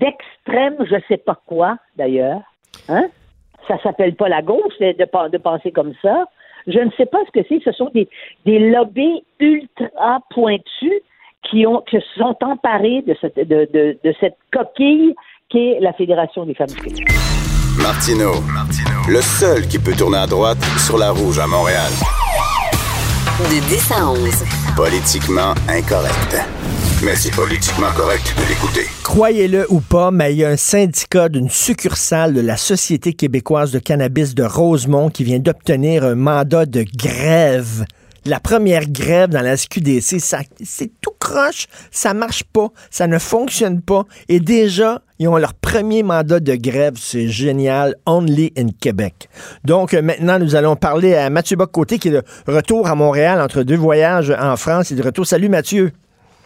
d'extrême, 0.00 0.76
je 0.80 0.96
sais 1.08 1.16
pas 1.16 1.38
quoi 1.46 1.76
d'ailleurs. 1.96 2.40
Hein? 2.88 3.06
Ça 3.68 3.78
s'appelle 3.82 4.14
pas 4.14 4.28
la 4.28 4.42
gauche 4.42 4.76
de, 4.80 4.92
de, 4.96 5.04
pen- 5.04 5.28
de 5.30 5.38
penser 5.38 5.72
comme 5.72 5.94
ça. 6.02 6.24
Je 6.66 6.78
ne 6.78 6.90
sais 6.96 7.06
pas 7.06 7.18
ce 7.26 7.30
que 7.40 7.46
c'est. 7.48 7.60
Ce 7.64 7.72
sont 7.72 7.90
des, 7.94 8.08
des 8.46 8.58
lobbies 8.70 9.24
ultra 9.40 10.20
pointus 10.30 10.92
qui 11.50 11.66
ont 11.66 11.82
qui 11.82 11.96
se 11.96 12.18
sont 12.18 12.36
emparés 12.42 13.02
de 13.02 13.14
cette 13.20 13.36
de, 13.36 13.68
de, 13.72 13.98
de 14.02 14.14
cette 14.20 14.36
coquille 14.52 15.14
qu'est 15.50 15.78
la 15.80 15.92
Fédération 15.92 16.46
des 16.46 16.54
femmes 16.54 16.68
du 16.68 16.76
Québec. 16.76 17.04
Martino, 17.82 18.32
le 19.08 19.20
seul 19.20 19.66
qui 19.66 19.78
peut 19.78 19.92
tourner 19.96 20.18
à 20.18 20.26
droite 20.26 20.62
sur 20.78 20.96
la 20.96 21.10
rouge 21.10 21.38
à 21.38 21.46
Montréal. 21.46 21.90
De 23.40 23.60
10 23.68 23.92
à 23.92 24.10
11. 24.10 24.44
Politiquement 24.76 25.52
incorrect. 25.68 26.36
Mais 27.04 27.16
c'est 27.16 27.34
politiquement 27.34 27.92
correct 27.94 28.34
de 28.38 28.48
l'écouter. 28.48 28.86
Croyez-le 29.02 29.66
ou 29.70 29.80
pas, 29.80 30.10
mais 30.10 30.32
il 30.32 30.38
y 30.38 30.44
a 30.44 30.48
un 30.48 30.56
syndicat 30.56 31.28
d'une 31.28 31.50
succursale 31.50 32.32
de 32.32 32.40
la 32.40 32.56
Société 32.56 33.12
québécoise 33.12 33.72
de 33.72 33.78
cannabis 33.78 34.34
de 34.34 34.42
Rosemont 34.42 35.10
qui 35.10 35.22
vient 35.22 35.38
d'obtenir 35.38 36.02
un 36.04 36.14
mandat 36.14 36.64
de 36.64 36.82
grève. 36.96 37.84
La 38.24 38.40
première 38.40 38.88
grève 38.88 39.28
dans 39.28 39.42
la 39.42 39.54
SQDC, 39.54 40.18
ça, 40.18 40.38
c'est 40.62 40.92
tout 41.02 41.12
croche, 41.20 41.66
ça 41.90 42.14
marche 42.14 42.42
pas, 42.42 42.68
ça 42.90 43.06
ne 43.06 43.18
fonctionne 43.18 43.82
pas. 43.82 44.04
Et 44.30 44.40
déjà, 44.40 45.02
ils 45.18 45.28
ont 45.28 45.36
leur 45.36 45.52
premier 45.52 46.02
mandat 46.02 46.40
de 46.40 46.54
grève, 46.54 46.94
c'est 46.96 47.28
génial, 47.28 47.96
only 48.06 48.50
in 48.56 48.68
Québec. 48.80 49.28
Donc 49.62 49.92
euh, 49.92 50.00
maintenant, 50.00 50.38
nous 50.38 50.54
allons 50.54 50.74
parler 50.74 51.14
à 51.16 51.28
Mathieu 51.28 51.58
Bock-Côté 51.58 51.98
qui 51.98 52.08
est 52.08 52.12
de 52.12 52.22
retour 52.46 52.88
à 52.88 52.94
Montréal 52.94 53.42
entre 53.42 53.62
deux 53.62 53.76
voyages 53.76 54.30
en 54.30 54.56
France 54.56 54.90
et 54.90 54.94
de 54.94 55.02
retour. 55.02 55.26
Salut 55.26 55.50
Mathieu. 55.50 55.92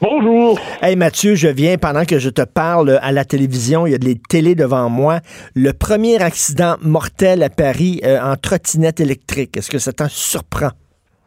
Bonjour. 0.01 0.61
Hey 0.81 0.95
Mathieu, 0.95 1.35
je 1.35 1.49
viens 1.49 1.77
pendant 1.77 2.05
que 2.05 2.21
je 2.21 2.31
te 2.31 2.43
parle 2.43 3.01
à 3.03 3.11
la 3.11 3.25
télévision, 3.25 3.85
il 3.85 3.91
y 3.91 3.95
a 3.97 3.99
des 3.99 4.17
télés 4.17 4.55
devant 4.55 4.89
moi. 4.89 5.19
Le 5.57 5.73
premier 5.73 6.23
accident 6.23 6.77
mortel 6.81 7.43
à 7.43 7.51
Paris 7.51 8.01
euh, 8.05 8.21
en 8.21 8.37
trottinette 8.37 9.01
électrique, 9.01 9.57
est-ce 9.57 9.71
que 9.71 9.81
ça 9.81 9.93
t'en 9.93 10.09
surprend? 10.09 10.71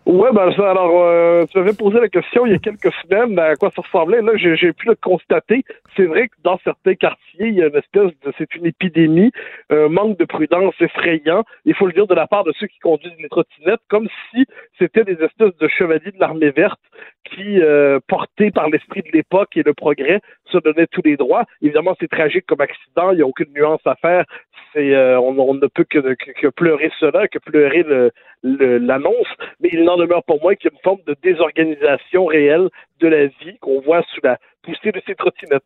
Ouais, 0.07 0.31
ben 0.33 0.51
ça, 0.53 0.71
alors, 0.71 1.03
euh, 1.03 1.45
tu 1.45 1.59
m'avais 1.59 1.75
posé 1.75 1.99
la 1.99 2.09
question 2.09 2.47
il 2.47 2.51
y 2.53 2.55
a 2.55 2.57
quelques 2.57 2.91
semaines 3.03 3.37
à 3.37 3.55
quoi 3.55 3.69
ça 3.69 3.83
ressemblait. 3.83 4.21
Là, 4.23 4.31
j'ai, 4.35 4.73
pu 4.73 4.87
le 4.87 4.95
constater. 4.95 5.63
C'est 5.95 6.05
vrai 6.05 6.27
que 6.27 6.33
dans 6.43 6.59
certains 6.63 6.95
quartiers, 6.95 7.47
il 7.47 7.53
y 7.53 7.61
a 7.61 7.67
une 7.67 7.75
espèce 7.75 8.09
de, 8.25 8.33
c'est 8.39 8.55
une 8.55 8.65
épidémie, 8.65 9.31
un 9.69 9.89
manque 9.89 10.17
de 10.17 10.25
prudence 10.25 10.73
effrayant. 10.79 11.43
Il 11.65 11.75
faut 11.75 11.85
le 11.85 11.93
dire 11.93 12.07
de 12.07 12.15
la 12.15 12.25
part 12.25 12.43
de 12.43 12.51
ceux 12.59 12.65
qui 12.65 12.79
conduisent 12.79 13.13
les 13.19 13.29
trottinettes, 13.29 13.81
comme 13.89 14.07
si 14.31 14.45
c'était 14.79 15.03
des 15.03 15.23
espèces 15.23 15.55
de 15.59 15.67
chevaliers 15.67 16.11
de 16.11 16.19
l'armée 16.19 16.49
verte 16.49 16.81
qui, 17.23 17.61
euh, 17.61 17.99
portés 18.07 18.49
par 18.49 18.69
l'esprit 18.69 19.03
de 19.03 19.11
l'époque 19.13 19.55
et 19.55 19.61
le 19.63 19.75
progrès, 19.75 20.19
se 20.45 20.57
donnaient 20.57 20.87
tous 20.87 21.03
les 21.05 21.15
droits. 21.15 21.45
Évidemment, 21.61 21.95
c'est 21.99 22.09
tragique 22.09 22.47
comme 22.47 22.61
accident. 22.61 23.11
Il 23.11 23.17
n'y 23.17 23.21
a 23.21 23.27
aucune 23.27 23.53
nuance 23.53 23.85
à 23.85 23.95
faire. 23.95 24.25
C'est, 24.73 24.95
euh, 24.95 25.19
on, 25.19 25.37
on 25.37 25.53
ne 25.53 25.67
peut 25.67 25.83
que, 25.83 25.99
que, 25.99 26.31
que 26.31 26.47
pleurer 26.47 26.91
cela, 26.99 27.27
que 27.27 27.39
pleurer 27.39 27.83
le, 27.83 28.05
le- 28.05 28.11
l'annonce, 28.43 29.27
mais 29.59 29.69
il 29.71 29.83
n'en 29.83 29.97
demeure 29.97 30.23
pas 30.23 30.35
moins 30.41 30.55
qu'il 30.55 30.71
forme 30.83 31.01
de 31.05 31.15
désorganisation 31.21 32.25
réelle 32.25 32.69
de 32.99 33.07
la 33.07 33.27
vie 33.27 33.57
qu'on 33.59 33.81
voit 33.81 34.03
sous 34.13 34.21
la 34.23 34.37
poussée 34.63 34.91
de 34.91 35.01
ces 35.07 35.15
trottinettes. 35.15 35.63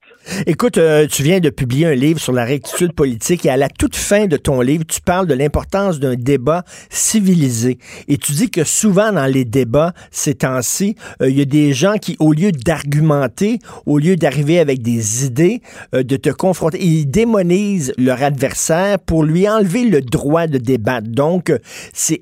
Écoute, 0.48 0.78
euh, 0.78 1.08
tu 1.08 1.24
viens 1.24 1.39
de 1.39 1.50
publier 1.50 1.88
un 1.88 1.96
livre 1.96 2.20
sur 2.20 2.34
la 2.34 2.46
rectitude 2.46 2.93
politique 2.93 3.46
et 3.46 3.50
à 3.50 3.58
la 3.58 3.70
toute 3.70 3.96
fin 3.96 4.26
de 4.26 4.38
ton 4.38 4.62
livre, 4.62 4.86
tu 4.86 5.02
parles 5.02 5.28
de 5.28 5.34
l'importance 5.34 6.00
d'un 6.00 6.16
débat 6.16 6.64
civilisé. 6.89 7.78
Et 8.08 8.18
tu 8.18 8.32
dis 8.32 8.50
que 8.50 8.64
souvent 8.64 9.12
dans 9.12 9.26
les 9.26 9.46
débats, 9.46 9.93
ces 10.12 10.36
temps-ci, 10.36 10.96
euh, 11.22 11.30
il 11.30 11.38
y 11.38 11.41
a 11.41 11.46
des 11.46 11.74
gens 11.74 11.98
qui, 11.98 12.16
au 12.20 12.34
lieu 12.34 12.52
d'argumenter, 12.52 13.60
au 13.86 14.00
lieu 14.00 14.16
d'arriver 14.16 14.60
avec 14.60 14.82
des 14.82 15.26
idées, 15.26 15.62
euh, 15.93 16.04
de 16.04 16.16
te 16.18 16.30
confronter, 16.30 16.84
ils 16.84 17.06
démonisent 17.06 17.93
leur 17.98 18.24
adversaire 18.24 19.00
pour 19.00 19.24
lui 19.24 19.48
enlever 19.48 19.84
le 19.84 20.02
droit 20.02 20.48
de 20.48 20.58
débattre. 20.58 21.08
Donc, 21.10 21.50
euh, 21.50 21.60
c'est 21.93 22.22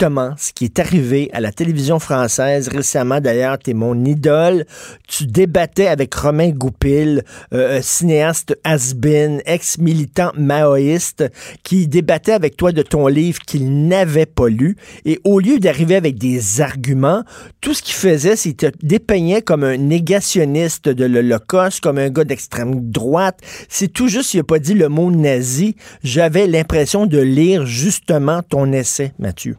exactement 0.00 0.34
ce 0.38 0.52
qui 0.52 0.64
est 0.64 0.78
arrivé 0.78 1.28
à 1.34 1.40
la 1.40 1.52
télévision 1.52 1.98
française 1.98 2.68
récemment. 2.68 3.20
D'ailleurs, 3.20 3.58
tu 3.58 3.70
es 3.70 3.74
mon 3.74 4.04
idole. 4.04 4.64
Tu 5.06 5.26
débattais 5.26 5.88
avec 5.88 6.14
Romain 6.14 6.50
Goupil, 6.50 7.22
euh, 7.52 7.78
un 7.78 7.82
cinéaste 7.82 8.58
has-been, 8.64 9.42
ex-militant 9.44 10.32
maoïste, 10.36 11.24
qui 11.64 11.86
débattait 11.86 12.32
avec 12.32 12.56
toi 12.56 12.72
de 12.72 12.82
ton 12.82 13.08
livre 13.08 13.40
qu'il 13.40 13.88
n'avait 13.88 14.26
pas 14.26 14.48
lu. 14.48 14.76
Et 15.04 15.20
au 15.24 15.38
lieu 15.38 15.58
d'arriver 15.58 15.96
avec 15.96 16.16
des 16.16 16.62
arguments, 16.62 17.22
tout 17.60 17.74
ce 17.74 17.82
qu'il 17.82 17.94
faisait, 17.94 18.36
c'est 18.36 18.54
qu'il 18.54 18.70
te 18.70 18.86
dépeignait 18.86 19.42
comme 19.42 19.64
un 19.64 19.76
négationniste 19.76 20.88
de 20.88 21.04
l'Holocauste, 21.04 21.80
comme 21.80 21.98
un 21.98 22.08
gars 22.08 22.24
d'extrême 22.24 22.90
droite. 22.90 23.38
C'est 23.68 23.92
tout 23.92 24.08
juste, 24.08 24.32
il 24.32 24.38
n'a 24.38 24.44
pas 24.44 24.58
dit 24.58 24.74
le 24.74 24.88
mot 24.88 25.10
nazi. 25.10 25.76
J'avais 26.02 26.46
l'impression 26.46 27.04
de 27.04 27.18
lire 27.18 27.66
justement 27.66 28.42
ton 28.42 28.72
essai, 28.72 29.12
Mathieu. 29.18 29.56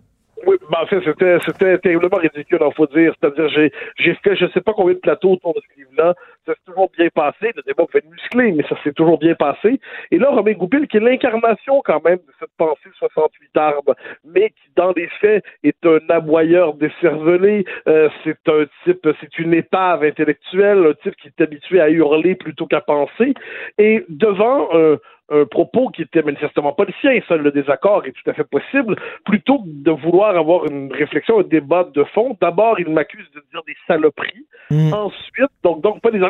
Ben 0.72 0.78
en 0.84 0.86
fait, 0.86 1.02
c'était, 1.04 1.38
c'était 1.46 1.78
terriblement 1.80 2.16
ridicule, 2.16 2.60
il 2.62 2.74
faut 2.74 2.88
dire. 2.88 3.14
C'est-à-dire, 3.20 3.50
j'ai, 3.50 3.74
j'ai 3.98 4.16
fait 4.24 4.38
je 4.38 4.46
sais 4.54 4.62
pas 4.62 4.72
combien 4.72 4.94
de 4.94 5.00
plateaux 5.00 5.34
autour 5.34 5.54
de 5.54 5.60
ce 5.60 5.80
livre-là. 5.80 6.16
Ça 6.46 6.54
s'est 6.54 6.66
toujours 6.66 6.90
bien 6.98 7.08
passé. 7.14 7.52
Le 7.56 7.62
débat 7.66 7.86
peut 7.92 8.00
être 8.00 8.10
musclé, 8.10 8.52
mais 8.52 8.64
ça 8.68 8.76
s'est 8.84 8.94
toujours 8.94 9.20
bien 9.20 9.36
passé. 9.36 9.80
Et 10.12 10.18
là, 10.18 10.30
Romain 10.30 10.54
Goupil, 10.54 10.88
qui 10.88 10.98
est 10.98 11.02
l'incarnation 11.02 11.82
quand 11.86 12.04
même 12.04 12.18
de 12.18 12.34
cette 12.40 12.56
pensée 12.58 12.90
68 12.98 13.58
arbres, 13.58 13.96
mais 14.26 14.50
qui, 14.50 14.70
dans 14.76 14.92
les 14.96 15.08
faits, 15.20 15.44
est 15.64 15.86
un 15.86 16.00
aboyeur 16.10 16.74
décervelé. 16.74 17.66
Euh, 17.88 18.10
c'est 18.24 18.48
un 18.48 18.66
type, 18.84 19.08
c'est 19.20 19.40
une 19.40 19.54
épave 19.54 20.04
intellectuelle, 20.04 20.86
un 20.86 20.94
type 21.04 21.16
qui 21.18 21.28
est 21.28 21.42
habitué 21.42 21.80
à 21.80 21.90
hurler 21.90 22.36
plutôt 22.36 22.66
qu'à 22.66 22.82
penser. 22.82 23.34
Et 23.78 24.04
devant 24.10 24.70
un, 24.74 24.98
un 25.32 25.46
propos 25.46 25.90
qui 25.90 26.02
était 26.02 26.22
manifestement 26.22 26.74
pas 26.74 26.84
le 26.86 26.94
sien, 27.00 27.20
seul 27.28 27.42
le 27.42 27.52
désaccord 27.52 28.06
est 28.06 28.12
tout 28.12 28.30
à 28.30 28.34
fait 28.34 28.44
possible, 28.44 28.96
plutôt 29.26 29.60
que 29.60 29.68
de 29.68 29.92
vouloir 29.92 30.36
avoir 30.36 30.66
une 30.66 30.92
réflexion, 30.94 31.40
un 31.40 31.44
débat 31.44 31.86
de 31.86 32.04
fond. 32.04 32.38
D'abord, 32.42 32.80
il 32.80 32.90
m'accuse 32.90 33.30
de 33.34 33.42
dire 33.52 33.62
des 33.66 33.76
saloperies. 33.88 34.46
Mm. 34.70 34.94
Ensuite, 34.94 35.52
donc, 35.64 35.82
donc 35.82 36.02
pas 36.02 36.12
des 36.12 36.22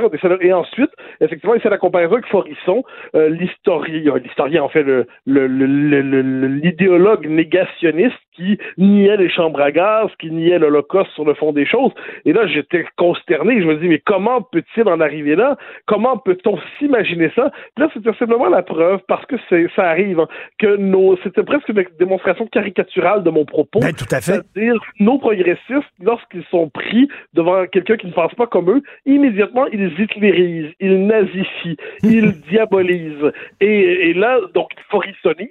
Et 0.41 0.53
ensuite, 0.53 0.91
effectivement, 1.19 1.55
il 1.55 1.61
fait 1.61 1.69
la 1.69 1.77
comparaison 1.77 2.13
avec 2.13 2.27
Forisson, 2.27 2.83
euh, 3.15 3.27
l'historien, 3.29 4.15
l'historien, 4.17 4.63
en 4.63 4.69
fait, 4.69 4.85
l'idéologue 5.25 7.27
négationniste 7.27 8.15
qui 8.35 8.57
niait 8.77 9.17
les 9.17 9.29
chambres 9.29 9.61
à 9.61 9.71
gaz, 9.71 10.09
qui 10.19 10.31
niait 10.31 10.59
l'Holocauste 10.59 11.11
sur 11.11 11.25
le 11.25 11.33
fond 11.33 11.51
des 11.51 11.65
choses. 11.65 11.91
Et 12.25 12.33
là, 12.33 12.47
j'étais 12.47 12.85
consterné. 12.97 13.61
Je 13.61 13.67
me 13.67 13.75
dis, 13.75 13.87
mais 13.87 13.99
comment 13.99 14.41
peut-il 14.41 14.87
en 14.87 14.99
arriver 14.99 15.35
là? 15.35 15.57
Comment 15.85 16.17
peut-on 16.17 16.57
s'imaginer 16.77 17.31
ça? 17.35 17.51
Puis 17.75 17.83
là, 17.83 17.89
c'était 17.93 18.13
simplement 18.13 18.49
la 18.49 18.63
preuve, 18.63 18.99
parce 19.07 19.25
que 19.25 19.35
ça 19.75 19.83
arrive, 19.83 20.19
hein, 20.19 20.27
que 20.59 20.77
nos, 20.77 21.17
c'était 21.23 21.43
presque 21.43 21.69
une 21.69 21.83
démonstration 21.99 22.47
caricaturale 22.47 23.23
de 23.23 23.29
mon 23.29 23.45
propos. 23.45 23.79
Ben, 23.79 23.93
tout 23.93 24.05
à 24.11 24.21
fait. 24.21 24.41
C'est-à-dire, 24.53 24.75
nos 24.99 25.17
progressistes, 25.17 25.91
lorsqu'ils 26.01 26.45
sont 26.51 26.69
pris 26.69 27.07
devant 27.33 27.65
quelqu'un 27.67 27.97
qui 27.97 28.07
ne 28.07 28.13
pense 28.13 28.33
pas 28.35 28.47
comme 28.47 28.69
eux, 28.69 28.81
immédiatement, 29.05 29.67
ils 29.67 29.99
hitlérisent, 29.99 30.73
ils 30.79 31.05
nazifient, 31.05 31.77
ils 32.03 32.33
diabolisent. 32.49 33.31
Et, 33.59 34.09
et 34.09 34.13
là, 34.13 34.39
donc, 34.53 34.69
ils. 34.91 35.47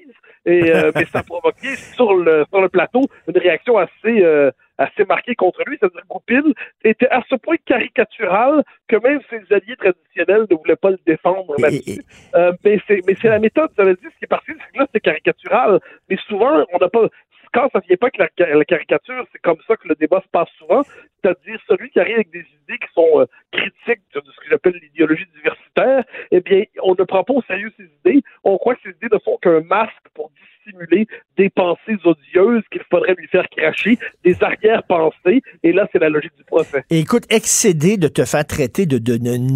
Et, 0.46 0.70
euh, 0.70 0.92
mais 0.94 1.04
ça 1.06 1.20
a 1.20 1.22
provoqué 1.22 1.76
sur 1.76 2.14
le, 2.14 2.44
sur 2.48 2.60
le 2.60 2.68
plateau 2.68 3.02
une 3.28 3.38
réaction 3.38 3.76
assez, 3.76 4.22
euh, 4.22 4.50
assez 4.78 5.04
marquée 5.04 5.34
contre 5.34 5.62
lui. 5.66 5.76
C'est-à-dire 5.78 6.00
que 6.02 6.06
Goupil 6.08 6.54
était 6.84 7.08
à 7.08 7.22
ce 7.28 7.34
point 7.36 7.56
caricatural 7.64 8.62
que 8.88 8.96
même 8.96 9.20
ses 9.28 9.54
alliés 9.54 9.76
traditionnels 9.76 10.46
ne 10.50 10.56
voulaient 10.56 10.76
pas 10.76 10.90
le 10.90 10.98
défendre 11.06 11.54
là-dessus. 11.58 12.02
Euh, 12.34 12.52
mais 12.64 12.80
c'est 12.86 13.00
mais 13.06 13.14
c'est 13.20 13.28
la 13.28 13.38
méthode, 13.38 13.70
ça 13.76 13.84
veut 13.84 13.94
dire 13.94 14.10
ce 14.12 14.18
qui 14.18 14.24
est 14.24 14.28
parti, 14.28 14.52
c'est 14.52 14.72
que 14.72 14.78
là 14.78 14.86
c'est 14.92 15.00
caricatural. 15.00 15.80
Mais 16.08 16.16
souvent, 16.28 16.64
on 16.72 16.78
n'a 16.78 16.88
pas 16.88 17.08
quand 17.52 17.68
ça 17.72 17.80
vient 17.86 17.96
pas 17.96 18.10
que 18.10 18.18
la, 18.18 18.64
caricature, 18.64 19.26
c'est 19.32 19.40
comme 19.42 19.58
ça 19.66 19.76
que 19.76 19.88
le 19.88 19.94
débat 19.96 20.20
se 20.22 20.28
passe 20.28 20.48
souvent, 20.58 20.82
c'est-à-dire 20.82 21.60
celui 21.68 21.90
qui 21.90 22.00
arrive 22.00 22.14
avec 22.16 22.30
des 22.30 22.40
idées 22.40 22.78
qui 22.78 22.92
sont 22.94 23.20
euh, 23.20 23.26
critiques 23.52 24.02
de, 24.14 24.20
ce 24.24 24.40
que 24.40 24.48
j'appelle 24.50 24.78
l'idéologie 24.80 25.26
diversitaire, 25.34 26.04
eh 26.30 26.40
bien, 26.40 26.64
on 26.82 26.94
ne 26.98 27.04
prend 27.04 27.24
pas 27.24 27.34
au 27.34 27.42
sérieux 27.42 27.72
ces 27.76 27.88
idées. 28.04 28.22
On 28.44 28.56
croit 28.58 28.74
que 28.76 28.82
ces 28.84 28.90
idées 28.90 29.08
ne 29.12 29.18
sont 29.18 29.36
qu'un 29.42 29.60
masque 29.60 29.92
pour 30.14 30.30
dissimuler 30.64 31.06
des 31.36 31.50
pensées 31.50 31.96
odieuses 32.04 32.62
qu'il 32.70 32.82
faudrait 32.90 33.14
lui 33.14 33.26
faire 33.28 33.48
cracher, 33.48 33.98
des 34.24 34.36
arrière-pensées, 34.42 35.42
et 35.62 35.72
là, 35.72 35.88
c'est 35.92 35.98
la 35.98 36.08
logique 36.08 36.36
du 36.36 36.44
procès. 36.44 36.84
Et 36.90 37.00
écoute, 37.00 37.24
excédé 37.30 37.96
de 37.96 38.08
te 38.08 38.24
faire 38.24 38.46
traiter 38.46 38.86
de, 38.86 38.98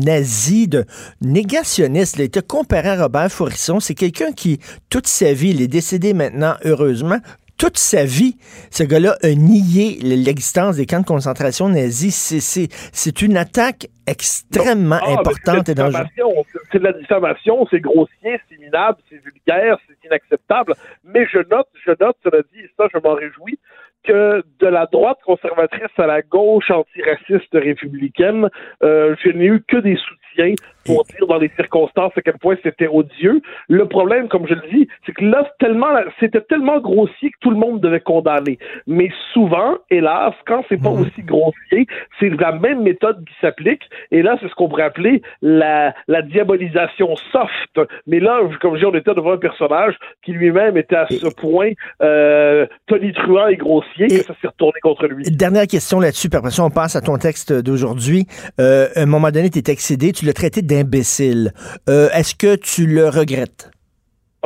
nazi, 0.04 0.68
de 0.68 0.84
négationniste, 1.20 2.18
là, 2.18 2.28
te 2.28 2.40
comparé 2.40 2.88
à 2.88 3.02
Robert 3.02 3.30
Faurisson, 3.30 3.80
c'est 3.80 3.94
quelqu'un 3.94 4.32
qui, 4.32 4.58
toute 4.90 5.06
sa 5.06 5.32
vie, 5.32 5.50
il 5.50 5.62
est 5.62 5.68
décédé 5.68 6.14
maintenant, 6.14 6.54
heureusement, 6.64 7.18
toute 7.58 7.78
sa 7.78 8.04
vie, 8.04 8.36
ce 8.70 8.82
gars-là 8.82 9.16
a 9.22 9.28
nié 9.34 9.98
l'existence 10.02 10.76
des 10.76 10.86
camps 10.86 11.00
de 11.00 11.06
concentration 11.06 11.68
nazis. 11.68 12.14
C'est- 12.40 13.22
une 13.22 13.36
attaque 13.36 13.86
extrêmement 14.06 14.98
Ah, 15.00 15.12
importante 15.12 15.62
c'est 15.66 15.72
et 15.72 15.74
de 15.74 15.80
la 15.82 15.90
dangereuse. 15.90 16.08
diffamation. 16.14 16.44
C'est- 16.52 16.58
C'est 16.72 16.78
de 16.80 16.84
la 16.84 16.92
diffamation, 16.92 17.66
c'est 17.70 17.80
grossier, 17.80 18.40
c'est 18.48 18.58
minable, 18.58 18.98
c'est 19.08 19.20
vulgaire, 19.22 19.78
c'est 19.86 20.06
inacceptable. 20.06 20.74
Mais 21.04 21.26
je 21.32 21.38
note, 21.38 21.68
je 21.86 21.92
note, 22.00 22.16
cela 22.24 22.42
dit, 22.52 22.60
et 22.60 22.70
ça, 22.76 22.86
je 22.92 22.98
m'en 22.98 23.14
réjouis, 23.14 23.58
que 24.06 24.42
de 24.60 24.66
la 24.66 24.86
droite 24.86 25.18
conservatrice 25.24 25.88
à 25.96 26.06
la 26.06 26.20
gauche 26.20 26.70
antiraciste 26.70 27.52
républicaine, 27.54 28.48
euh, 28.82 29.14
je 29.24 29.30
n'ai 29.30 29.46
eu 29.46 29.62
que 29.66 29.78
des 29.78 29.96
soutiens 29.96 30.54
pour 30.84 31.04
dire 31.04 31.26
dans 31.26 31.38
les 31.38 31.50
circonstances 31.56 32.12
à 32.16 32.22
quel 32.22 32.38
point 32.38 32.56
c'était 32.62 32.86
odieux. 32.88 33.40
Le 33.68 33.86
problème, 33.86 34.28
comme 34.28 34.46
je 34.46 34.54
le 34.54 34.62
dis, 34.72 34.88
c'est 35.06 35.12
que 35.12 35.24
là, 35.24 35.46
tellement, 35.58 35.88
c'était 36.20 36.40
tellement 36.42 36.80
grossier 36.80 37.30
que 37.30 37.36
tout 37.40 37.50
le 37.50 37.56
monde 37.56 37.80
devait 37.80 38.00
condamner. 38.00 38.58
Mais 38.86 39.08
souvent, 39.32 39.76
hélas, 39.90 40.34
quand 40.46 40.64
c'est 40.68 40.80
pas 40.80 40.90
aussi 40.90 41.22
grossier, 41.22 41.86
c'est 42.20 42.28
la 42.40 42.52
même 42.52 42.82
méthode 42.82 43.24
qui 43.26 43.34
s'applique. 43.40 43.82
Et 44.10 44.22
là, 44.22 44.36
c'est 44.40 44.48
ce 44.48 44.54
qu'on 44.54 44.68
pourrait 44.68 44.84
appeler 44.84 45.22
la, 45.42 45.94
la 46.08 46.22
diabolisation 46.22 47.14
soft. 47.32 47.80
Mais 48.06 48.20
là, 48.20 48.40
comme 48.60 48.74
je 48.74 48.80
dis, 48.80 48.86
on 48.86 48.94
était 48.94 49.14
devant 49.14 49.32
un 49.32 49.38
personnage 49.38 49.94
qui 50.24 50.32
lui-même 50.32 50.76
était 50.76 50.96
à 50.96 51.06
ce 51.08 51.28
point 51.34 51.70
euh, 52.02 52.66
tonitruant 52.86 53.48
et 53.48 53.56
grossier 53.56 54.06
Et- 54.06 54.18
que 54.18 54.24
ça 54.24 54.34
s'est 54.40 54.48
retourné 54.48 54.78
contre 54.82 55.06
lui. 55.06 55.24
Dernière 55.30 55.66
question 55.66 56.00
là-dessus, 56.00 56.28
ça, 56.50 56.64
on 56.64 56.70
passe 56.70 56.96
à 56.96 57.00
ton 57.00 57.16
texte 57.16 57.52
d'aujourd'hui. 57.52 58.26
Euh, 58.60 58.88
à 58.94 59.00
un 59.02 59.06
moment 59.06 59.30
donné, 59.30 59.50
tu 59.50 59.58
es 59.58 59.70
excédé, 59.72 60.12
tu 60.12 60.24
l'as 60.26 60.32
traité 60.32 60.62
d'imbécile. 60.74 61.52
Euh, 61.88 62.08
Est-ce 62.12 62.34
que 62.34 62.56
tu 62.56 62.86
le 62.86 63.08
regrettes? 63.08 63.70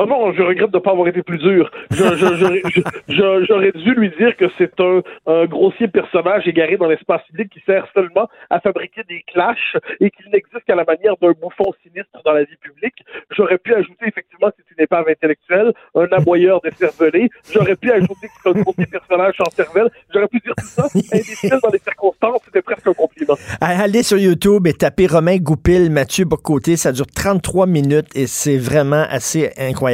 Oh 0.01 0.05
non, 0.05 0.31
je 0.31 0.41
regrette 0.41 0.71
de 0.71 0.77
ne 0.77 0.81
pas 0.81 0.91
avoir 0.91 1.09
été 1.09 1.21
plus 1.23 1.37
dur. 1.39 1.69
J'aurais- 1.91 3.71
dû 3.75 3.93
lui 3.95 4.09
dire 4.17 4.35
que 4.37 4.45
c'est 4.57 4.71
un, 4.79 5.01
grossier 5.45 5.89
personnage 5.89 6.47
égaré 6.47 6.77
dans 6.77 6.87
l'espace 6.87 7.21
public 7.27 7.49
qui 7.51 7.59
sert 7.65 7.85
seulement 7.93 8.29
à 8.49 8.61
fabriquer 8.61 9.01
des 9.09 9.23
clashs 9.27 9.75
et 9.99 10.09
qu'il 10.09 10.31
n'existe 10.31 10.63
qu'à 10.65 10.75
la 10.75 10.85
manière 10.85 11.15
d'un 11.21 11.31
bouffon 11.31 11.73
sinistre 11.83 12.17
dans 12.23 12.31
la 12.31 12.43
vie 12.43 12.55
publique. 12.61 13.03
J'aurais 13.35 13.57
pu 13.57 13.73
ajouter 13.75 14.05
effectivement 14.07 14.49
que 14.49 14.55
c'est 14.57 14.75
une 14.77 14.83
épave 14.83 15.05
intellectuelle, 15.09 15.73
un 15.95 16.07
aboyeur 16.11 16.61
décervelé. 16.61 17.29
J'aurais 17.51 17.75
pu 17.75 17.91
ajouter 17.91 18.27
que 18.27 18.33
c'est 18.41 18.49
un 18.49 18.61
grossier 18.61 18.85
personnage 18.85 19.35
en 19.41 19.49
cervelle. 19.49 19.89
J'aurais 20.13 20.27
pu 20.29 20.39
dire 20.39 20.53
tout 20.57 20.65
ça. 20.65 20.85
Imbécile 20.95 21.59
dans 21.61 21.69
les 21.71 21.79
circonstances, 21.79 22.41
c'était 22.45 22.61
presque 22.61 22.87
un 22.87 22.93
compliment. 22.93 23.35
Allez 23.59 24.03
sur 24.03 24.17
YouTube 24.17 24.65
et 24.65 24.73
tapez 24.73 25.07
Romain 25.07 25.37
Goupil, 25.37 25.91
Mathieu 25.91 26.23
Bocoté. 26.23 26.77
Ça 26.77 26.93
dure 26.93 27.07
33 27.07 27.67
minutes 27.67 28.15
et 28.15 28.27
c'est 28.27 28.57
vraiment 28.57 29.05
assez 29.09 29.51
incroyable. 29.57 29.88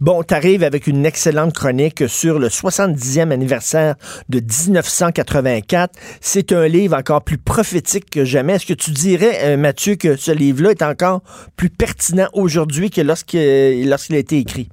Bon, 0.00 0.22
t'arrives 0.22 0.64
avec 0.64 0.86
une 0.86 1.06
excellente 1.06 1.52
chronique 1.52 2.08
sur 2.08 2.38
le 2.38 2.48
70e 2.48 3.30
anniversaire 3.30 3.94
de 4.28 4.38
1984. 4.38 5.94
C'est 6.20 6.52
un 6.52 6.66
livre 6.66 6.96
encore 6.96 7.22
plus 7.22 7.38
prophétique 7.38 8.10
que 8.10 8.24
jamais. 8.24 8.54
Est-ce 8.54 8.66
que 8.66 8.74
tu 8.74 8.90
dirais, 8.90 9.38
euh, 9.44 9.56
Mathieu, 9.56 9.96
que 9.96 10.16
ce 10.16 10.32
livre-là 10.32 10.70
est 10.70 10.82
encore 10.82 11.20
plus 11.56 11.70
pertinent 11.70 12.28
aujourd'hui 12.32 12.90
que 12.90 13.00
lorsqu'il 13.00 13.88
lorsqu'il 13.88 14.16
a 14.16 14.18
été 14.18 14.38
écrit? 14.38 14.68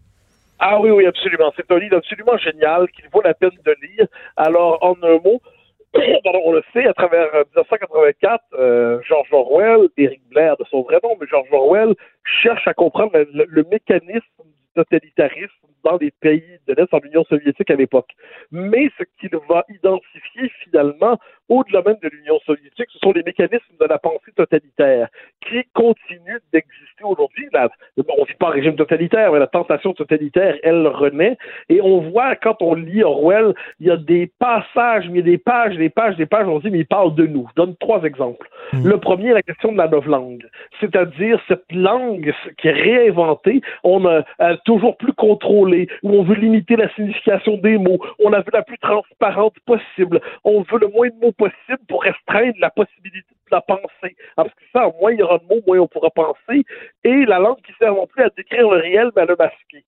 Ah 0.60 0.80
oui, 0.80 0.92
oui, 0.92 1.06
absolument. 1.06 1.52
C'est 1.56 1.70
un 1.72 1.80
livre 1.80 1.98
absolument 1.98 2.38
génial 2.38 2.90
qu'il 2.92 3.06
vaut 3.12 3.22
la 3.22 3.34
peine 3.34 3.52
de 3.66 3.76
lire. 3.82 4.08
Alors, 4.38 4.80
en 4.82 4.96
un 5.04 5.20
mot, 5.24 5.42
on 6.46 6.52
le 6.52 6.64
sait, 6.74 6.88
à 6.88 6.94
travers 6.94 7.28
euh, 7.36 7.44
1984, 7.56 8.44
euh, 8.54 9.00
George 9.08 9.28
Orwell, 9.32 9.90
Eric 9.98 10.22
Blair 10.30 10.56
de 10.58 10.66
son 10.72 10.82
vrai 10.82 11.00
nom, 11.04 11.16
mais 11.20 11.28
George 11.28 11.48
Orwell 11.52 11.94
cherche 12.42 12.68
à 12.68 12.74
comprendre 12.74 13.12
le, 13.14 13.46
le 13.48 13.64
mécanisme 13.70 14.24
totalitarisme 14.74 15.73
dans 15.84 15.98
les 15.98 16.12
pays 16.12 16.44
de 16.68 16.74
l'Est, 16.74 16.94
en 16.94 17.00
Union 17.00 17.24
soviétique 17.26 17.70
à 17.70 17.76
l'époque. 17.76 18.10
Mais 18.52 18.90
ce 18.98 19.04
qu'il 19.20 19.38
va 19.50 19.66
identifier 19.70 20.50
finalement, 20.64 21.18
au-delà 21.50 21.82
même 21.86 21.98
de 22.02 22.10
l'Union 22.10 22.40
soviétique, 22.46 22.88
ce 22.92 23.00
sont 23.00 23.12
les 23.12 23.24
mécanismes 23.24 23.76
de 23.80 23.86
la 23.86 24.00
pensée 24.00 24.32
totalitaire 24.36 25.10
qui 25.42 25.62
continuent 25.74 26.40
d'exister 26.54 27.04
aujourd'hui. 27.04 27.48
On 27.54 28.22
ne 28.22 28.28
vit 28.28 28.34
pas 28.40 28.48
un 28.48 28.52
régime 28.52 28.76
totalitaire, 28.76 29.32
mais 29.32 29.40
la 29.40 29.48
tentation 29.48 29.94
totalitaire, 29.94 30.56
elle 30.64 30.88
renaît. 30.88 31.38
Et 31.70 31.82
on 31.82 32.00
voit, 32.00 32.36
quand 32.38 32.62
on 32.62 32.76
lit 32.76 33.04
Orwell, 33.04 33.54
il 33.80 33.88
y 33.88 33.92
a 33.92 33.98
des 33.98 34.32
passages, 34.40 35.10
mais 35.10 35.22
des 35.22 35.38
pages, 35.38 35.76
des 35.78 35.90
pages, 35.90 36.16
des 36.16 36.26
pages, 36.26 36.48
on 36.48 36.60
se 36.60 36.64
dit, 36.64 36.72
mais 36.72 36.80
il 36.80 36.88
parle 36.88 37.14
de 37.16 37.28
nous. 37.28 37.48
Je 37.50 37.62
donne 37.62 37.76
trois 37.78 38.04
exemples. 38.04 38.48
Le 38.72 38.98
premier, 38.98 39.34
la 39.34 39.42
question 39.42 39.72
de 39.72 39.78
la 39.78 39.88
novlangue, 39.88 40.48
c'est-à-dire 40.80 41.40
cette 41.48 41.72
langue 41.72 42.34
qui 42.58 42.68
est 42.70 42.72
réinventée, 42.72 43.62
on 43.84 44.06
a, 44.06 44.24
a 44.40 44.58
toujours 44.58 44.98
plus 44.98 45.14
contrôlée, 45.14 45.73
où 46.04 46.10
on 46.12 46.24
veut 46.24 46.36
limiter 46.36 46.76
la 46.76 46.94
signification 46.94 47.58
des 47.58 47.78
mots, 47.78 48.00
on 48.20 48.30
la 48.30 48.40
veut 48.40 48.52
la 48.54 48.64
plus 48.64 48.78
transparente 48.78 49.56
possible, 49.66 50.22
on 50.44 50.62
veut 50.62 50.80
le 50.80 50.88
moins 50.88 51.10
de 51.10 51.20
mots 51.22 51.32
possible 51.32 51.84
pour 51.88 52.04
restreindre 52.04 52.58
la 52.60 52.70
possibilité 52.70 53.28
de 53.30 53.56
la 53.56 53.62
pensée. 53.62 54.16
Parce 54.36 54.50
que 54.50 54.64
ça, 54.72 54.90
moins 55.00 55.12
il 55.12 55.20
y 55.20 55.24
aura 55.24 55.38
de 55.40 55.46
mots, 55.46 55.62
moins 55.68 55.80
on 55.80 55.88
pourra 55.88 56.10
penser, 56.10 56.66
et 57.04 57.26
la 57.26 57.40
langue 57.40 57.62
qui 57.66 57.74
sert 57.80 57.94
non 57.94 58.08
plus 58.08 58.24
à 58.24 58.30
décrire 58.36 58.70
le 58.70 58.78
réel, 58.78 59.12
mais 59.16 59.24
à 59.24 59.26
le 59.26 59.36
masquer. 59.38 59.84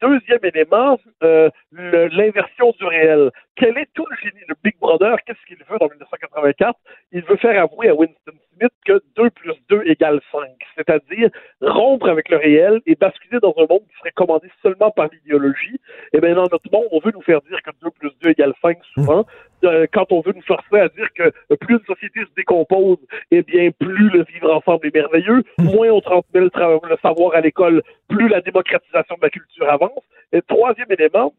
Deuxième 0.00 0.44
élément, 0.44 0.98
euh, 1.24 1.50
l'inversion 1.72 2.72
du 2.78 2.84
réel. 2.84 3.30
Quel 3.58 3.76
est 3.76 3.88
tout 3.92 4.06
le 4.08 4.16
génie 4.22 4.44
de 4.48 4.54
Big 4.62 4.78
Brother? 4.78 5.16
Qu'est-ce 5.26 5.44
qu'il 5.48 5.58
veut 5.68 5.78
dans 5.80 5.88
1984? 5.88 6.78
Il 7.10 7.22
veut 7.24 7.36
faire 7.38 7.60
avouer 7.60 7.88
à 7.88 7.94
Winston 7.94 8.32
Smith 8.54 8.72
que 8.86 9.02
2 9.16 9.30
plus 9.30 9.52
2 9.68 9.82
égale 9.86 10.20
5, 10.30 10.42
c'est-à-dire 10.76 11.28
rompre 11.60 12.08
avec 12.08 12.28
le 12.28 12.36
réel 12.36 12.80
et 12.86 12.94
basculer 12.94 13.40
dans 13.42 13.52
un 13.56 13.66
monde 13.68 13.82
qui 13.90 13.98
serait 13.98 14.12
commandé 14.12 14.48
seulement 14.62 14.92
par 14.92 15.08
l'idéologie. 15.12 15.80
Et 16.12 16.20
bien, 16.20 16.36
dans 16.36 16.42
notre 16.42 16.70
monde, 16.70 16.86
on 16.92 17.00
veut 17.00 17.10
nous 17.12 17.22
faire 17.22 17.40
dire 17.42 17.60
que 17.64 17.70
2 17.82 17.90
plus 17.98 18.10
2 18.22 18.30
égale 18.30 18.54
5 18.62 18.78
souvent. 18.94 19.26
Euh, 19.64 19.88
quand 19.92 20.12
on 20.12 20.20
veut 20.20 20.32
nous 20.32 20.42
forcer 20.42 20.78
à 20.78 20.88
dire 20.90 21.08
que 21.16 21.32
plus 21.56 21.78
une 21.78 21.94
société 21.94 22.20
se 22.20 22.34
décompose, 22.36 22.98
eh 23.32 23.42
bien, 23.42 23.70
plus 23.72 24.08
le 24.10 24.22
vivre 24.22 24.54
ensemble 24.54 24.86
est 24.86 24.94
merveilleux, 24.94 25.42
moins 25.58 25.88
on 25.88 26.00
transmet 26.00 26.42
le, 26.42 26.50
le 26.88 26.96
savoir 27.02 27.34
à 27.34 27.40
l'école, 27.40 27.82
plus 28.08 28.28
la 28.28 28.40
démocratisation 28.40 29.16
de 29.16 29.22
la 29.22 29.30
culture 29.30 29.68
avance. 29.68 30.04
Et 30.32 30.42
troisième 30.42 30.92
élément, 30.92 31.32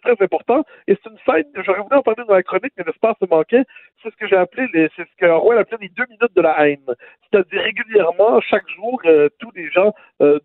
qui 0.00 0.14
très 0.14 0.24
important, 0.24 0.64
et 0.86 0.96
c'est 0.96 1.10
une 1.10 1.18
scène 1.26 1.44
j'aurais 1.64 1.80
voulu 1.80 1.96
en 1.96 2.02
parler 2.02 2.24
dans 2.26 2.34
la 2.34 2.42
chronique, 2.42 2.72
mais 2.76 2.84
l'espace 2.86 3.16
me 3.20 3.26
manquait, 3.28 3.64
c'est 4.02 4.10
ce 4.10 4.16
que 4.16 4.28
j'ai 4.28 4.36
appelé, 4.36 4.66
c'est 4.96 5.02
ce 5.02 5.16
que 5.18 5.26
Orwell 5.26 5.58
appelait 5.58 5.78
les 5.80 5.88
deux 5.88 6.04
minutes 6.08 6.34
de 6.34 6.42
la 6.42 6.68
haine. 6.68 6.86
C'est-à-dire 7.30 7.62
régulièrement, 7.62 8.40
chaque 8.40 8.68
jour, 8.68 9.00
euh, 9.04 9.28
tous 9.38 9.50
les 9.54 9.70
gens 9.70 9.94
euh, 10.20 10.38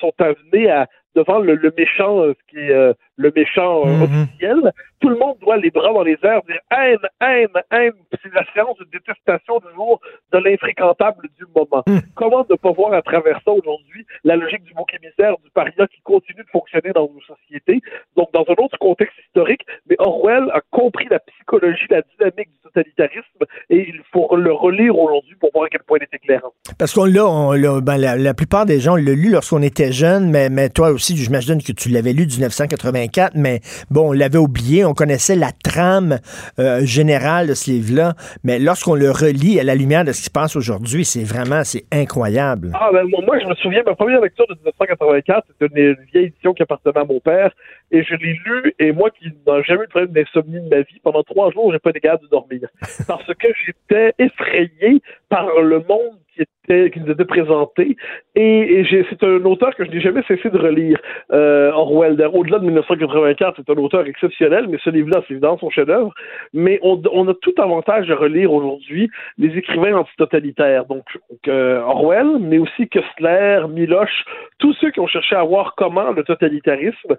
sont 0.00 0.14
amenés 0.18 0.70
à 0.70 0.86
devant 1.14 1.38
le, 1.38 1.72
méchant, 1.76 2.22
euh, 2.22 2.34
qui 2.48 2.58
est 2.58 2.70
euh, 2.70 2.92
le 3.20 3.32
méchant 3.36 3.86
euh, 3.86 3.92
mhm. 3.92 4.02
officiel. 4.02 4.72
Tout 5.00 5.08
le 5.08 5.16
monde 5.16 5.36
doit 5.40 5.56
les 5.56 5.70
bras 5.70 5.92
dans 5.92 6.02
les 6.02 6.18
airs, 6.22 6.42
dire 6.42 6.60
haine, 6.70 6.98
haine, 7.20 7.62
haine. 7.70 7.92
C'est 8.22 8.32
la 8.34 8.44
séance 8.52 8.76
de 8.78 8.86
détestation 8.92 9.58
du 9.58 9.74
jour 9.74 10.00
de 10.32 10.38
l'infréquentable 10.38 11.28
du 11.38 11.44
moment. 11.54 11.82
Mhm. 11.86 12.00
Comment 12.14 12.44
ne 12.48 12.56
pas 12.56 12.72
voir 12.72 12.92
à 12.92 13.02
travers 13.02 13.40
ça 13.44 13.52
aujourd'hui 13.52 14.06
la 14.24 14.36
logique 14.36 14.64
du 14.64 14.74
bouc 14.74 14.92
émissaire, 14.94 15.36
du 15.44 15.50
paria 15.50 15.86
qui 15.86 16.00
continue 16.02 16.42
de 16.42 16.50
fonctionner 16.50 16.92
dans 16.94 17.08
nos 17.08 17.20
sociétés, 17.20 17.80
donc 18.16 18.32
dans 18.32 18.44
un 18.48 18.62
autre 18.62 18.78
contexte 18.78 19.16
historique, 19.26 19.64
mais 19.88 19.96
Orwell 19.98 20.50
a 20.52 20.60
compris 20.70 21.06
la 21.10 21.18
psychologie, 21.20 21.86
la 21.90 22.02
dynamique 22.02 22.50
du 22.50 22.58
totalitarisme 22.64 23.44
et 23.70 23.88
il 23.88 24.00
faut 24.12 24.34
le 24.36 24.52
relire 24.52 24.98
aujourd'hui 24.98 25.34
pour 25.40 25.50
voir 25.52 25.64
à 25.64 25.68
quel 25.68 25.82
point 25.82 25.98
il 26.00 26.04
est 26.04 26.14
éclairant. 26.14 26.52
Parce 26.78 26.92
qu'on 26.92 27.04
l'a, 27.04 27.80
ben, 27.80 27.96
la, 27.96 28.34
plupart 28.34 28.66
des 28.66 28.80
gens 28.80 28.96
l'ont 28.96 29.12
lu 29.12 29.30
lorsqu'on 29.30 29.62
était 29.62 29.92
jeune, 29.92 30.30
mais, 30.30 30.48
mais 30.48 30.68
toi 30.68 30.90
aussi, 30.90 31.16
je 31.16 31.28
m'imagine 31.28 31.62
que 31.62 31.72
tu 31.72 31.88
l'avais 31.88 32.12
lu 32.12 32.26
du 32.26 32.36
1995 32.36 33.09
mais 33.34 33.60
bon, 33.90 34.10
on 34.10 34.12
l'avait 34.12 34.38
oublié, 34.38 34.84
on 34.84 34.94
connaissait 34.94 35.36
la 35.36 35.52
trame 35.52 36.18
euh, 36.58 36.80
générale 36.84 37.48
de 37.48 37.54
ce 37.54 37.70
livre-là, 37.70 38.14
mais 38.44 38.58
lorsqu'on 38.58 38.94
le 38.94 39.10
relit 39.10 39.60
à 39.60 39.64
la 39.64 39.74
lumière 39.74 40.04
de 40.04 40.12
ce 40.12 40.18
qui 40.18 40.24
se 40.24 40.30
passe 40.30 40.56
aujourd'hui, 40.56 41.04
c'est 41.04 41.24
vraiment, 41.24 41.64
c'est 41.64 41.84
incroyable. 41.92 42.72
Ah, 42.74 42.90
ben, 42.92 43.04
moi, 43.06 43.38
je 43.38 43.46
me 43.46 43.54
souviens, 43.56 43.82
ma 43.84 43.94
première 43.94 44.20
lecture 44.20 44.46
de 44.48 44.54
1984, 44.54 45.46
c'était 45.48 45.74
une 45.74 45.96
vieille 46.12 46.26
édition 46.26 46.54
qui 46.54 46.62
appartenait 46.62 46.98
à 46.98 47.04
mon 47.04 47.20
père, 47.20 47.50
et 47.90 48.02
je 48.02 48.14
l'ai 48.14 48.38
lu, 48.44 48.74
et 48.78 48.92
moi 48.92 49.10
qui 49.10 49.26
n'ai 49.26 49.62
jamais 49.64 49.82
eu 49.82 49.86
de 49.86 49.90
problème 49.90 50.12
d'insomnie 50.12 50.60
de 50.60 50.68
ma 50.68 50.82
vie, 50.82 51.00
pendant 51.02 51.22
trois 51.22 51.50
jours, 51.50 51.72
j'ai 51.72 51.78
pas 51.78 51.90
été 51.90 52.00
capable 52.00 52.24
de 52.24 52.28
dormir. 52.28 52.68
Parce 53.06 53.26
que 53.34 53.48
j'étais 53.64 54.14
effrayé 54.18 55.02
par 55.28 55.60
le 55.60 55.78
monde 55.88 56.18
qui 56.34 56.42
était 56.42 56.90
qui 56.90 57.00
nous 57.00 57.10
était 57.10 57.24
présenté 57.24 57.96
et, 58.36 58.86
c'est 58.88 59.22
un 59.24 59.44
auteur 59.44 59.74
que 59.74 59.84
je 59.84 59.90
n'ai 59.90 60.00
jamais 60.00 60.22
cessé 60.28 60.50
de 60.50 60.58
relire. 60.58 60.98
Euh, 61.32 61.72
Orwell 61.72 62.12
au-delà 62.32 62.58
de 62.58 62.64
1984 62.64 63.56
c'est 63.56 63.72
un 63.72 63.78
auteur 63.78 64.06
exceptionnel 64.06 64.68
mais 64.68 64.78
ce 64.84 64.90
livre-là 64.90 65.22
c'est 65.26 65.32
évidemment 65.34 65.58
son 65.58 65.70
chef-d'œuvre. 65.70 66.12
Mais 66.52 66.78
on, 66.82 67.28
a 67.28 67.34
tout 67.34 67.54
avantage 67.58 68.06
de 68.06 68.14
relire 68.14 68.52
aujourd'hui 68.52 69.10
les 69.38 69.56
écrivains 69.58 69.94
antitotalitaires. 69.96 70.84
Donc 70.86 71.04
euh, 71.48 71.80
Orwell 71.80 72.38
mais 72.40 72.58
aussi 72.58 72.88
Kessler 72.88 73.66
Miloche 73.68 74.24
tous 74.58 74.74
ceux 74.74 74.90
qui 74.90 75.00
ont 75.00 75.06
cherché 75.06 75.34
à 75.34 75.42
voir 75.42 75.74
comment 75.76 76.12
le 76.12 76.22
totalitarisme 76.22 77.16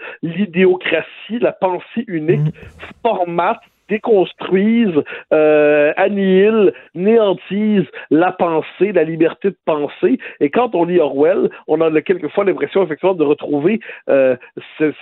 la 1.40 1.52
pensée 1.52 2.04
unique 2.08 2.48
mmh. 2.48 3.02
formate 3.04 3.62
déconstruisent, 3.92 5.04
euh, 5.34 5.92
annihilent, 5.98 6.74
néantisent 6.96 7.92
la 8.10 8.32
pensée, 8.32 8.94
la 8.94 9.04
liberté 9.04 9.50
de 9.50 9.58
penser. 9.66 10.18
Et 10.40 10.50
quand 10.50 10.74
on 10.76 10.86
lit 10.86 11.00
Orwell, 11.00 11.50
on 11.68 11.82
a 11.82 12.02
quelquefois 12.02 12.46
l'impression 12.46 12.84
effectivement 12.84 13.16
de 13.16 13.26
retrouver 13.26 13.82
euh, 14.10 14.38
ces, 14.78 14.94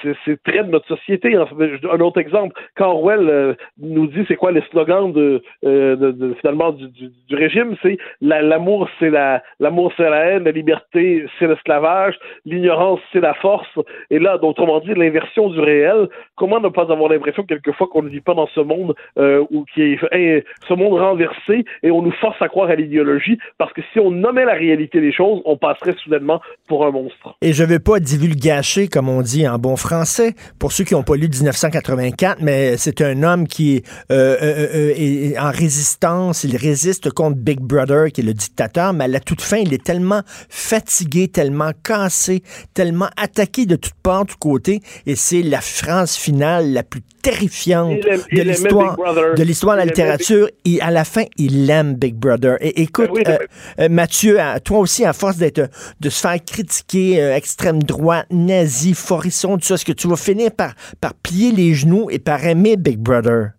traits 0.43 0.65
de 0.65 0.71
notre 0.71 0.87
société. 0.87 1.35
Un 1.35 1.99
autre 1.99 2.19
exemple, 2.19 2.59
quand 2.75 2.89
Orwell 2.91 3.29
euh, 3.29 3.53
nous 3.79 4.07
dit 4.07 4.25
c'est 4.27 4.35
quoi 4.35 4.51
les 4.51 4.63
slogans 4.71 5.13
de, 5.13 5.43
euh, 5.65 6.33
finalement 6.41 6.71
du, 6.71 6.87
du, 6.87 7.35
régime, 7.35 7.75
c'est 7.83 7.97
l'amour 8.21 8.89
c'est 8.99 9.11
la 9.11 9.43
l'amour 9.59 9.93
c'est 9.97 10.09
la 10.09 10.21
haine, 10.25 10.43
la 10.45 10.51
liberté 10.51 11.25
c'est 11.37 11.47
l'esclavage, 11.47 12.15
l'ignorance 12.45 12.99
c'est 13.13 13.21
la 13.21 13.35
force. 13.35 13.77
Et 14.09 14.19
là, 14.19 14.37
autrement 14.43 14.79
dit, 14.79 14.93
l'inversion 14.95 15.49
du 15.49 15.59
réel. 15.59 16.07
Comment 16.35 16.59
ne 16.59 16.69
pas 16.69 16.91
avoir 16.91 17.09
l'impression 17.09 17.43
quelquefois 17.43 17.87
qu'on 17.87 18.01
ne 18.01 18.09
vit 18.09 18.21
pas 18.21 18.33
dans 18.33 18.47
ce 18.47 18.61
monde 18.61 18.78
euh, 19.17 19.43
ou 19.51 19.65
qui 19.73 19.81
est 19.81 20.45
ce 20.67 20.73
monde 20.73 20.99
renversé 20.99 21.65
et 21.83 21.91
on 21.91 22.01
nous 22.01 22.11
force 22.11 22.41
à 22.41 22.47
croire 22.47 22.69
à 22.69 22.75
l'idéologie 22.75 23.37
parce 23.57 23.73
que 23.73 23.81
si 23.93 23.99
on 23.99 24.11
nommait 24.11 24.45
la 24.45 24.53
réalité 24.53 25.01
des 25.01 25.11
choses, 25.11 25.41
on 25.45 25.57
passerait 25.57 25.95
soudainement 26.03 26.41
pour 26.67 26.85
un 26.85 26.91
monstre. 26.91 27.35
Et 27.41 27.53
je 27.53 27.63
ne 27.63 27.69
veux 27.69 27.79
pas 27.79 27.99
divulgacher, 27.99 28.87
comme 28.87 29.09
on 29.09 29.21
dit 29.21 29.47
en 29.47 29.57
bon 29.57 29.75
français, 29.75 30.33
pour 30.59 30.71
ceux 30.71 30.83
qui 30.83 30.93
n'ont 30.93 31.03
pas 31.03 31.15
lu 31.15 31.27
1984, 31.29 32.41
mais 32.41 32.77
c'est 32.77 33.01
un 33.01 33.23
homme 33.23 33.47
qui 33.47 33.83
euh, 34.11 34.37
euh, 34.41 34.93
est 34.95 35.37
en 35.37 35.51
résistance, 35.51 36.43
il 36.43 36.55
résiste 36.55 37.11
contre 37.11 37.37
Big 37.37 37.59
Brother, 37.59 38.11
qui 38.11 38.21
est 38.21 38.23
le 38.23 38.33
dictateur, 38.33 38.93
mais 38.93 39.05
à 39.05 39.07
la 39.07 39.19
toute 39.19 39.41
fin, 39.41 39.57
il 39.57 39.73
est 39.73 39.83
tellement 39.83 40.21
fatigué, 40.49 41.27
tellement 41.27 41.71
cassé, 41.83 42.43
tellement 42.73 43.09
attaqué 43.17 43.65
de 43.65 43.75
toutes 43.75 43.93
parts, 44.03 44.25
de 44.25 44.31
tous 44.31 44.37
côtés, 44.37 44.79
et 45.05 45.15
c'est 45.15 45.41
la 45.41 45.61
France 45.61 46.17
finale 46.17 46.73
la 46.73 46.83
plus 46.83 47.01
terrifiante 47.21 47.99
de 47.99 48.41
l'histoire 48.41 48.58
de 48.63 49.43
l'histoire 49.43 49.75
de 49.75 49.79
la 49.79 49.85
littérature. 49.85 50.47
À 50.81 50.91
la 50.91 51.03
fin, 51.03 51.23
il 51.37 51.69
aime 51.69 51.95
Big 51.95 52.15
Brother. 52.15 52.57
Et 52.61 52.81
écoute, 52.81 53.11
ben 53.13 53.27
euh, 53.27 53.37
euh, 53.79 53.89
Mathieu, 53.89 54.37
toi 54.63 54.79
aussi, 54.79 55.05
à 55.05 55.13
force 55.13 55.37
d'être 55.37 55.69
de 55.99 56.09
se 56.09 56.21
faire 56.21 56.37
critiquer 56.43 57.21
euh, 57.21 57.35
extrême 57.35 57.81
droite, 57.83 58.27
nazi, 58.31 58.93
forisson, 58.93 59.57
tout 59.57 59.65
ça, 59.65 59.75
est-ce 59.75 59.85
que 59.85 59.91
tu 59.91 60.07
vas 60.07 60.15
finir 60.15 60.51
par, 60.51 60.73
par 61.01 61.13
plier 61.13 61.51
les 61.51 61.73
genoux 61.73 62.09
et 62.09 62.19
par 62.19 62.45
aimer 62.45 62.77
Big 62.77 62.99
Brother? 62.99 63.51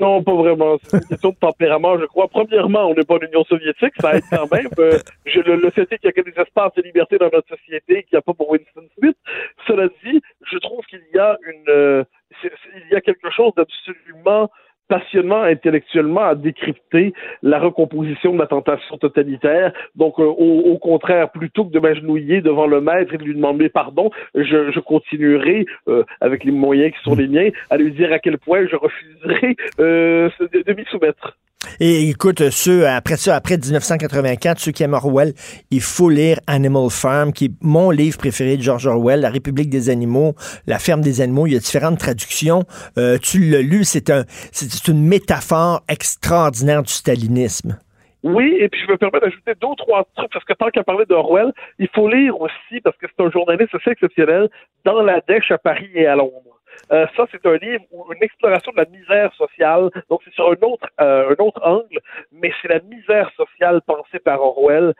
Non, 0.00 0.22
pas 0.22 0.34
vraiment. 0.34 0.78
C'est 0.82 0.96
une 0.96 1.04
question 1.04 1.28
de 1.30 1.36
tempérament, 1.36 1.98
je 1.98 2.06
crois. 2.06 2.26
Premièrement, 2.28 2.86
on 2.86 2.94
n'est 2.94 3.04
pas 3.04 3.18
l'Union 3.18 3.44
soviétique, 3.44 3.92
ça 4.00 4.14
aide 4.14 4.24
quand 4.30 4.50
même. 4.50 4.68
je, 5.26 5.40
le, 5.40 5.56
le 5.56 5.70
fait 5.70 5.82
est 5.82 5.98
qu'il 5.98 6.12
y 6.16 6.20
a 6.20 6.22
des 6.22 6.40
espaces 6.40 6.72
de 6.74 6.82
liberté 6.82 7.18
dans 7.18 7.28
notre 7.30 7.48
société 7.48 8.04
qu'il 8.04 8.14
n'y 8.14 8.18
a 8.18 8.22
pas 8.22 8.32
pour 8.32 8.48
Winston 8.48 8.86
Smith. 8.98 9.16
Cela 9.66 9.88
dit, 10.02 10.22
je 10.50 10.58
trouve 10.58 10.84
qu'il 10.86 11.02
y 11.14 11.18
a 11.18 11.36
une 11.46 12.04
il 12.44 12.92
y 12.92 12.96
a 12.96 13.00
quelque 13.00 13.30
chose 13.30 13.52
d'absolument 13.56 14.50
passionnant 14.90 15.42
intellectuellement 15.42 16.22
à 16.22 16.34
décrypter 16.34 17.14
la 17.42 17.58
recomposition 17.60 18.34
de 18.34 18.38
la 18.38 18.46
tentation 18.48 18.98
totalitaire. 18.98 19.72
Donc, 19.94 20.18
euh, 20.18 20.24
au, 20.24 20.76
contraire, 20.78 21.30
plutôt 21.30 21.64
que 21.64 21.70
de 21.70 21.78
m'agenouiller 21.78 22.42
devant 22.42 22.66
le 22.66 22.80
maître 22.80 23.14
et 23.14 23.18
de 23.18 23.22
lui 23.22 23.34
demander 23.34 23.68
pardon, 23.68 24.10
je, 24.34 24.78
continuerai, 24.80 25.64
euh, 25.88 26.02
avec 26.20 26.42
les 26.42 26.52
moyens 26.52 26.92
qui 26.92 27.02
sont 27.04 27.14
les 27.14 27.28
miens, 27.28 27.50
à 27.70 27.76
lui 27.76 27.92
dire 27.92 28.12
à 28.12 28.18
quel 28.18 28.36
point 28.36 28.66
je 28.66 28.76
refuserai 28.76 29.56
euh, 29.78 30.28
de 30.40 30.72
m'y 30.72 30.84
soumettre. 30.86 31.38
Et 31.78 32.08
écoute, 32.08 32.50
ceux, 32.50 32.86
après 32.86 33.16
ça, 33.16 33.36
après 33.36 33.56
1984, 33.56 34.58
ceux 34.58 34.72
qui 34.72 34.82
aiment 34.82 34.94
Orwell, 34.94 35.32
il 35.70 35.80
faut 35.80 36.08
lire 36.08 36.38
Animal 36.46 36.90
Farm, 36.90 37.32
qui 37.32 37.46
est 37.46 37.52
mon 37.60 37.90
livre 37.90 38.18
préféré 38.18 38.56
de 38.56 38.62
George 38.62 38.86
Orwell, 38.86 39.20
La 39.20 39.30
République 39.30 39.70
des 39.70 39.90
animaux, 39.90 40.34
La 40.66 40.78
ferme 40.78 41.00
des 41.00 41.20
animaux. 41.20 41.46
Il 41.46 41.52
y 41.52 41.56
a 41.56 41.58
différentes 41.58 41.98
traductions. 41.98 42.64
Euh, 42.98 43.18
tu 43.18 43.40
l'as 43.50 43.62
lu, 43.62 43.84
c'est 43.84 44.10
un, 44.10 44.24
c'est 44.52 44.88
une 44.88 45.06
métaphore 45.06 45.82
extraordinaire 45.88 46.82
du 46.82 46.92
stalinisme. 46.92 47.78
Oui, 48.22 48.56
et 48.58 48.68
puis 48.68 48.80
je 48.86 48.92
me 48.92 48.98
permets 48.98 49.20
d'ajouter 49.20 49.52
deux 49.60 49.68
ou 49.68 49.74
trois 49.76 50.06
trucs, 50.14 50.30
parce 50.30 50.44
que 50.44 50.52
tant 50.52 50.68
qu'à 50.68 50.84
parler 50.84 51.06
d'Orwell, 51.06 51.52
il 51.78 51.88
faut 51.94 52.08
lire 52.08 52.38
aussi, 52.38 52.80
parce 52.84 52.96
que 52.98 53.06
c'est 53.06 53.24
un 53.24 53.30
journaliste 53.30 53.74
assez 53.74 53.90
exceptionnel, 53.90 54.50
dans 54.84 55.00
la 55.02 55.20
dèche 55.26 55.50
à 55.50 55.58
Paris 55.58 55.90
et 55.94 56.06
à 56.06 56.16
Londres. 56.16 56.59
Euh, 56.92 57.06
ça, 57.16 57.26
c'est 57.30 57.44
un 57.46 57.56
livre 57.56 57.84
où 57.90 58.12
une 58.12 58.22
exploration 58.22 58.72
de 58.72 58.78
la 58.78 58.86
misère 58.86 59.32
sociale. 59.34 59.90
Donc, 60.08 60.20
c'est 60.24 60.34
sur 60.34 60.48
un 60.48 60.66
autre, 60.66 60.86
euh, 61.00 61.34
un 61.38 61.44
autre 61.44 61.60
angle, 61.62 62.00
mais 62.32 62.52
c'est 62.60 62.68
la 62.68 62.80
misère 62.80 63.30
sociale 63.36 63.80
pensée 63.86 64.18
par 64.18 64.40
Orwell. 64.40 64.94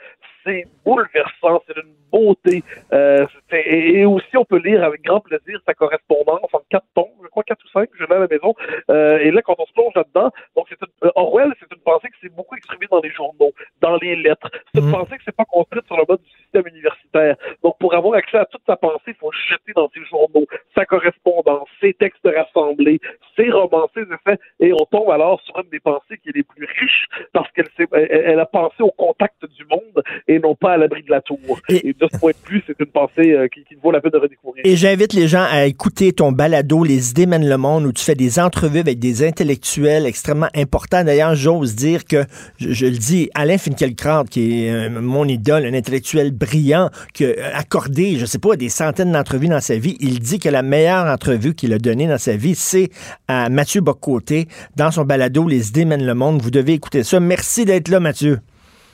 C'est 0.44 0.64
bouleversant, 0.84 1.62
c'est 1.66 1.74
d'une 1.74 1.94
beauté. 2.10 2.62
Euh, 2.92 3.26
et, 3.52 4.04
aussi, 4.04 4.36
on 4.36 4.44
peut 4.44 4.58
lire 4.58 4.82
avec 4.84 5.02
grand 5.02 5.20
plaisir 5.20 5.60
sa 5.66 5.74
correspondance 5.74 6.48
en 6.52 6.60
quatre 6.70 6.86
tomes, 6.94 7.04
je 7.22 7.28
crois 7.28 7.42
quatre 7.42 7.64
ou 7.64 7.68
cinq, 7.68 7.88
je 7.98 8.04
l'ai 8.04 8.14
à 8.14 8.18
la 8.20 8.26
maison. 8.26 8.54
Euh, 8.90 9.18
et 9.18 9.30
là, 9.30 9.42
quand 9.42 9.56
on 9.58 9.66
se 9.66 9.72
plonge 9.72 9.92
là-dedans, 9.94 10.30
donc 10.56 10.66
c'est 10.68 10.78
une, 10.80 11.10
Orwell, 11.14 11.52
c'est 11.60 11.74
une 11.74 11.82
pensée 11.82 12.08
qui 12.08 12.20
s'est 12.20 12.34
beaucoup 12.34 12.56
exprimée 12.56 12.86
dans 12.90 13.00
les 13.00 13.10
journaux, 13.10 13.52
dans 13.80 13.96
les 13.96 14.16
lettres. 14.16 14.50
C'est 14.74 14.80
une 14.80 14.88
mmh. 14.88 14.92
pensée 14.92 15.18
qui 15.18 15.24
s'est 15.24 15.32
pas 15.32 15.44
construite 15.44 15.86
sur 15.86 15.96
le 15.96 16.04
mode 16.08 16.22
du 16.22 16.30
système 16.30 16.49
universitaire. 16.54 17.36
Donc, 17.62 17.76
pour 17.78 17.94
avoir 17.94 18.14
accès 18.14 18.38
à 18.38 18.44
toute 18.46 18.62
sa 18.66 18.76
pensée, 18.76 19.08
il 19.08 19.14
faut 19.14 19.32
jeter 19.48 19.72
dans 19.74 19.88
ses 19.94 20.04
journaux, 20.04 20.46
sa 20.74 20.84
correspondance, 20.84 21.68
ses 21.80 21.94
textes 21.94 22.26
rassemblés, 22.26 23.00
ses 23.36 23.50
romans, 23.50 23.88
ses 23.94 24.02
effets, 24.02 24.38
et 24.60 24.72
on 24.72 24.84
tombe 24.90 25.10
alors 25.10 25.40
sur 25.42 25.58
une 25.58 25.70
des 25.70 25.80
pensées 25.80 26.18
qui 26.22 26.30
est 26.30 26.36
les 26.36 26.42
plus 26.42 26.66
riches 26.80 27.06
parce 27.32 27.50
qu'elle 27.52 27.68
elle 27.92 28.40
a 28.40 28.46
pensé 28.46 28.82
au 28.82 28.90
contact 28.90 29.44
du 29.56 29.64
monde 29.64 30.02
et 30.28 30.38
non 30.38 30.54
pas 30.54 30.72
à 30.72 30.76
l'abri 30.76 31.02
de 31.02 31.10
la 31.10 31.20
tour. 31.20 31.38
Et, 31.68 31.94
de 31.98 32.08
ce 32.12 32.18
point 32.18 32.32
de 32.32 32.50
vue, 32.50 32.62
c'est 32.66 32.78
une 32.78 32.86
pensée 32.86 33.32
euh, 33.32 33.48
qui, 33.48 33.64
vaut 33.82 33.90
la 33.90 34.00
peine 34.00 34.12
de 34.12 34.18
redécouvrir. 34.18 34.62
Et 34.64 34.76
j'invite 34.76 35.12
les 35.12 35.28
gens 35.28 35.46
à 35.48 35.66
écouter 35.66 36.12
ton 36.12 36.32
balado 36.32 36.84
Les 36.84 37.10
idées 37.10 37.26
mènent 37.26 37.48
le 37.48 37.56
monde 37.56 37.86
où 37.86 37.92
tu 37.92 38.04
fais 38.04 38.14
des 38.14 38.38
entrevues 38.38 38.80
avec 38.80 38.98
des 38.98 39.26
intellectuels 39.26 40.06
extrêmement 40.06 40.48
importants. 40.54 41.04
D'ailleurs, 41.04 41.34
j'ose 41.34 41.74
dire 41.74 42.04
que, 42.04 42.24
je, 42.58 42.86
le 42.86 42.98
dis, 42.98 43.30
Alain 43.34 43.58
Finkielkraut, 43.58 44.24
qui 44.24 44.66
est 44.66 44.70
euh, 44.70 45.00
mon 45.00 45.26
idole, 45.26 45.64
un 45.64 45.74
intellectuel 45.74 46.32
brillant, 46.40 46.90
qui 47.14 47.26
a 47.26 47.56
accordé, 47.56 48.18
je 48.18 48.26
sais 48.26 48.38
pas, 48.38 48.56
des 48.56 48.68
centaines 48.68 49.12
d'entrevues 49.12 49.48
dans 49.48 49.60
sa 49.60 49.76
vie, 49.76 49.96
il 50.00 50.18
dit 50.18 50.38
que 50.38 50.48
la 50.48 50.62
meilleure 50.62 51.06
entrevue 51.06 51.54
qu'il 51.54 51.72
a 51.72 51.78
donnée 51.78 52.08
dans 52.08 52.18
sa 52.18 52.36
vie, 52.36 52.54
c'est 52.54 52.90
à 53.28 53.48
Mathieu 53.48 53.80
Bocoté 53.80 54.48
dans 54.76 54.90
son 54.90 55.04
balado 55.04 55.46
Les 55.46 55.68
idées 55.68 55.84
mènent 55.84 56.06
le 56.06 56.14
monde. 56.14 56.42
Vous 56.42 56.50
devez 56.50 56.72
écouter 56.72 57.04
ça. 57.04 57.20
Merci 57.20 57.64
d'être 57.64 57.88
là, 57.88 58.00
Mathieu. 58.00 58.40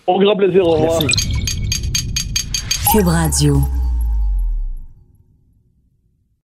Au 0.06 0.18
grand 0.18 0.36
plaisir. 0.36 0.66
Au 0.66 0.72
revoir. 0.72 1.00
Cube 2.92 3.06
Radio. 3.06 3.60